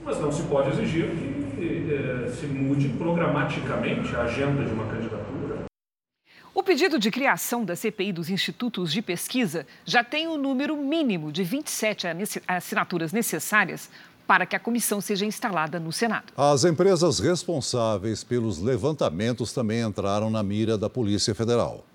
mas 0.03 0.19
não 0.19 0.33
se 0.33 0.43
pode 0.43 0.71
exigir 0.71 1.09
que 1.09 1.95
eh, 1.95 2.29
se 2.31 2.47
mude 2.47 2.89
programaticamente 2.99 4.13
a 4.17 4.23
agenda 4.23 4.65
de 4.65 4.73
uma 4.73 4.87
candidatura. 4.87 5.12
O 6.55 6.63
pedido 6.63 6.99
de 6.99 7.11
criação 7.11 7.65
da 7.65 7.75
CPI 7.75 8.13
dos 8.13 8.29
institutos 8.29 8.93
de 8.93 9.01
pesquisa 9.01 9.67
já 9.87 10.05
tem 10.05 10.27
o 10.27 10.33
um 10.33 10.37
número 10.37 10.77
mínimo 10.77 11.33
de 11.33 11.43
27 11.43 12.07
assinaturas 12.47 13.11
necessárias 13.11 13.89
para 14.27 14.45
que 14.45 14.55
a 14.55 14.61
comissão 14.61 15.01
seja 15.01 15.25
instalada 15.25 15.81
no 15.81 15.91
Senado. 15.91 16.31
As 16.37 16.65
empresas 16.65 17.19
responsáveis 17.21 18.23
pelos 18.23 18.59
levantamentos 18.59 19.51
também 19.51 19.81
entraram 19.81 20.29
na 20.29 20.43
mira 20.43 20.77
da 20.77 20.91
Polícia 20.91 21.35
Federal. 21.35 21.87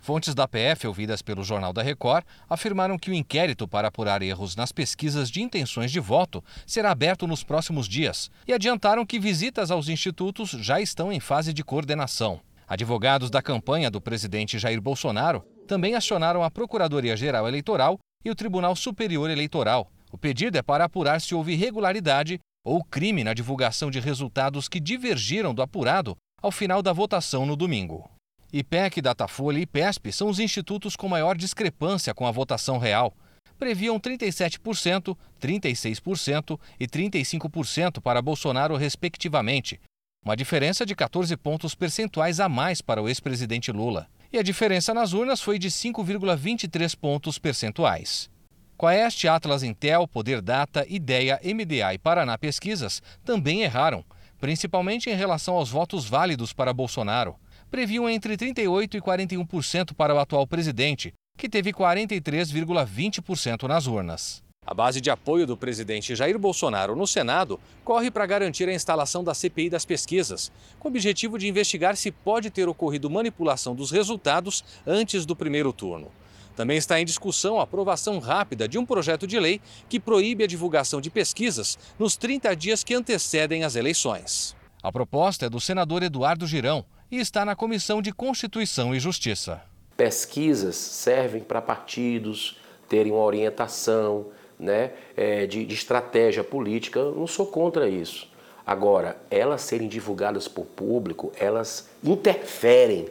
Fontes 0.00 0.34
da 0.34 0.48
PF, 0.48 0.86
ouvidas 0.86 1.20
pelo 1.20 1.44
Jornal 1.44 1.72
da 1.72 1.82
Record, 1.82 2.24
afirmaram 2.48 2.98
que 2.98 3.10
o 3.10 3.14
inquérito 3.14 3.68
para 3.68 3.88
apurar 3.88 4.22
erros 4.22 4.56
nas 4.56 4.72
pesquisas 4.72 5.30
de 5.30 5.42
intenções 5.42 5.92
de 5.92 6.00
voto 6.00 6.42
será 6.66 6.90
aberto 6.90 7.26
nos 7.26 7.44
próximos 7.44 7.86
dias 7.86 8.30
e 8.48 8.54
adiantaram 8.54 9.04
que 9.04 9.20
visitas 9.20 9.70
aos 9.70 9.88
institutos 9.88 10.50
já 10.50 10.80
estão 10.80 11.12
em 11.12 11.20
fase 11.20 11.52
de 11.52 11.62
coordenação. 11.62 12.40
Advogados 12.66 13.30
da 13.30 13.42
campanha 13.42 13.90
do 13.90 14.00
presidente 14.00 14.58
Jair 14.58 14.80
Bolsonaro 14.80 15.44
também 15.66 15.94
acionaram 15.94 16.42
a 16.42 16.50
Procuradoria-Geral 16.50 17.46
Eleitoral 17.48 17.98
e 18.24 18.30
o 18.30 18.34
Tribunal 18.34 18.76
Superior 18.76 19.30
Eleitoral. 19.30 19.90
O 20.10 20.18
pedido 20.18 20.58
é 20.58 20.62
para 20.62 20.84
apurar 20.84 21.20
se 21.20 21.34
houve 21.34 21.52
irregularidade 21.52 22.38
ou 22.64 22.84
crime 22.84 23.24
na 23.24 23.34
divulgação 23.34 23.90
de 23.90 23.98
resultados 23.98 24.68
que 24.68 24.78
divergiram 24.78 25.54
do 25.54 25.62
apurado 25.62 26.16
ao 26.40 26.52
final 26.52 26.82
da 26.82 26.92
votação 26.92 27.44
no 27.46 27.56
domingo. 27.56 28.10
IPEC, 28.52 29.00
Datafolha 29.00 29.58
e 29.58 29.62
IPESP 29.62 30.12
são 30.12 30.28
os 30.28 30.38
institutos 30.38 30.94
com 30.94 31.08
maior 31.08 31.36
discrepância 31.36 32.14
com 32.14 32.26
a 32.26 32.30
votação 32.30 32.78
real. 32.78 33.14
Previam 33.58 33.98
37%, 33.98 35.16
36% 35.40 36.60
e 36.78 36.86
35% 36.86 38.00
para 38.00 38.20
Bolsonaro, 38.20 38.76
respectivamente, 38.76 39.80
uma 40.24 40.36
diferença 40.36 40.86
de 40.86 40.94
14 40.94 41.36
pontos 41.36 41.74
percentuais 41.74 42.38
a 42.38 42.48
mais 42.48 42.80
para 42.80 43.02
o 43.02 43.08
ex-presidente 43.08 43.72
Lula. 43.72 44.08
E 44.32 44.38
a 44.38 44.42
diferença 44.42 44.94
nas 44.94 45.12
urnas 45.12 45.40
foi 45.40 45.58
de 45.58 45.68
5,23 45.68 46.96
pontos 46.96 47.38
percentuais. 47.38 48.30
Quaest, 48.78 49.24
Atlas 49.26 49.62
Intel, 49.62 50.08
Poder 50.08 50.40
Data, 50.40 50.86
Ideia, 50.88 51.40
MDA 51.44 51.94
e 51.94 51.98
Paraná 51.98 52.38
Pesquisas 52.38 53.02
também 53.24 53.62
erraram, 53.62 54.04
principalmente 54.40 55.10
em 55.10 55.14
relação 55.14 55.54
aos 55.54 55.70
votos 55.70 56.08
válidos 56.08 56.52
para 56.52 56.72
Bolsonaro. 56.72 57.36
Previam 57.70 58.08
entre 58.08 58.36
38% 58.36 58.94
e 58.94 59.00
41% 59.00 59.94
para 59.94 60.14
o 60.14 60.18
atual 60.18 60.46
presidente, 60.46 61.12
que 61.36 61.48
teve 61.48 61.72
43,20% 61.72 63.68
nas 63.68 63.86
urnas. 63.86 64.41
A 64.64 64.72
base 64.72 65.00
de 65.00 65.10
apoio 65.10 65.44
do 65.44 65.56
presidente 65.56 66.14
Jair 66.14 66.38
Bolsonaro 66.38 66.94
no 66.94 67.04
Senado 67.04 67.58
corre 67.84 68.12
para 68.12 68.24
garantir 68.24 68.68
a 68.68 68.72
instalação 68.72 69.24
da 69.24 69.34
CPI 69.34 69.68
das 69.68 69.84
pesquisas, 69.84 70.52
com 70.78 70.86
o 70.86 70.90
objetivo 70.90 71.36
de 71.36 71.48
investigar 71.48 71.96
se 71.96 72.12
pode 72.12 72.48
ter 72.48 72.68
ocorrido 72.68 73.10
manipulação 73.10 73.74
dos 73.74 73.90
resultados 73.90 74.64
antes 74.86 75.26
do 75.26 75.34
primeiro 75.34 75.72
turno. 75.72 76.12
Também 76.54 76.76
está 76.76 77.00
em 77.00 77.04
discussão 77.04 77.58
a 77.58 77.64
aprovação 77.64 78.20
rápida 78.20 78.68
de 78.68 78.78
um 78.78 78.86
projeto 78.86 79.26
de 79.26 79.40
lei 79.40 79.60
que 79.88 79.98
proíbe 79.98 80.44
a 80.44 80.46
divulgação 80.46 81.00
de 81.00 81.10
pesquisas 81.10 81.76
nos 81.98 82.16
30 82.16 82.54
dias 82.54 82.84
que 82.84 82.94
antecedem 82.94 83.64
as 83.64 83.74
eleições. 83.74 84.54
A 84.80 84.92
proposta 84.92 85.46
é 85.46 85.50
do 85.50 85.60
senador 85.60 86.04
Eduardo 86.04 86.46
Girão 86.46 86.84
e 87.10 87.18
está 87.18 87.44
na 87.44 87.56
Comissão 87.56 88.00
de 88.00 88.12
Constituição 88.12 88.94
e 88.94 89.00
Justiça. 89.00 89.60
Pesquisas 89.96 90.76
servem 90.76 91.42
para 91.42 91.60
partidos, 91.60 92.56
terem 92.88 93.12
uma 93.12 93.22
orientação 93.22 94.26
né, 94.62 94.92
é, 95.16 95.44
de, 95.44 95.66
de 95.66 95.74
estratégia 95.74 96.44
política. 96.44 97.00
Eu 97.00 97.14
não 97.16 97.26
sou 97.26 97.44
contra 97.44 97.88
isso. 97.88 98.30
Agora, 98.64 99.16
elas 99.28 99.62
serem 99.62 99.88
divulgadas 99.88 100.46
por 100.46 100.64
público, 100.64 101.32
elas 101.36 101.88
interferem 102.02 103.08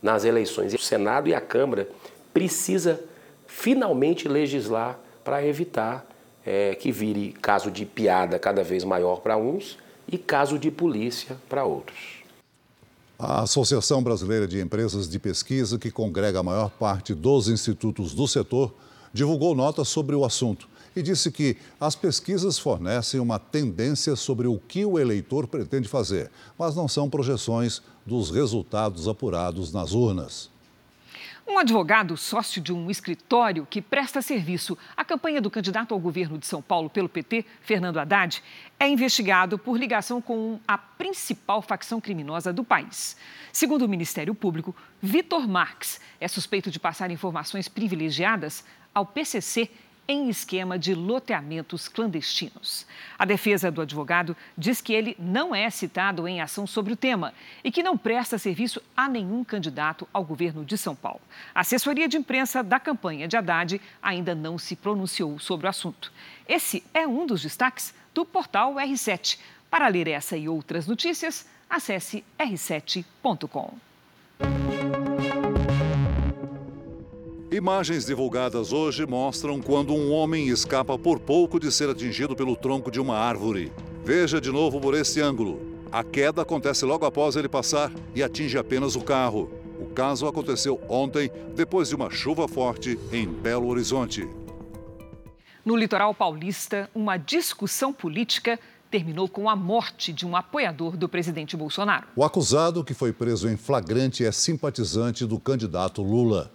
nas 0.00 0.24
eleições. 0.24 0.72
O 0.72 0.78
Senado 0.78 1.28
e 1.28 1.34
a 1.34 1.40
Câmara 1.40 1.88
precisa 2.32 3.02
finalmente 3.46 4.28
legislar 4.28 4.98
para 5.24 5.44
evitar 5.44 6.06
é, 6.46 6.74
que 6.76 6.92
vire 6.92 7.32
caso 7.32 7.70
de 7.70 7.84
piada 7.84 8.38
cada 8.38 8.62
vez 8.62 8.84
maior 8.84 9.20
para 9.20 9.36
uns 9.36 9.76
e 10.10 10.16
caso 10.16 10.58
de 10.58 10.70
polícia 10.70 11.36
para 11.48 11.64
outros. 11.64 12.22
A 13.18 13.42
Associação 13.42 14.02
Brasileira 14.02 14.48
de 14.48 14.60
Empresas 14.60 15.08
de 15.08 15.18
Pesquisa, 15.18 15.78
que 15.78 15.90
congrega 15.90 16.40
a 16.40 16.42
maior 16.42 16.70
parte 16.70 17.14
dos 17.14 17.48
institutos 17.48 18.14
do 18.14 18.26
setor, 18.26 18.72
divulgou 19.12 19.54
nota 19.54 19.84
sobre 19.84 20.16
o 20.16 20.24
assunto 20.24 20.68
e 20.94 21.02
disse 21.02 21.30
que 21.30 21.56
as 21.80 21.94
pesquisas 21.94 22.58
fornecem 22.58 23.20
uma 23.20 23.38
tendência 23.38 24.16
sobre 24.16 24.46
o 24.46 24.58
que 24.58 24.84
o 24.84 24.98
eleitor 24.98 25.46
pretende 25.46 25.88
fazer, 25.88 26.30
mas 26.58 26.76
não 26.76 26.88
são 26.88 27.08
projeções 27.08 27.82
dos 28.06 28.30
resultados 28.30 29.08
apurados 29.08 29.72
nas 29.72 29.92
urnas. 29.92 30.52
Um 31.46 31.58
advogado 31.58 32.16
sócio 32.16 32.62
de 32.62 32.72
um 32.72 32.88
escritório 32.88 33.66
que 33.68 33.82
presta 33.82 34.22
serviço 34.22 34.78
à 34.96 35.04
campanha 35.04 35.40
do 35.40 35.50
candidato 35.50 35.92
ao 35.92 35.98
governo 35.98 36.38
de 36.38 36.46
São 36.46 36.62
Paulo 36.62 36.88
pelo 36.88 37.08
PT, 37.08 37.44
Fernando 37.60 37.98
Haddad, 37.98 38.40
é 38.78 38.88
investigado 38.88 39.58
por 39.58 39.76
ligação 39.76 40.22
com 40.22 40.60
a 40.66 40.78
principal 40.78 41.60
facção 41.60 42.00
criminosa 42.00 42.52
do 42.52 42.62
país. 42.62 43.16
Segundo 43.52 43.82
o 43.82 43.88
Ministério 43.88 44.34
Público, 44.36 44.74
Vitor 45.00 45.48
Marques 45.48 46.00
é 46.20 46.28
suspeito 46.28 46.70
de 46.70 46.78
passar 46.78 47.10
informações 47.10 47.68
privilegiadas 47.68 48.64
ao 48.94 49.04
PCC 49.04 49.68
em 50.06 50.28
esquema 50.28 50.78
de 50.78 50.94
loteamentos 50.94 51.88
clandestinos. 51.88 52.86
A 53.18 53.24
defesa 53.24 53.70
do 53.70 53.80
advogado 53.80 54.36
diz 54.56 54.80
que 54.80 54.92
ele 54.92 55.16
não 55.18 55.54
é 55.54 55.70
citado 55.70 56.26
em 56.26 56.40
ação 56.40 56.66
sobre 56.66 56.92
o 56.92 56.96
tema 56.96 57.32
e 57.62 57.70
que 57.70 57.82
não 57.82 57.96
presta 57.96 58.38
serviço 58.38 58.82
a 58.96 59.08
nenhum 59.08 59.44
candidato 59.44 60.08
ao 60.12 60.24
governo 60.24 60.64
de 60.64 60.76
São 60.76 60.94
Paulo. 60.94 61.20
A 61.54 61.60
assessoria 61.60 62.08
de 62.08 62.16
imprensa 62.16 62.62
da 62.62 62.80
campanha 62.80 63.28
de 63.28 63.36
Haddad 63.36 63.80
ainda 64.02 64.34
não 64.34 64.58
se 64.58 64.74
pronunciou 64.74 65.38
sobre 65.38 65.66
o 65.66 65.70
assunto. 65.70 66.12
Esse 66.48 66.82
é 66.92 67.06
um 67.06 67.26
dos 67.26 67.42
destaques 67.42 67.94
do 68.12 68.24
portal 68.24 68.74
R7. 68.74 69.38
Para 69.70 69.88
ler 69.88 70.08
essa 70.08 70.36
e 70.36 70.48
outras 70.48 70.86
notícias, 70.86 71.46
acesse 71.70 72.24
r7.com. 72.38 73.91
Imagens 77.52 78.06
divulgadas 78.06 78.72
hoje 78.72 79.06
mostram 79.06 79.60
quando 79.60 79.92
um 79.92 80.10
homem 80.10 80.48
escapa 80.48 80.98
por 80.98 81.20
pouco 81.20 81.60
de 81.60 81.70
ser 81.70 81.86
atingido 81.90 82.34
pelo 82.34 82.56
tronco 82.56 82.90
de 82.90 82.98
uma 82.98 83.14
árvore. 83.14 83.70
Veja 84.02 84.40
de 84.40 84.50
novo 84.50 84.80
por 84.80 84.94
esse 84.94 85.20
ângulo. 85.20 85.60
A 85.92 86.02
queda 86.02 86.40
acontece 86.40 86.86
logo 86.86 87.04
após 87.04 87.36
ele 87.36 87.50
passar 87.50 87.92
e 88.14 88.22
atinge 88.22 88.56
apenas 88.56 88.96
o 88.96 89.02
carro. 89.02 89.52
O 89.78 89.84
caso 89.84 90.26
aconteceu 90.26 90.80
ontem, 90.88 91.30
depois 91.54 91.90
de 91.90 91.94
uma 91.94 92.08
chuva 92.08 92.48
forte 92.48 92.98
em 93.12 93.28
Belo 93.28 93.68
Horizonte. 93.68 94.26
No 95.62 95.76
litoral 95.76 96.14
paulista, 96.14 96.88
uma 96.94 97.18
discussão 97.18 97.92
política 97.92 98.58
terminou 98.90 99.28
com 99.28 99.50
a 99.50 99.54
morte 99.54 100.10
de 100.10 100.24
um 100.24 100.34
apoiador 100.34 100.96
do 100.96 101.06
presidente 101.06 101.54
Bolsonaro. 101.54 102.06
O 102.16 102.24
acusado, 102.24 102.82
que 102.82 102.94
foi 102.94 103.12
preso 103.12 103.46
em 103.46 103.58
flagrante, 103.58 104.24
é 104.24 104.32
simpatizante 104.32 105.26
do 105.26 105.38
candidato 105.38 106.02
Lula. 106.02 106.50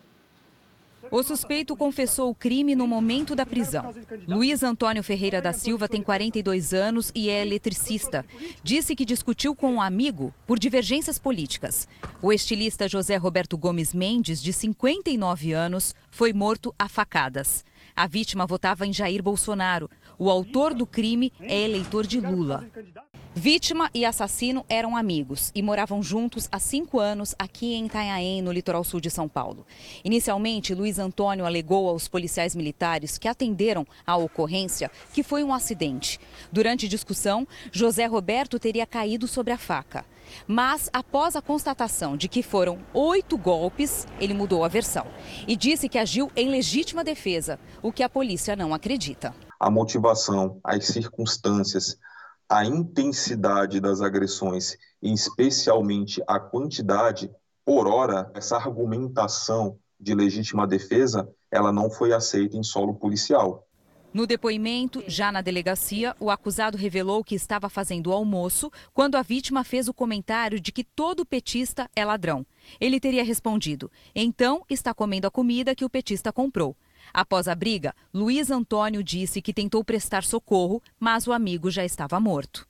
O 1.12 1.24
suspeito 1.24 1.76
confessou 1.76 2.30
o 2.30 2.36
crime 2.36 2.76
no 2.76 2.88
momento 2.88 3.36
da 3.36 3.46
prisão. 3.46 3.94
Luiz 4.28 4.64
Antônio 4.64 5.04
Ferreira 5.04 5.42
da 5.42 5.54
Silva 5.54 5.88
tem 5.88 6.02
42 6.02 6.74
anos 6.74 7.12
e 7.16 7.30
é 7.30 7.42
eletricista. 7.42 8.26
Disse 8.64 8.96
que 8.96 9.06
discutiu 9.06 9.56
com 9.56 9.74
um 9.74 9.82
amigo 9.82 10.34
por 10.46 10.60
divergências 10.60 11.18
políticas. 11.18 11.88
O 12.22 12.34
estilista 12.34 12.88
José 12.88 13.16
Roberto 13.16 13.58
Gomes 13.58 13.94
Mendes, 13.94 14.42
de 14.42 14.52
59 14.52 15.54
anos, 15.54 15.96
foi 16.12 16.34
morto 16.34 16.74
a 16.78 16.90
facadas. 16.90 17.64
A 17.96 18.06
vítima 18.06 18.46
votava 18.46 18.86
em 18.86 18.94
Jair 18.94 19.24
Bolsonaro. 19.24 19.90
O 20.20 20.32
autor 20.32 20.74
do 20.74 20.86
crime 20.86 21.32
é 21.40 21.62
eleitor 21.62 22.06
de 22.06 22.20
Lula. 22.20 22.66
Vítima 23.36 23.88
e 23.94 24.04
assassino 24.04 24.66
eram 24.68 24.98
amigos 24.98 25.52
e 25.54 25.62
moravam 25.62 26.02
juntos 26.02 26.50
há 26.52 26.58
cinco 26.58 27.00
anos 27.00 27.36
aqui 27.38 27.76
em 27.76 27.86
Itanhaém, 27.86 28.42
no 28.42 28.52
litoral 28.52 28.84
sul 28.84 29.00
de 29.00 29.12
São 29.12 29.30
Paulo. 29.30 29.64
Inicialmente, 30.04 30.74
Luiz 30.74 30.98
Antônio 30.98 31.46
alegou 31.46 31.88
aos 31.88 32.08
policiais 32.08 32.56
militares 32.56 33.20
que 33.20 33.28
atenderam 33.28 33.86
à 34.08 34.18
ocorrência 34.18 34.90
que 35.14 35.22
foi 35.22 35.44
um 35.44 35.54
acidente. 35.54 36.20
Durante 36.52 36.88
discussão, 36.88 37.48
José 37.72 38.08
Roberto 38.08 38.58
teria 38.58 38.88
caído 38.88 39.28
sobre 39.28 39.54
a 39.54 39.58
faca. 39.58 40.04
Mas, 40.48 40.90
após 40.92 41.36
a 41.36 41.42
constatação 41.42 42.18
de 42.18 42.28
que 42.28 42.42
foram 42.42 42.80
oito 42.92 43.38
golpes, 43.38 44.08
ele 44.20 44.34
mudou 44.34 44.64
a 44.64 44.68
versão 44.68 45.06
e 45.48 45.56
disse 45.56 45.88
que 45.88 46.00
agiu 46.00 46.32
em 46.36 46.50
legítima 46.50 47.04
defesa, 47.04 47.60
o 47.84 47.92
que 47.92 48.02
a 48.02 48.10
polícia 48.10 48.56
não 48.56 48.74
acredita. 48.74 49.32
A 49.60 49.70
motivação, 49.70 50.60
as 50.64 50.86
circunstâncias, 50.86 51.98
a 52.50 52.66
intensidade 52.66 53.80
das 53.80 54.02
agressões, 54.02 54.78
e 55.02 55.12
especialmente 55.14 56.22
a 56.28 56.40
quantidade, 56.40 57.30
por 57.66 57.88
hora, 57.88 58.32
essa 58.34 58.56
argumentação 58.56 59.78
de 60.00 60.14
legítima 60.16 60.66
defesa, 60.66 61.28
ela 61.52 61.72
não 61.72 61.90
foi 61.90 62.14
aceita 62.14 62.56
em 62.56 62.64
solo 62.64 62.94
policial. 62.94 63.68
No 64.14 64.26
depoimento, 64.26 65.04
já 65.06 65.32
na 65.32 65.42
delegacia, 65.42 66.16
o 66.20 66.32
acusado 66.32 66.78
revelou 66.78 67.24
que 67.24 67.36
estava 67.36 67.70
fazendo 67.70 68.14
almoço 68.14 68.72
quando 68.94 69.16
a 69.16 69.22
vítima 69.22 69.64
fez 69.64 69.88
o 69.88 69.94
comentário 69.94 70.60
de 70.60 70.72
que 70.72 70.84
todo 70.84 71.26
petista 71.26 71.90
é 71.96 72.06
ladrão. 72.06 72.46
Ele 72.80 73.00
teria 73.00 73.24
respondido: 73.24 73.92
então 74.16 74.64
está 74.70 74.94
comendo 74.94 75.28
a 75.28 75.32
comida 75.32 75.76
que 75.76 75.86
o 75.86 75.90
petista 75.90 76.32
comprou. 76.32 76.76
Após 77.14 77.48
a 77.48 77.56
briga, 77.56 77.94
Luiz 78.14 78.52
Antônio 78.52 79.04
disse 79.04 79.42
que 79.42 79.54
tentou 79.54 79.84
prestar 79.84 80.24
socorro, 80.24 80.82
mas 81.00 81.28
o 81.28 81.34
amigo 81.34 81.72
já 81.72 81.84
estava 81.84 82.20
morto. 82.20 82.68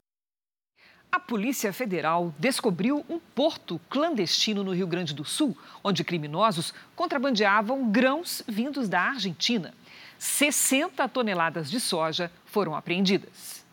A 1.12 1.20
Polícia 1.20 1.72
Federal 1.72 2.34
descobriu 2.38 3.06
um 3.10 3.18
porto 3.18 3.80
clandestino 3.90 4.64
no 4.64 4.74
Rio 4.74 4.86
Grande 4.86 5.14
do 5.14 5.24
Sul, 5.24 5.58
onde 5.84 6.04
criminosos 6.04 6.74
contrabandeavam 6.96 7.90
grãos 7.90 8.44
vindos 8.48 8.90
da 8.90 9.02
Argentina. 9.02 9.74
60 10.20 11.08
toneladas 11.08 11.72
de 11.72 11.80
soja 11.80 12.32
foram 12.46 12.76
apreendidas. 12.76 13.66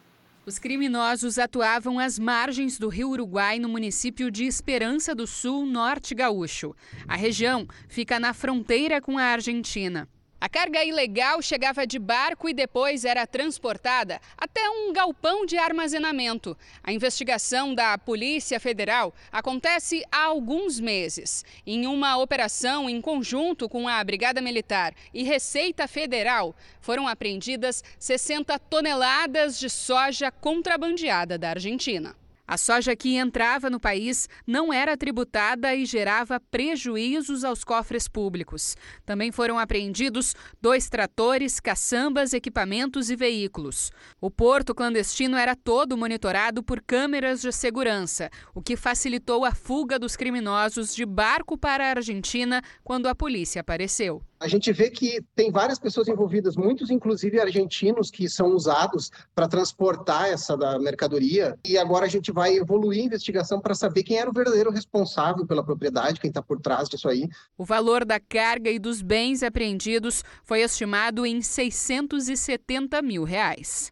Os 0.46 0.58
criminosos 0.58 1.38
atuavam 1.38 1.98
às 1.98 2.18
margens 2.18 2.78
do 2.78 2.88
rio 2.88 3.08
Uruguai, 3.08 3.58
no 3.58 3.68
município 3.68 4.30
de 4.30 4.44
Esperança 4.44 5.14
do 5.14 5.26
Sul, 5.26 5.64
norte 5.64 6.14
gaúcho. 6.14 6.76
A 7.08 7.16
região 7.16 7.66
fica 7.88 8.20
na 8.20 8.34
fronteira 8.34 9.00
com 9.00 9.16
a 9.16 9.24
Argentina. 9.24 10.06
A 10.44 10.48
carga 10.50 10.84
ilegal 10.84 11.40
chegava 11.40 11.86
de 11.86 11.98
barco 11.98 12.46
e 12.46 12.52
depois 12.52 13.06
era 13.06 13.26
transportada 13.26 14.20
até 14.36 14.68
um 14.68 14.92
galpão 14.92 15.46
de 15.46 15.56
armazenamento. 15.56 16.54
A 16.82 16.92
investigação 16.92 17.74
da 17.74 17.96
Polícia 17.96 18.60
Federal 18.60 19.14
acontece 19.32 20.04
há 20.12 20.24
alguns 20.24 20.78
meses. 20.78 21.46
Em 21.66 21.86
uma 21.86 22.18
operação 22.18 22.90
em 22.90 23.00
conjunto 23.00 23.70
com 23.70 23.88
a 23.88 24.04
Brigada 24.04 24.42
Militar 24.42 24.94
e 25.14 25.22
Receita 25.22 25.88
Federal, 25.88 26.54
foram 26.78 27.08
apreendidas 27.08 27.82
60 27.98 28.58
toneladas 28.58 29.58
de 29.58 29.70
soja 29.70 30.30
contrabandeada 30.30 31.38
da 31.38 31.48
Argentina. 31.52 32.14
A 32.46 32.58
soja 32.58 32.94
que 32.94 33.16
entrava 33.16 33.70
no 33.70 33.80
país 33.80 34.28
não 34.46 34.70
era 34.70 34.96
tributada 34.96 35.74
e 35.74 35.86
gerava 35.86 36.38
prejuízos 36.38 37.42
aos 37.42 37.64
cofres 37.64 38.06
públicos. 38.06 38.76
Também 39.06 39.32
foram 39.32 39.58
apreendidos 39.58 40.34
dois 40.60 40.90
tratores, 40.90 41.58
caçambas, 41.58 42.34
equipamentos 42.34 43.08
e 43.08 43.16
veículos. 43.16 43.90
O 44.20 44.30
porto 44.30 44.74
clandestino 44.74 45.38
era 45.38 45.56
todo 45.56 45.96
monitorado 45.96 46.62
por 46.62 46.82
câmeras 46.82 47.40
de 47.40 47.50
segurança, 47.50 48.28
o 48.54 48.60
que 48.60 48.76
facilitou 48.76 49.44
a 49.44 49.54
fuga 49.54 49.98
dos 49.98 50.14
criminosos 50.14 50.94
de 50.94 51.06
barco 51.06 51.56
para 51.56 51.86
a 51.86 51.90
Argentina 51.90 52.62
quando 52.82 53.06
a 53.06 53.14
polícia 53.14 53.62
apareceu 53.62 54.22
a 54.44 54.48
gente 54.48 54.70
vê 54.74 54.90
que 54.90 55.24
tem 55.34 55.50
várias 55.50 55.78
pessoas 55.78 56.06
envolvidas, 56.06 56.54
muitos 56.54 56.90
inclusive 56.90 57.40
argentinos 57.40 58.10
que 58.10 58.28
são 58.28 58.48
usados 58.48 59.10
para 59.34 59.48
transportar 59.48 60.28
essa 60.28 60.54
da 60.54 60.78
mercadoria. 60.78 61.58
E 61.66 61.78
agora 61.78 62.04
a 62.04 62.08
gente 62.08 62.30
vai 62.30 62.54
evoluir 62.54 63.00
a 63.00 63.06
investigação 63.06 63.58
para 63.58 63.74
saber 63.74 64.02
quem 64.02 64.18
era 64.18 64.28
o 64.28 64.34
verdadeiro 64.34 64.70
responsável 64.70 65.46
pela 65.46 65.64
propriedade, 65.64 66.20
quem 66.20 66.28
está 66.28 66.42
por 66.42 66.60
trás 66.60 66.90
disso 66.90 67.08
aí. 67.08 67.26
O 67.56 67.64
valor 67.64 68.04
da 68.04 68.20
carga 68.20 68.70
e 68.70 68.78
dos 68.78 69.00
bens 69.00 69.42
apreendidos 69.42 70.22
foi 70.42 70.60
estimado 70.60 71.24
em 71.24 71.40
670 71.40 73.00
mil 73.00 73.24
reais. 73.24 73.90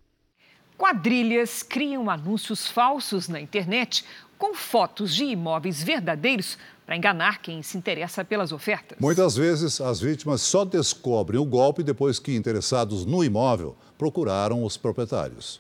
Quadrilhas 0.76 1.62
criam 1.62 2.10
anúncios 2.10 2.66
falsos 2.66 3.26
na 3.26 3.40
internet 3.40 4.04
com 4.42 4.54
fotos 4.54 5.14
de 5.14 5.24
imóveis 5.24 5.82
verdadeiros 5.82 6.58
para 6.92 6.96
enganar 6.98 7.40
quem 7.40 7.62
se 7.62 7.78
interessa 7.78 8.22
pelas 8.22 8.52
ofertas. 8.52 8.98
Muitas 9.00 9.34
vezes, 9.34 9.80
as 9.80 9.98
vítimas 9.98 10.42
só 10.42 10.62
descobrem 10.62 11.40
o 11.40 11.44
golpe 11.46 11.82
depois 11.82 12.18
que 12.18 12.36
interessados 12.36 13.06
no 13.06 13.24
imóvel 13.24 13.74
procuraram 13.96 14.62
os 14.62 14.76
proprietários. 14.76 15.58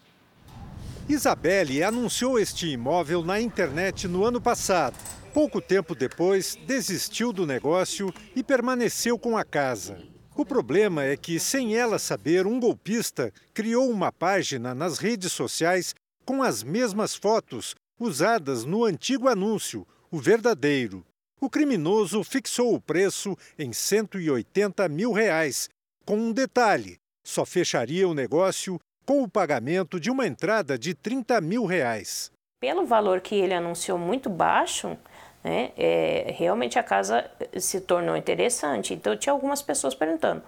Isabelle 1.08 1.82
anunciou 1.82 2.38
este 2.38 2.68
imóvel 2.68 3.24
na 3.24 3.40
internet 3.40 4.06
no 4.06 4.26
ano 4.26 4.42
passado. 4.42 4.94
Pouco 5.32 5.58
tempo 5.58 5.94
depois, 5.94 6.54
desistiu 6.66 7.32
do 7.32 7.46
negócio 7.46 8.12
e 8.36 8.42
permaneceu 8.42 9.18
com 9.18 9.34
a 9.34 9.42
casa. 9.42 10.02
O 10.36 10.44
problema 10.44 11.02
é 11.02 11.16
que, 11.16 11.40
sem 11.40 11.74
ela 11.74 11.98
saber, 11.98 12.46
um 12.46 12.60
golpista 12.60 13.32
criou 13.54 13.88
uma 13.88 14.12
página 14.12 14.74
nas 14.74 14.98
redes 14.98 15.32
sociais 15.32 15.94
com 16.26 16.42
as 16.42 16.62
mesmas 16.62 17.14
fotos 17.14 17.74
usadas 17.98 18.66
no 18.66 18.84
antigo 18.84 19.28
anúncio, 19.28 19.86
o 20.10 20.18
verdadeiro. 20.18 21.02
O 21.42 21.50
criminoso 21.50 22.22
fixou 22.22 22.72
o 22.72 22.80
preço 22.80 23.36
em 23.58 23.72
180 23.72 24.88
mil 24.88 25.10
reais, 25.10 25.68
com 26.06 26.14
um 26.14 26.32
detalhe: 26.32 26.98
só 27.26 27.44
fecharia 27.44 28.06
o 28.06 28.14
negócio 28.14 28.78
com 29.04 29.24
o 29.24 29.28
pagamento 29.28 29.98
de 29.98 30.08
uma 30.08 30.24
entrada 30.24 30.78
de 30.78 30.94
30 30.94 31.40
mil 31.40 31.64
reais. 31.64 32.30
Pelo 32.60 32.86
valor 32.86 33.20
que 33.20 33.34
ele 33.34 33.54
anunciou 33.54 33.98
muito 33.98 34.30
baixo, 34.30 34.96
né, 35.42 35.72
é, 35.76 36.32
realmente 36.38 36.78
a 36.78 36.82
casa 36.84 37.28
se 37.58 37.80
tornou 37.80 38.16
interessante. 38.16 38.94
Então 38.94 39.16
tinha 39.16 39.32
algumas 39.32 39.60
pessoas 39.60 39.96
perguntando 39.96 40.44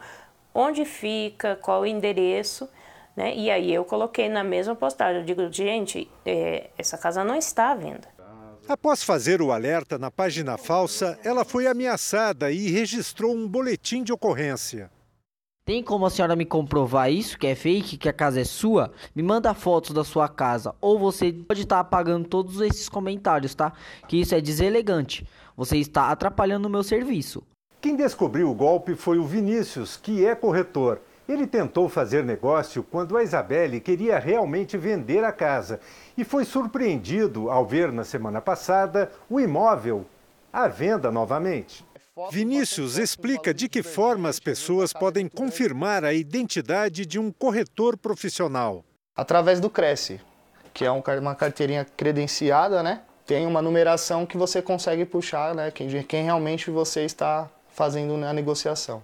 onde 0.55 0.85
fica, 0.85 1.57
qual 1.57 1.81
o 1.81 1.87
endereço. 1.87 2.71
Né? 3.17 3.35
E 3.35 3.51
aí 3.51 3.75
eu 3.75 3.85
coloquei 3.85 4.29
na 4.29 4.45
mesma 4.45 4.77
postagem, 4.77 5.23
eu 5.23 5.27
digo, 5.27 5.53
gente, 5.53 6.09
é, 6.25 6.71
essa 6.79 6.97
casa 6.97 7.25
não 7.25 7.35
está 7.35 7.73
à 7.73 7.75
venda. 7.75 8.14
Após 8.67 9.03
fazer 9.03 9.43
o 9.43 9.53
alerta 9.53 9.99
na 9.99 10.11
página 10.11 10.57
falsa, 10.57 11.19
ela 11.23 11.45
foi 11.45 11.67
ameaçada 11.67 12.51
e 12.51 12.71
registrou 12.71 13.35
um 13.35 13.47
boletim 13.47 14.03
de 14.03 14.11
ocorrência. 14.11 14.91
Tem 15.67 15.83
como 15.83 16.07
a 16.07 16.11
senhora 16.11 16.35
me 16.35 16.47
comprovar 16.47 17.13
isso, 17.13 17.39
que 17.39 17.47
é 17.47 17.55
fake, 17.55 17.99
que 17.99 18.09
a 18.09 18.13
casa 18.13 18.41
é 18.41 18.45
sua? 18.45 18.91
Me 19.15 19.23
manda 19.23 19.53
fotos 19.53 19.93
da 19.93 20.03
sua 20.03 20.29
casa, 20.29 20.75
ou 20.81 20.99
você 20.99 21.31
pode 21.31 21.63
estar 21.63 21.79
apagando 21.79 22.27
todos 22.27 22.59
esses 22.63 22.89
comentários, 22.89 23.55
tá? 23.55 23.73
Que 24.09 24.19
isso 24.19 24.35
é 24.35 24.41
deselegante. 24.41 25.27
Você 25.55 25.77
está 25.77 26.11
atrapalhando 26.11 26.67
o 26.67 26.71
meu 26.71 26.83
serviço. 26.83 27.43
Quem 27.83 27.97
descobriu 27.97 28.51
o 28.51 28.55
golpe 28.55 28.95
foi 28.95 29.19
o 29.19 29.27
Vinícius, 29.27 29.99
que 29.99 30.25
é 30.25 30.35
corretor. 30.35 31.03
Ele 31.27 31.47
tentou 31.47 31.89
fazer 31.89 32.23
negócio 32.23 32.83
quando 32.83 33.17
a 33.17 33.23
Isabelle 33.23 33.81
queria 33.81 34.19
realmente 34.19 34.77
vender 34.77 35.25
a 35.25 35.33
casa 35.33 35.81
e 36.19 36.23
foi 36.23 36.45
surpreendido 36.45 37.51
ao 37.51 37.65
ver 37.65 37.91
na 37.91 38.05
semana 38.05 38.43
passada 38.43 39.11
o 39.31 39.41
imóvel 39.41 40.05
à 40.53 40.69
venda 40.69 41.11
novamente. 41.11 41.85
Vinícius 42.31 42.97
explica 42.99 43.53
de 43.53 43.69
que 43.69 43.83
forma 43.83 44.29
as 44.29 44.39
pessoas 44.39 44.93
podem 44.93 45.27
confirmar 45.27 46.05
a 46.05 46.13
identidade 46.13 47.05
de 47.05 47.19
um 47.19 47.33
corretor 47.33 47.97
profissional. 47.97 48.85
Através 49.17 49.59
do 49.59 49.71
Cresce, 49.71 50.21
que 50.73 50.85
é 50.85 50.91
uma 50.91 51.35
carteirinha 51.35 51.85
credenciada, 51.97 52.83
né? 52.83 53.01
Tem 53.27 53.47
uma 53.47 53.63
numeração 53.63 54.27
que 54.27 54.37
você 54.37 54.61
consegue 54.61 55.05
puxar, 55.05 55.55
né? 55.55 55.71
Quem, 55.71 55.89
quem 56.03 56.25
realmente 56.25 56.71
você 56.71 57.05
está 57.05 57.49
fazendo 57.71 58.15
a 58.25 58.33
negociação. 58.33 59.03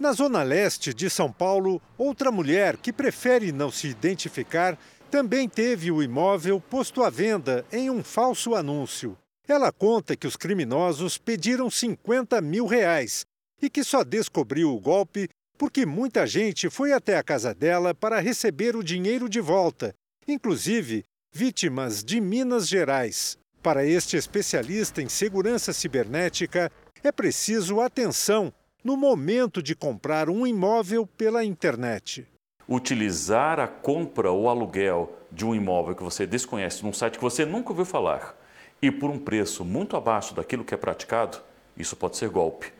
Na 0.00 0.12
zona 0.14 0.42
leste 0.42 0.94
de 0.94 1.10
São 1.10 1.30
Paulo, 1.30 1.78
outra 1.98 2.32
mulher 2.32 2.78
que 2.78 2.90
prefere 2.90 3.52
não 3.52 3.70
se 3.70 3.86
identificar 3.86 4.78
também 5.10 5.46
teve 5.46 5.92
o 5.92 6.02
imóvel 6.02 6.58
posto 6.58 7.04
à 7.04 7.10
venda 7.10 7.66
em 7.70 7.90
um 7.90 8.02
falso 8.02 8.54
anúncio. 8.54 9.14
Ela 9.46 9.70
conta 9.70 10.16
que 10.16 10.26
os 10.26 10.36
criminosos 10.36 11.18
pediram 11.18 11.68
50 11.68 12.40
mil 12.40 12.64
reais 12.64 13.26
e 13.60 13.68
que 13.68 13.84
só 13.84 14.02
descobriu 14.02 14.74
o 14.74 14.80
golpe 14.80 15.28
porque 15.58 15.84
muita 15.84 16.26
gente 16.26 16.70
foi 16.70 16.94
até 16.94 17.18
a 17.18 17.22
casa 17.22 17.52
dela 17.52 17.94
para 17.94 18.20
receber 18.20 18.74
o 18.76 18.82
dinheiro 18.82 19.28
de 19.28 19.38
volta, 19.38 19.92
inclusive 20.26 21.04
vítimas 21.30 22.02
de 22.02 22.22
Minas 22.22 22.66
Gerais. 22.66 23.36
Para 23.62 23.84
este 23.84 24.16
especialista 24.16 25.02
em 25.02 25.10
segurança 25.10 25.74
cibernética, 25.74 26.72
é 27.04 27.12
preciso 27.12 27.82
atenção 27.82 28.50
no 28.82 28.96
momento 28.96 29.62
de 29.62 29.74
comprar 29.74 30.28
um 30.28 30.46
imóvel 30.46 31.06
pela 31.06 31.44
internet. 31.44 32.26
Utilizar 32.68 33.58
a 33.58 33.66
compra 33.66 34.30
ou 34.30 34.48
aluguel 34.48 35.16
de 35.30 35.44
um 35.44 35.54
imóvel 35.54 35.94
que 35.94 36.02
você 36.02 36.26
desconhece 36.26 36.82
num 36.84 36.92
site 36.92 37.16
que 37.16 37.22
você 37.22 37.44
nunca 37.44 37.70
ouviu 37.70 37.84
falar 37.84 38.36
e 38.82 38.90
por 38.90 39.10
um 39.10 39.18
preço 39.18 39.64
muito 39.64 39.96
abaixo 39.96 40.34
daquilo 40.34 40.64
que 40.64 40.74
é 40.74 40.76
praticado, 40.76 41.38
isso 41.76 41.96
pode 41.96 42.16
ser 42.16 42.30
golpe. 42.30 42.72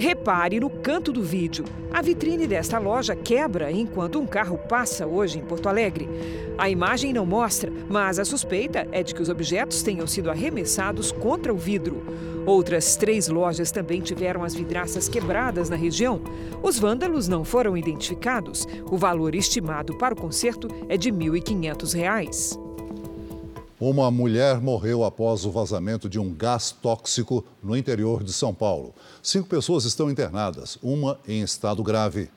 Repare 0.00 0.58
no 0.58 0.70
canto 0.70 1.12
do 1.12 1.22
vídeo. 1.22 1.62
A 1.92 2.00
vitrine 2.00 2.46
desta 2.46 2.78
loja 2.78 3.14
quebra 3.14 3.70
enquanto 3.70 4.18
um 4.18 4.26
carro 4.26 4.56
passa 4.56 5.06
hoje 5.06 5.38
em 5.38 5.44
Porto 5.44 5.68
Alegre. 5.68 6.08
A 6.56 6.70
imagem 6.70 7.12
não 7.12 7.26
mostra, 7.26 7.70
mas 7.86 8.18
a 8.18 8.24
suspeita 8.24 8.88
é 8.92 9.02
de 9.02 9.14
que 9.14 9.20
os 9.20 9.28
objetos 9.28 9.82
tenham 9.82 10.06
sido 10.06 10.30
arremessados 10.30 11.12
contra 11.12 11.52
o 11.52 11.58
vidro. 11.58 12.02
Outras 12.46 12.96
três 12.96 13.28
lojas 13.28 13.70
também 13.70 14.00
tiveram 14.00 14.42
as 14.42 14.54
vidraças 14.54 15.06
quebradas 15.06 15.68
na 15.68 15.76
região. 15.76 16.22
Os 16.62 16.78
vândalos 16.78 17.28
não 17.28 17.44
foram 17.44 17.76
identificados. 17.76 18.66
O 18.90 18.96
valor 18.96 19.34
estimado 19.34 19.98
para 19.98 20.14
o 20.14 20.16
conserto 20.18 20.66
é 20.88 20.96
de 20.96 21.10
R$ 21.10 21.16
1.500. 21.16 22.69
Uma 23.80 24.10
mulher 24.10 24.60
morreu 24.60 25.04
após 25.04 25.46
o 25.46 25.50
vazamento 25.50 26.06
de 26.06 26.18
um 26.18 26.34
gás 26.34 26.70
tóxico 26.70 27.42
no 27.62 27.74
interior 27.74 28.22
de 28.22 28.30
São 28.30 28.52
Paulo. 28.52 28.94
Cinco 29.22 29.48
pessoas 29.48 29.86
estão 29.86 30.10
internadas, 30.10 30.78
uma 30.82 31.18
em 31.26 31.40
estado 31.40 31.82
grave. 31.82 32.28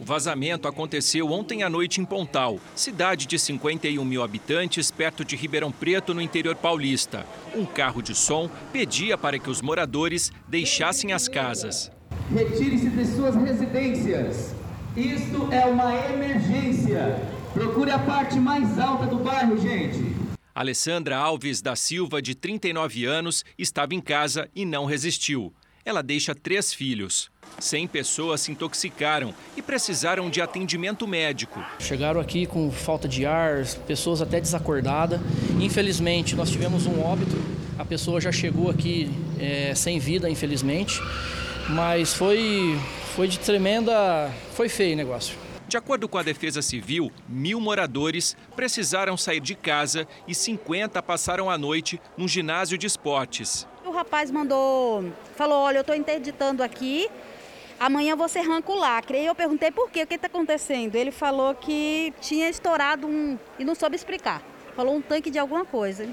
O 0.00 0.04
vazamento 0.04 0.66
aconteceu 0.66 1.30
ontem 1.30 1.62
à 1.62 1.68
noite 1.68 2.00
em 2.00 2.06
Pontal, 2.06 2.58
cidade 2.74 3.26
de 3.26 3.38
51 3.38 4.02
mil 4.02 4.22
habitantes, 4.22 4.90
perto 4.90 5.26
de 5.26 5.36
Ribeirão 5.36 5.70
Preto, 5.70 6.14
no 6.14 6.22
interior 6.22 6.56
paulista. 6.56 7.26
Um 7.54 7.66
carro 7.66 8.00
de 8.00 8.14
som 8.14 8.48
pedia 8.72 9.18
para 9.18 9.38
que 9.38 9.50
os 9.50 9.60
moradores 9.60 10.32
deixassem 10.48 11.12
as 11.12 11.28
casas. 11.28 11.92
Retire-se 12.34 12.88
de 12.88 13.06
suas 13.08 13.34
residências. 13.34 14.54
Isto 14.96 15.52
é 15.52 15.66
uma 15.66 15.94
emergência. 15.94 17.20
Procure 17.52 17.90
a 17.90 17.98
parte 17.98 18.38
mais 18.38 18.78
alta 18.78 19.04
do 19.04 19.16
bairro, 19.16 19.58
gente. 19.58 20.21
Alessandra 20.54 21.16
Alves 21.16 21.62
da 21.62 21.74
Silva, 21.74 22.20
de 22.20 22.34
39 22.34 23.06
anos, 23.06 23.44
estava 23.58 23.94
em 23.94 24.00
casa 24.00 24.48
e 24.54 24.64
não 24.64 24.84
resistiu. 24.84 25.52
Ela 25.84 26.02
deixa 26.02 26.34
três 26.34 26.72
filhos. 26.72 27.30
100 27.58 27.88
pessoas 27.88 28.40
se 28.42 28.52
intoxicaram 28.52 29.34
e 29.56 29.62
precisaram 29.62 30.30
de 30.30 30.40
atendimento 30.40 31.08
médico. 31.08 31.64
Chegaram 31.78 32.20
aqui 32.20 32.46
com 32.46 32.70
falta 32.70 33.08
de 33.08 33.26
ar, 33.26 33.64
pessoas 33.86 34.22
até 34.22 34.40
desacordadas. 34.40 35.20
Infelizmente, 35.60 36.36
nós 36.36 36.50
tivemos 36.50 36.86
um 36.86 37.00
óbito. 37.00 37.36
A 37.78 37.84
pessoa 37.84 38.20
já 38.20 38.30
chegou 38.30 38.70
aqui 38.70 39.10
é, 39.40 39.74
sem 39.74 39.98
vida, 39.98 40.30
infelizmente. 40.30 41.00
Mas 41.70 42.14
foi, 42.14 42.78
foi 43.16 43.26
de 43.26 43.38
tremenda. 43.38 44.30
Foi 44.54 44.68
feio 44.68 44.94
o 44.94 44.96
negócio. 44.96 45.36
De 45.72 45.78
acordo 45.78 46.06
com 46.06 46.18
a 46.18 46.22
Defesa 46.22 46.60
Civil, 46.60 47.10
mil 47.26 47.58
moradores 47.58 48.36
precisaram 48.54 49.16
sair 49.16 49.40
de 49.40 49.54
casa 49.54 50.06
e 50.28 50.34
50 50.34 51.02
passaram 51.02 51.48
a 51.48 51.56
noite 51.56 51.98
num 52.14 52.28
ginásio 52.28 52.76
de 52.76 52.86
esportes. 52.86 53.66
O 53.82 53.90
rapaz 53.90 54.30
mandou, 54.30 55.10
falou: 55.34 55.62
Olha, 55.62 55.78
eu 55.78 55.80
estou 55.80 55.96
interditando 55.96 56.62
aqui, 56.62 57.08
amanhã 57.80 58.14
você 58.14 58.40
arranca 58.40 58.70
o 58.70 58.76
lacre. 58.76 59.22
E 59.22 59.24
eu 59.24 59.34
perguntei 59.34 59.70
por 59.70 59.90
quê, 59.90 60.02
o 60.02 60.06
que 60.06 60.16
está 60.16 60.26
acontecendo? 60.26 60.94
Ele 60.94 61.10
falou 61.10 61.54
que 61.54 62.12
tinha 62.20 62.50
estourado 62.50 63.06
um. 63.06 63.38
e 63.58 63.64
não 63.64 63.74
soube 63.74 63.96
explicar. 63.96 64.42
Falou 64.76 64.94
um 64.94 65.00
tanque 65.00 65.30
de 65.30 65.38
alguma 65.38 65.64
coisa. 65.64 66.06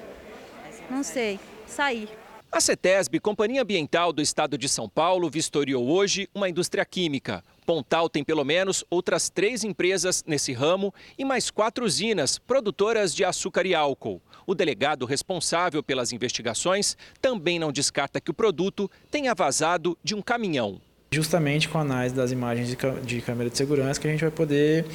Não 0.89 1.03
sei, 1.03 1.37
saí. 1.67 2.07
A 2.49 2.59
CETESB, 2.59 3.19
Companhia 3.19 3.61
Ambiental 3.61 4.11
do 4.11 4.21
Estado 4.23 4.57
de 4.57 4.67
São 4.67 4.89
Paulo, 4.89 5.29
vistoriou 5.29 5.87
hoje 5.87 6.27
uma 6.33 6.49
indústria 6.49 6.83
química. 6.83 7.43
Pontal 7.69 8.09
tem 8.09 8.23
pelo 8.23 8.43
menos 8.43 8.83
outras 8.89 9.29
três 9.29 9.63
empresas 9.63 10.23
nesse 10.25 10.53
ramo 10.53 10.91
e 11.15 11.23
mais 11.23 11.51
quatro 11.51 11.85
usinas 11.85 12.39
produtoras 12.39 13.13
de 13.13 13.23
açúcar 13.23 13.63
e 13.63 13.75
álcool. 13.75 14.19
O 14.47 14.55
delegado 14.55 15.05
responsável 15.05 15.83
pelas 15.83 16.11
investigações 16.11 16.97
também 17.21 17.59
não 17.59 17.71
descarta 17.71 18.19
que 18.19 18.31
o 18.31 18.33
produto 18.33 18.89
tenha 19.11 19.35
vazado 19.35 19.95
de 20.03 20.15
um 20.15 20.21
caminhão. 20.23 20.81
Justamente 21.11 21.69
com 21.69 21.77
a 21.77 21.81
análise 21.81 22.15
das 22.15 22.31
imagens 22.31 22.75
de 23.05 23.21
câmera 23.21 23.51
de 23.51 23.57
segurança 23.57 24.01
que 24.01 24.07
a 24.07 24.11
gente 24.11 24.21
vai 24.21 24.31
poder 24.31 24.87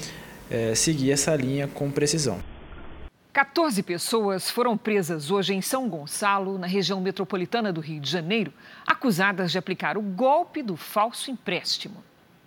é, 0.50 0.74
seguir 0.74 1.12
essa 1.12 1.36
linha 1.36 1.68
com 1.68 1.88
precisão. 1.92 2.42
14 3.32 3.84
pessoas 3.84 4.50
foram 4.50 4.76
presas 4.76 5.30
hoje 5.30 5.54
em 5.54 5.62
São 5.62 5.88
Gonçalo, 5.88 6.58
na 6.58 6.66
região 6.66 7.00
metropolitana 7.00 7.72
do 7.72 7.80
Rio 7.80 8.00
de 8.00 8.10
Janeiro, 8.10 8.52
acusadas 8.84 9.52
de 9.52 9.58
aplicar 9.58 9.96
o 9.96 10.02
golpe 10.02 10.60
do 10.60 10.76
falso 10.76 11.30
empréstimo. 11.30 12.02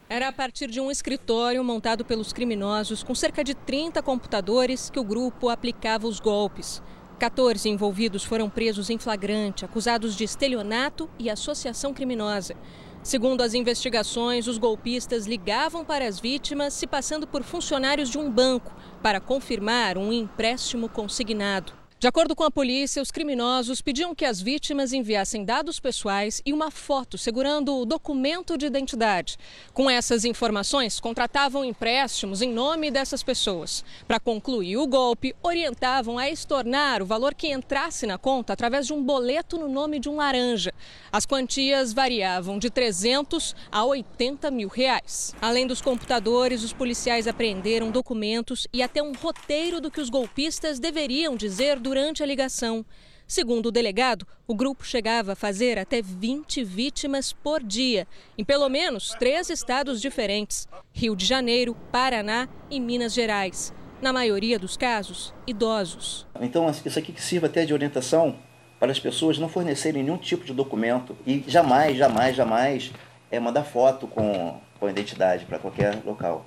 Era 0.09 0.29
a 0.29 0.31
partir 0.31 0.67
de 0.67 0.79
um 0.79 0.89
escritório 0.89 1.61
montado 1.61 2.05
pelos 2.05 2.31
criminosos 2.31 3.03
com 3.03 3.13
cerca 3.13 3.43
de 3.43 3.53
30 3.53 4.01
computadores 4.01 4.89
que 4.89 4.99
o 4.99 5.03
grupo 5.03 5.49
aplicava 5.49 6.07
os 6.07 6.21
golpes. 6.21 6.81
14 7.19 7.67
envolvidos 7.67 8.23
foram 8.23 8.49
presos 8.49 8.89
em 8.89 8.97
flagrante, 8.97 9.65
acusados 9.65 10.15
de 10.15 10.23
estelionato 10.23 11.09
e 11.19 11.29
associação 11.29 11.93
criminosa. 11.93 12.55
Segundo 13.03 13.41
as 13.41 13.53
investigações, 13.53 14.47
os 14.47 14.57
golpistas 14.57 15.27
ligavam 15.27 15.83
para 15.83 16.07
as 16.07 16.21
vítimas 16.21 16.73
se 16.73 16.87
passando 16.87 17.27
por 17.27 17.43
funcionários 17.43 18.09
de 18.09 18.17
um 18.17 18.31
banco 18.31 18.73
para 19.03 19.19
confirmar 19.19 19.97
um 19.97 20.13
empréstimo 20.13 20.87
consignado. 20.87 21.76
De 21.99 22.07
acordo 22.07 22.35
com 22.35 22.43
a 22.43 22.51
polícia, 22.51 23.01
os 23.01 23.09
criminosos 23.09 23.81
pediam 23.81 24.13
que 24.13 24.23
as 24.23 24.39
vítimas 24.39 24.93
enviassem 24.93 25.43
dados 25.43 25.79
pessoais 25.79 26.43
e 26.45 26.53
uma 26.53 26.69
foto 26.69 27.17
segurando 27.17 27.75
o 27.75 27.85
documento 27.85 28.55
de 28.55 28.67
identidade. 28.67 29.35
Com 29.73 29.89
essas 29.89 30.23
informações, 30.23 30.99
contratavam 30.99 31.65
empréstimos 31.65 32.43
em 32.43 32.53
nome 32.53 32.91
dessas 32.91 33.23
pessoas. 33.23 33.83
Para 34.07 34.19
concluir 34.19 34.77
o 34.77 34.85
golpe, 34.85 35.35
orientavam 35.41 36.19
a 36.19 36.29
estornar 36.29 37.01
o 37.01 37.05
valor 37.07 37.33
que 37.33 37.51
entrasse 37.51 38.05
na 38.05 38.19
conta 38.19 38.53
através 38.53 38.85
de 38.85 38.93
um 38.93 39.01
boleto 39.01 39.57
no 39.57 39.67
nome 39.67 39.97
de 39.97 40.07
um 40.07 40.17
laranja. 40.17 40.71
As 41.11 41.25
quantias 41.25 41.93
variavam 41.93 42.59
de 42.59 42.69
300 42.69 43.55
a 43.71 43.83
80 43.83 44.51
mil 44.51 44.67
reais. 44.67 45.33
Além 45.41 45.65
dos 45.65 45.81
computadores, 45.81 46.63
os 46.63 46.73
policiais 46.73 47.27
apreenderam 47.27 47.89
documentos 47.89 48.67
e 48.71 48.83
até 48.83 49.01
um 49.01 49.13
roteiro 49.13 49.81
do 49.81 49.89
que 49.89 49.99
os 49.99 50.11
golpistas 50.11 50.77
deveriam 50.77 51.35
dizer 51.35 51.79
durante 51.87 52.21
a 52.21 52.25
ligação. 52.25 52.85
Segundo 53.25 53.67
o 53.67 53.71
delegado, 53.71 54.27
o 54.45 54.53
grupo 54.53 54.85
chegava 54.85 55.31
a 55.31 55.35
fazer 55.35 55.79
até 55.79 56.01
20 56.01 56.65
vítimas 56.65 57.31
por 57.31 57.63
dia, 57.63 58.05
em 58.37 58.43
pelo 58.43 58.67
menos 58.67 59.15
três 59.17 59.49
estados 59.49 60.01
diferentes: 60.01 60.67
Rio 60.93 61.15
de 61.15 61.25
Janeiro, 61.25 61.75
Paraná 61.89 62.49
e 62.69 62.77
Minas 62.79 63.13
Gerais. 63.13 63.73
Na 64.01 64.11
maioria 64.11 64.59
dos 64.59 64.75
casos, 64.75 65.33
idosos. 65.47 66.27
Então, 66.41 66.69
isso 66.69 66.99
aqui 66.99 67.13
que 67.13 67.21
sirva 67.21 67.47
até 67.47 67.65
de 67.65 67.73
orientação 67.73 68.37
para 68.79 68.91
as 68.91 68.99
pessoas 68.99 69.39
não 69.39 69.47
fornecerem 69.49 70.03
nenhum 70.03 70.17
tipo 70.17 70.43
de 70.43 70.53
documento 70.53 71.17
e 71.25 71.43
jamais, 71.47 71.97
jamais, 71.97 72.35
jamais 72.35 72.91
é 73.31 73.39
mandar 73.39 73.63
foto 73.63 74.07
com, 74.07 74.59
com 74.77 74.89
identidade 74.89 75.45
para 75.45 75.57
qualquer 75.57 76.01
local. 76.05 76.45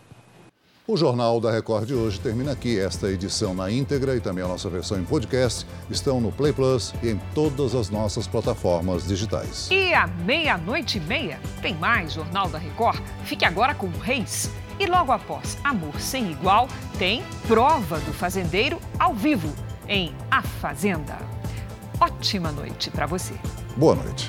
O 0.91 0.97
Jornal 0.97 1.41
da 1.41 1.53
Record 1.53 1.87
de 1.87 1.95
hoje 1.95 2.19
termina 2.19 2.51
aqui. 2.51 2.77
Esta 2.77 3.09
edição 3.09 3.55
na 3.55 3.71
íntegra 3.71 4.17
e 4.17 4.21
também 4.21 4.43
a 4.43 4.49
nossa 4.49 4.69
versão 4.69 4.99
em 4.99 5.05
podcast 5.05 5.65
estão 5.89 6.21
no 6.21 6.33
Play 6.33 6.53
Plus 6.53 6.93
e 7.01 7.11
em 7.11 7.21
todas 7.33 7.77
as 7.77 7.91
nossas 7.91 8.27
plataformas 8.27 9.07
digitais. 9.07 9.69
E 9.71 9.95
à 9.95 10.09
meia-noite 10.09 10.99
e 10.99 11.01
meia 11.03 11.39
tem 11.63 11.77
mais 11.77 12.15
Jornal 12.15 12.49
da 12.49 12.59
Record. 12.59 13.01
Fique 13.23 13.45
agora 13.45 13.73
com 13.73 13.87
o 13.87 13.99
Reis. 14.01 14.51
E 14.81 14.87
logo 14.87 15.13
após 15.13 15.57
Amor 15.63 16.01
Sem 16.01 16.33
Igual, 16.33 16.67
tem 16.99 17.23
Prova 17.47 18.01
do 18.01 18.13
Fazendeiro 18.13 18.81
ao 18.99 19.15
vivo 19.15 19.55
em 19.87 20.13
A 20.29 20.43
Fazenda. 20.43 21.19
Ótima 22.01 22.51
noite 22.51 22.91
para 22.91 23.07
você. 23.07 23.35
Boa 23.77 23.95
noite. 23.95 24.29